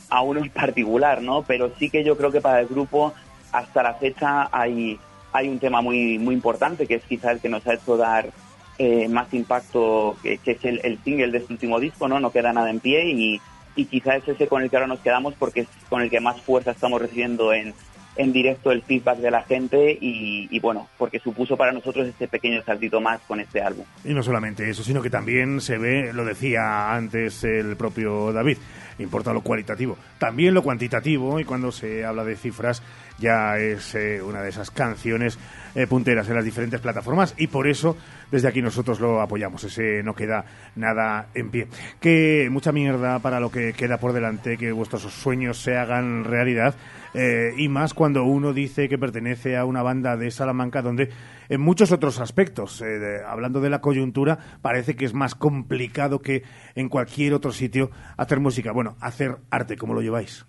[0.09, 1.43] a uno en particular, ¿no?
[1.43, 3.13] Pero sí que yo creo que para el grupo,
[3.53, 4.99] hasta la fecha, hay,
[5.31, 8.31] hay un tema muy, muy importante, que es quizá el que nos ha hecho dar
[8.79, 12.19] eh, más impacto, que, que es el, el single de este último disco, ¿no?
[12.19, 13.39] No queda nada en pie y,
[13.75, 16.21] y quizá es ese con el que ahora nos quedamos porque es con el que
[16.21, 17.75] más fuerza estamos recibiendo en,
[18.17, 22.63] en directo el feedback de la gente y, bueno, porque supuso para nosotros este pequeño
[22.63, 23.85] saltito más con este álbum.
[24.05, 28.59] Y no solamente eso, sino que también se ve, lo decía antes el propio David,
[28.99, 32.83] importa lo cualitativo, también lo cuantitativo, y cuando se habla de cifras
[33.19, 35.39] ya es eh, una de esas canciones
[35.75, 37.97] eh, punteras en las diferentes plataformas, y por eso
[38.31, 40.45] desde aquí nosotros lo apoyamos, ese no queda
[40.75, 41.69] nada en pie.
[42.01, 46.75] Que mucha mierda para lo que queda por delante, que vuestros sueños se hagan realidad,
[47.15, 51.11] eh, y más cuando uno dice que pertenece a una banda de Salamanca donde
[51.49, 56.43] en muchos otros aspectos, eh, hablando de la coyuntura, parece que es más complicado que
[56.75, 60.45] en cualquier otro sitio hacer música, bueno, hacer arte, ¿cómo lo lleváis?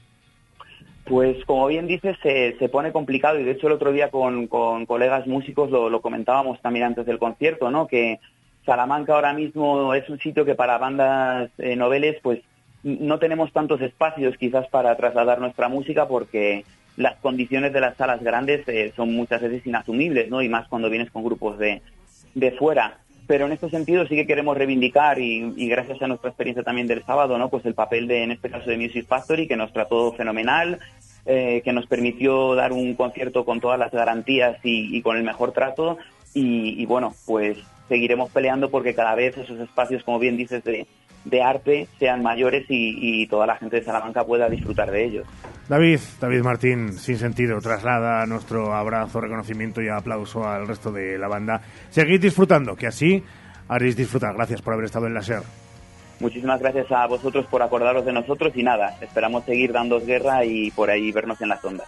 [1.07, 4.47] Pues como bien dices, se, se pone complicado y de hecho el otro día con,
[4.47, 7.87] con colegas músicos lo, comentábamos también antes del concierto, ¿no?
[7.87, 8.19] Que
[8.65, 12.41] Salamanca ahora mismo es un sitio que para bandas eh, noveles pues
[12.83, 16.65] no tenemos tantos espacios quizás para trasladar nuestra música porque
[16.97, 20.41] las condiciones de las salas grandes eh, son muchas veces inasumibles, ¿no?
[20.41, 21.81] Y más cuando vienes con grupos de,
[22.35, 22.97] de fuera.
[23.27, 26.87] Pero en este sentido sí que queremos reivindicar y, y gracias a nuestra experiencia también
[26.87, 27.49] del sábado, ¿no?
[27.49, 30.79] Pues el papel de, en este caso de Music Factory, que nos trató fenomenal,
[31.25, 35.51] eh, que nos permitió dar un concierto con todas las garantías y, con el mejor
[35.51, 35.97] trato.
[36.33, 40.87] Y, y bueno, pues seguiremos peleando porque cada vez esos espacios, como bien dices, de,
[41.25, 45.27] de arte sean mayores y, y toda la gente de Salamanca pueda disfrutar de ellos.
[45.67, 51.27] David, David Martín, sin sentido, traslada nuestro abrazo, reconocimiento y aplauso al resto de la
[51.27, 51.61] banda.
[51.89, 53.23] Seguid disfrutando, que así
[53.67, 54.33] haréis disfrutar.
[54.33, 55.43] Gracias por haber estado en la SER.
[56.19, 60.71] Muchísimas gracias a vosotros por acordaros de nosotros y nada, esperamos seguir dándos guerra y
[60.71, 61.87] por ahí vernos en las ondas.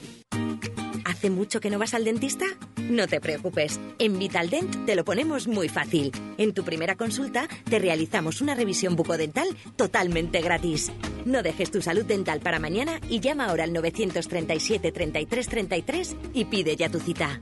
[1.21, 2.45] ¿Hace mucho que no vas al dentista?
[2.89, 6.11] No te preocupes, en Vitaldent te lo ponemos muy fácil.
[6.39, 10.91] En tu primera consulta te realizamos una revisión bucodental totalmente gratis.
[11.25, 16.45] No dejes tu salud dental para mañana y llama ahora al 937 33 33 y
[16.45, 17.39] pide ya tu cita.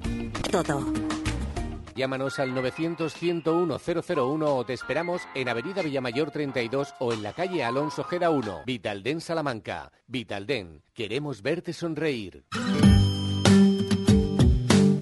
[0.51, 0.85] Todo.
[1.95, 8.03] Llámanos al 900-101-001 o te esperamos en Avenida Villamayor 32 o en la calle Alonso
[8.03, 9.93] Gera 1, Vitalden Salamanca.
[10.05, 12.43] Vitalden, queremos verte sonreír.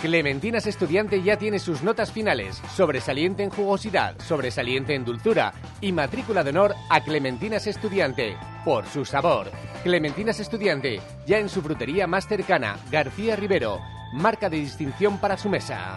[0.00, 2.62] Clementinas Estudiante ya tiene sus notas finales.
[2.76, 8.36] Sobresaliente en jugosidad, sobresaliente en dulzura y matrícula de honor a Clementinas Estudiante.
[8.64, 9.50] Por su sabor.
[9.82, 13.80] Clementinas Estudiante, ya en su frutería más cercana, García Rivero.
[14.12, 15.96] Marca de distinción para su mesa.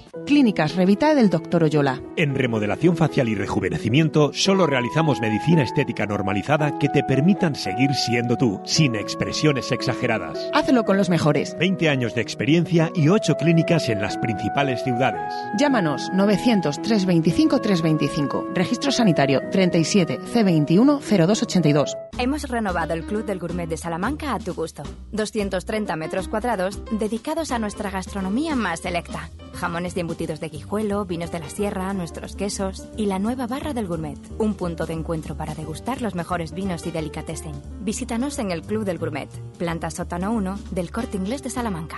[0.25, 1.63] Clínicas Revita del Dr.
[1.63, 2.01] Oyola.
[2.17, 8.37] En remodelación facial y rejuvenecimiento solo realizamos medicina estética normalizada que te permitan seguir siendo
[8.37, 10.49] tú, sin expresiones exageradas.
[10.53, 11.55] Hazlo con los mejores.
[11.57, 15.33] 20 años de experiencia y 8 clínicas en las principales ciudades.
[15.57, 18.49] Llámanos 900 325 325.
[18.53, 21.95] Registro sanitario 37 C21 0282.
[22.17, 24.83] Hemos renovado el Club del Gourmet de Salamanca a tu gusto.
[25.11, 29.29] 230 metros cuadrados dedicados a nuestra gastronomía más selecta.
[29.53, 33.87] Jamones embutidos de guijuelo, vinos de la sierra, nuestros quesos y la nueva barra del
[33.87, 34.19] gourmet.
[34.37, 37.53] Un punto de encuentro para degustar los mejores vinos y delicatessen.
[37.81, 41.97] Visítanos en el Club del Gourmet, planta sótano 1 del Corte Inglés de Salamanca.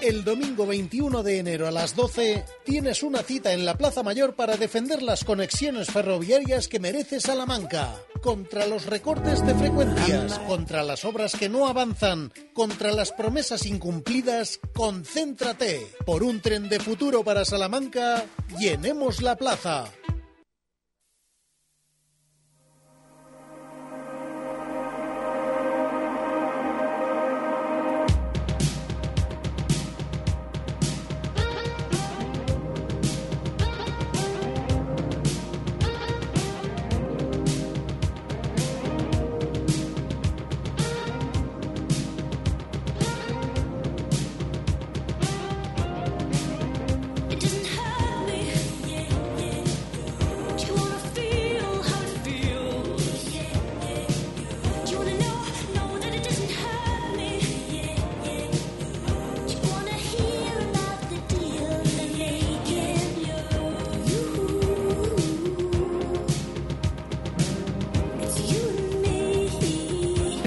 [0.00, 4.34] El domingo 21 de enero a las 12 tienes una cita en la Plaza Mayor
[4.34, 7.94] para defender las conexiones ferroviarias que merece Salamanca.
[8.20, 14.60] Contra los recortes de frecuencias, contra las obras que no avanzan, contra las promesas incumplidas,
[14.74, 15.86] concéntrate.
[16.04, 18.24] Por un tren de futuro para Salamanca,
[18.58, 19.90] llenemos la plaza.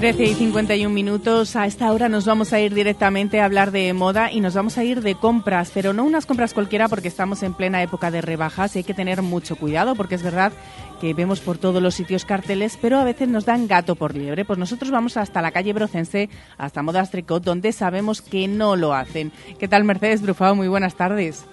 [0.06, 1.56] Trece y 51 minutos.
[1.56, 4.78] A esta hora nos vamos a ir directamente a hablar de moda y nos vamos
[4.78, 8.20] a ir de compras, pero no unas compras cualquiera porque estamos en plena época de
[8.20, 10.52] rebajas y hay que tener mucho cuidado porque es verdad
[11.00, 14.44] que vemos por todos los sitios carteles, pero a veces nos dan gato por liebre.
[14.44, 18.94] Pues nosotros vamos hasta la calle Brocense, hasta Modas Tricot, donde sabemos que no lo
[18.94, 19.32] hacen.
[19.58, 20.54] ¿Qué tal, Mercedes Brufao?
[20.54, 21.44] Muy buenas tardes.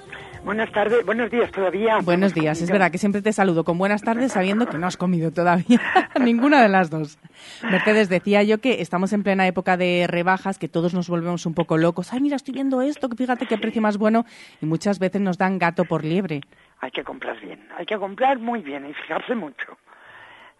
[0.43, 1.99] Buenas tardes, buenos días todavía.
[2.03, 4.97] Buenos días, es verdad que siempre te saludo con buenas tardes sabiendo que no has
[4.97, 5.79] comido todavía
[6.19, 7.17] ninguna de las dos.
[7.63, 11.53] Mercedes, decía yo que estamos en plena época de rebajas, que todos nos volvemos un
[11.53, 12.11] poco locos.
[12.11, 14.25] Ay, mira, estoy viendo esto, que fíjate qué precio más bueno
[14.61, 16.41] y muchas veces nos dan gato por liebre.
[16.81, 19.77] Hay que comprar bien, hay que comprar muy bien y fijarse mucho.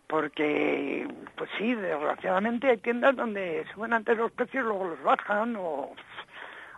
[0.08, 1.06] Porque,
[1.36, 5.92] pues sí, desgraciadamente hay tiendas donde suben antes los precios, luego los bajan o,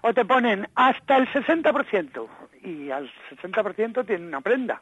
[0.02, 2.27] o te ponen hasta el 60%
[2.66, 3.10] y al
[3.42, 4.82] 60% tienen una prenda.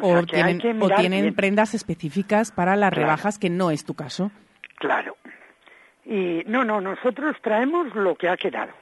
[0.00, 1.34] O, sea tienen, que o mirar tienen bien.
[1.34, 3.02] prendas específicas para las Claro.
[3.06, 4.30] rebajas, que no es tu caso.
[4.78, 5.16] Claro.
[6.04, 8.72] Y no, no, nosotros traemos lo que ha quedado.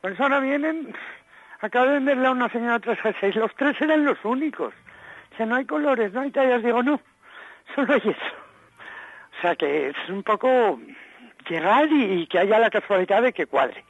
[0.00, 0.94] Por eso ahora vienen,
[1.60, 4.72] acabo de venderle a una señora tres jerseys, los tres eran los únicos.
[5.32, 7.00] O sea, no hay colores, no hay tallas, digo, no,
[7.74, 8.36] solo hay eso.
[9.38, 10.80] O sea que es un poco
[11.48, 13.84] llegar y, y que haya la casualidad de que cuadre.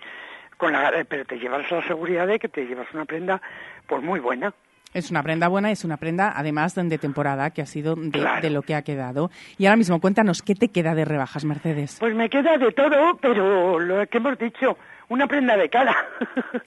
[0.63, 3.43] Con la, eh, pero te llevas la seguridad de que te llevas una prenda
[3.89, 4.55] pues muy buena.
[4.95, 8.43] Es una prenda buena, es una prenda además de temporada, que ha sido de, Claro.
[8.43, 9.29] de lo que ha quedado.
[9.59, 11.97] Y ahora mismo, cuéntanos, ¿qué te queda de rebajas, Mercedes?
[11.99, 14.79] Pues me queda de todo, pero lo que hemos dicho,
[15.09, 15.97] una prenda de cara.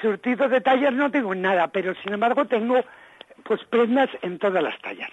[0.00, 2.76] Surtido de tallas no tengo nada, pero sin embargo tengo
[3.42, 5.10] pues prendas en todas las tallas.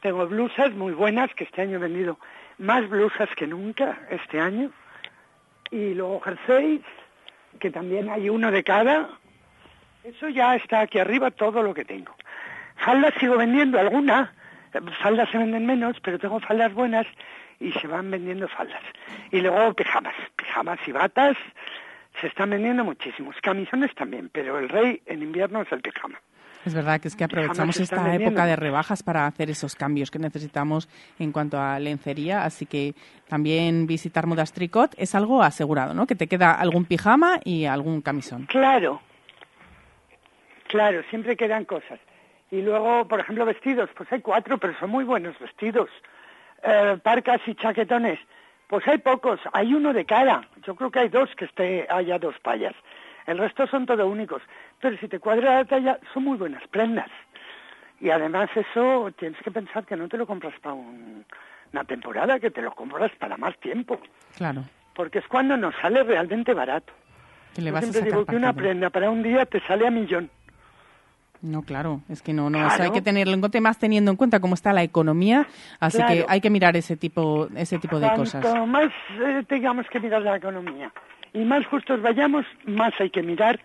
[0.00, 2.20] Tengo blusas muy buenas, que este año he vendido
[2.58, 4.70] más blusas que nunca este año.
[5.72, 6.82] Y luego jerseys,
[7.58, 9.08] que también hay uno de cada.
[10.04, 12.14] Eso ya está aquí arriba todo lo que tengo.
[12.76, 14.32] Faldas sigo vendiendo alguna,
[15.02, 17.06] faldas se venden menos, pero tengo faldas buenas
[17.60, 18.82] y se van vendiendo faldas.
[19.32, 21.36] Y luego pijamas, pijamas y batas
[22.20, 23.36] se están vendiendo muchísimos.
[23.42, 26.20] Camisones también, pero el rey en invierno es el pijama.
[26.68, 28.28] Es verdad que es que aprovechamos esta vendiendo.
[28.28, 30.86] época de rebajas para hacer esos cambios que necesitamos
[31.18, 32.94] en cuanto a lencería, así que
[33.26, 36.06] también visitar Modas Tricot es algo asegurado, ¿no?
[36.06, 38.44] Que te queda algún pijama y algún camisón.
[38.44, 39.00] Claro,
[40.66, 41.98] claro, siempre quedan cosas.
[42.50, 45.88] Y luego, por ejemplo, vestidos, pues hay cuatro, pero son muy buenos vestidos.
[46.62, 48.18] Eh, parcas y chaquetones,
[48.66, 50.46] pues hay pocos, hay uno de cada.
[50.66, 52.74] Yo creo que hay dos que esté, haya dos payas.
[53.28, 54.40] El resto son todo únicos.
[54.80, 57.08] Pero si te cuadra la talla, son muy buenas prendas.
[58.00, 61.26] Y además eso tienes que pensar que no te lo compras para un-
[61.72, 64.00] una temporada, que te lo compras para más tiempo.
[64.36, 64.64] Claro,
[64.94, 66.92] Porque es cuando nos sale realmente barato.
[67.54, 69.60] que le Yo vas a siempre sacar digo que una prenda para un día te
[69.60, 70.30] sale a millón.
[71.42, 74.40] No, claro, es que no, no, hay que tenerlo en cuenta, más teniendo en cuenta
[74.40, 75.46] cómo está la economía,
[75.78, 78.42] así que hay que mirar ese tipo, ese tipo de cosas.
[78.42, 78.88] Cuanto más
[79.20, 80.92] eh, tengamos que mirar la economía
[81.32, 83.60] y más justos vayamos, más hay que mirar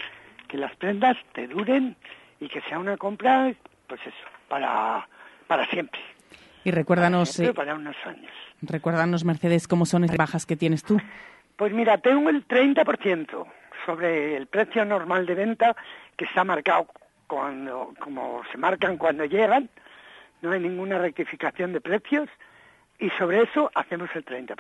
[0.48, 1.96] que las prendas te duren
[2.40, 3.54] y que sea una compra,
[3.88, 5.08] pues eso, para,
[5.48, 6.00] para siempre.
[6.64, 8.32] Y recuérdanos, Siempre eh, para unos años.
[8.62, 11.00] recuérdanos Mercedes, cómo son esas bajas que tienes tú.
[11.58, 13.46] Pues mira, tengo el 30%
[13.86, 15.76] sobre el precio normal de venta
[16.16, 16.88] que está marcado
[17.28, 19.70] cuando, como se marcan cuando llegan,
[20.42, 22.30] no hay ninguna rectificación de precios
[23.00, 24.56] y sobre eso hacemos el 30%.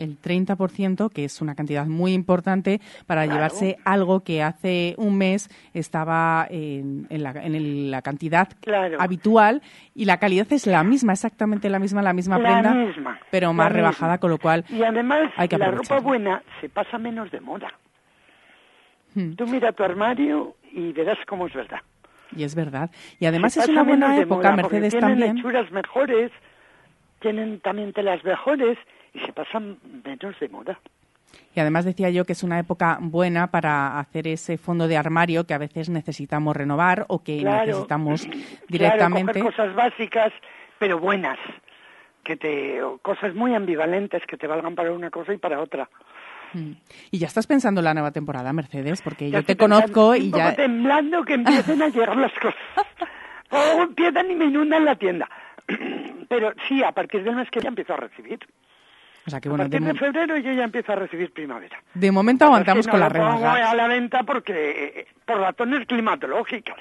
[0.00, 3.36] El 30%, que es una cantidad muy importante para Claro.
[3.36, 8.96] llevarse algo que hace un mes estaba en, en la, en el- la cantidad Claro.
[9.00, 9.62] habitual
[9.94, 13.52] y la calidad es la misma, exactamente la misma, la misma La prenda, misma, pero
[13.52, 13.76] más misma.
[13.76, 17.40] rebajada, con lo cual Y además, hay que la ropa buena se pasa menos de
[17.40, 17.68] moda.
[19.14, 19.32] Hmm.
[19.34, 21.80] Tú mira tu armario y verás cómo es verdad.
[22.36, 22.90] Y es verdad.
[23.18, 25.34] Y además es una buena época, moda, Mercedes tienen también.
[25.36, 26.30] lechuras mejores,
[27.20, 28.78] tienen también telas mejores
[29.14, 30.78] y se pasan menos de moda.
[31.54, 35.44] Y además decía yo que es una época buena para hacer ese fondo de armario
[35.46, 37.66] que a veces necesitamos renovar o que Claro.
[37.66, 39.40] necesitamos Claro, directamente.
[39.40, 40.32] coger cosas básicas,
[40.78, 41.38] pero buenas,
[42.24, 45.88] que te, o cosas muy ambivalentes que te valgan para una cosa y para otra.
[46.52, 46.72] Mm.
[47.12, 50.30] Y ya estás pensando en la nueva temporada, Mercedes, porque Ya yo te conozco y
[50.32, 50.54] ya...
[50.56, 52.56] temblando que empiecen a llegar las cosas.
[53.52, 55.28] O empiezan y me inundan la tienda.
[56.28, 58.38] Pero sí, a partir del mes que ya empiezo a recibir.
[59.30, 61.78] O sea que a bueno, de, partir de, febrero yo ya empiezo a recibir primavera.
[61.94, 63.70] de momento aguantamos que con no la rebaja.
[63.70, 64.52] a la venta porque
[64.96, 66.76] eh, por razones climatológicas.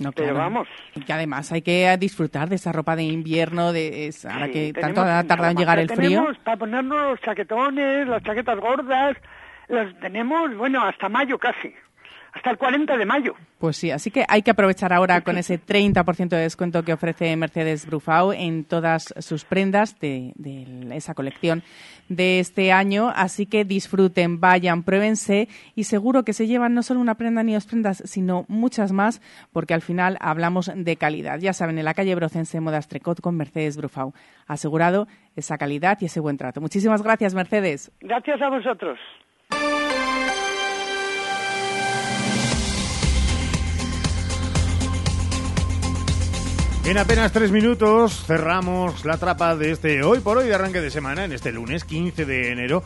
[0.00, 0.38] No, pero claro.
[0.38, 0.68] vamos.
[0.96, 4.72] Y que además hay que disfrutar de esa ropa de invierno, de es- ahora que
[4.72, 6.18] tenemos tanto ha tardado en llegar el Salamanca frío.
[6.20, 9.16] Tenemos para ponernos los chaquetones, las chaquetas gordas,
[9.68, 11.72] las tenemos, bueno, hasta mayo casi.
[12.34, 13.34] Hasta el 40 de mayo.
[13.58, 17.34] Pues sí, así que hay que aprovechar ahora con ese 30% de descuento que ofrece
[17.36, 21.62] Mercedes Brufau en todas sus prendas de, de esa colección
[22.08, 23.12] de este año.
[23.14, 27.54] Así que disfruten, vayan, pruébense y seguro que se llevan no solo una prenda ni
[27.54, 31.38] dos prendas, sino muchas más, porque al final hablamos de calidad.
[31.38, 34.12] Ya saben, en la calle Brocense Modas Trecot con Mercedes Brufau.
[34.46, 35.06] Asegurado
[35.36, 36.60] esa calidad y ese buen trato.
[36.60, 37.92] Muchísimas gracias, Mercedes.
[38.00, 38.98] Gracias a vosotros.
[46.86, 50.90] En apenas tres minutos cerramos la trapa de este hoy por hoy de arranque de
[50.90, 52.84] semana, en este lunes 15 de enero.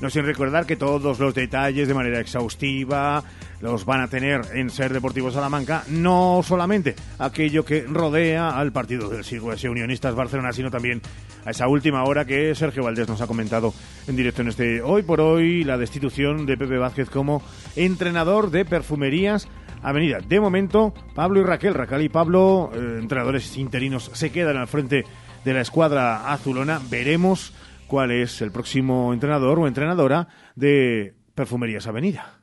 [0.00, 3.24] No sin recordar que todos los detalles de manera exhaustiva
[3.60, 9.10] los van a tener en Ser Deportivo Salamanca, no solamente aquello que rodea al partido
[9.10, 11.02] del Sigüense Unionistas Barcelona, sino también
[11.44, 13.74] a esa última hora que Sergio Valdés nos ha comentado
[14.06, 17.42] en directo en este Hoy por Hoy, la destitución de Pepe Vázquez como
[17.74, 19.48] entrenador de perfumerías
[19.82, 20.18] Avenida.
[20.20, 25.04] De momento, Pablo y Raquel, Raquel y Pablo, eh, entrenadores interinos, se quedan al frente
[25.44, 26.80] de la escuadra azulona.
[26.90, 27.52] Veremos
[27.86, 32.40] cuál es el próximo entrenador o entrenadora de Perfumerías Avenida.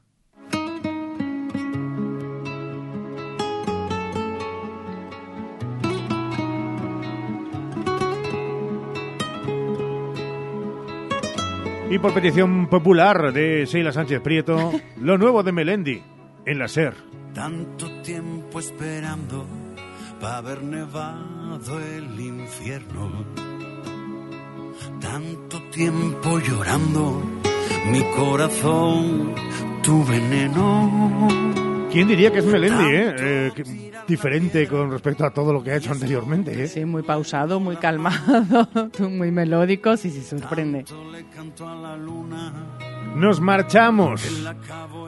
[11.89, 16.03] Y por petición popular de Sheila Sánchez Prieto, lo nuevo de Melendi
[16.45, 16.93] en la SER.
[17.38, 19.45] Tanto tiempo esperando
[20.19, 23.11] para haber nevado el infierno.
[24.99, 27.22] Tanto tiempo llorando,
[27.91, 29.35] mi corazón,
[29.84, 31.27] tu veneno.
[31.91, 33.15] ¿Quién diría que es Melendi, eh?
[33.19, 36.68] Eh, que- diferente con respecto a todo lo que ha hecho anteriormente, eh?
[36.68, 38.68] Sí, muy pausado, muy calmado,
[39.11, 40.85] muy melódico, sí, sí, sorprende.
[43.15, 44.45] Nos marchamos,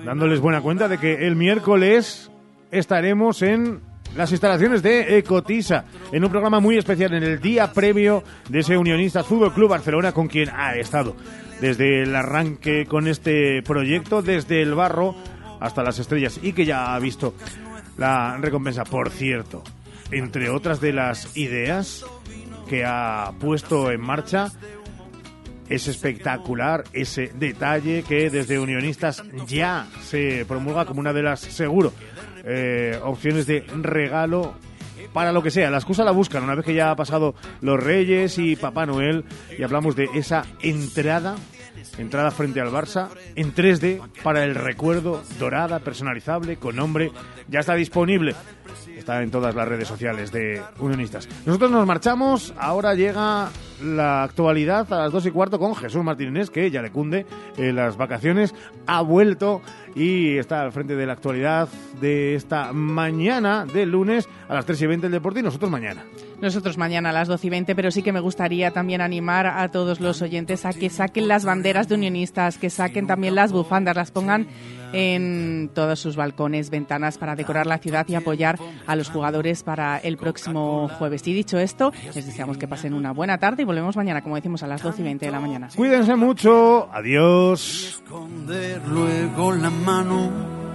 [0.03, 2.31] dándoles buena cuenta de que el miércoles
[2.71, 3.81] estaremos en
[4.15, 8.77] las instalaciones de Ecotisa, en un programa muy especial, en el día previo de ese
[8.77, 11.15] Unionistas Fútbol Club Barcelona, con quien ha estado
[11.61, 15.15] desde el arranque con este proyecto, desde el barro
[15.59, 17.35] hasta las estrellas, y que ya ha visto
[17.97, 18.83] la recompensa.
[18.83, 19.63] Por cierto,
[20.11, 22.05] entre otras de las ideas
[22.67, 24.51] que ha puesto en marcha,
[25.69, 31.93] es espectacular ese detalle que desde Unionistas ya se promulga como una de las, seguro,
[32.43, 34.55] eh, opciones de regalo
[35.13, 35.69] para lo que sea.
[35.69, 39.25] La excusa la buscan una vez que ya ha pasado los Reyes y Papá Noel
[39.57, 41.35] y hablamos de esa entrada,
[41.97, 47.11] entrada frente al Barça en 3D para el recuerdo dorada, personalizable, con nombre.
[47.47, 48.35] Ya está disponible.
[49.09, 51.27] Está en todas las redes sociales de Unionistas.
[51.43, 52.53] Nosotros nos marchamos.
[52.59, 53.49] Ahora llega
[53.83, 57.25] la actualidad a las dos y cuarto con Jesús Martínez, que ya le cunde
[57.57, 58.53] en las vacaciones.
[58.85, 59.63] Ha vuelto
[59.95, 61.67] y está al frente de la actualidad
[61.99, 66.05] de esta mañana de lunes a las 3 y 20 el deporte nosotros mañana.
[66.41, 69.69] Nosotros mañana a las 12 y 20, pero sí que me gustaría también animar a
[69.69, 73.95] todos los oyentes a que saquen las banderas de unionistas, que saquen también las bufandas,
[73.95, 74.47] las pongan
[74.93, 78.57] en todos sus balcones, ventanas para decorar la ciudad y apoyar
[78.87, 81.27] a los jugadores para el próximo jueves.
[81.27, 84.63] Y dicho esto, les deseamos que pasen una buena tarde y volvemos mañana, como decimos,
[84.63, 85.69] a las 12 y 20 de la mañana.
[85.75, 86.89] Cuídense mucho.
[86.91, 87.99] Adiós.
[87.99, 90.68] esconder luego la mano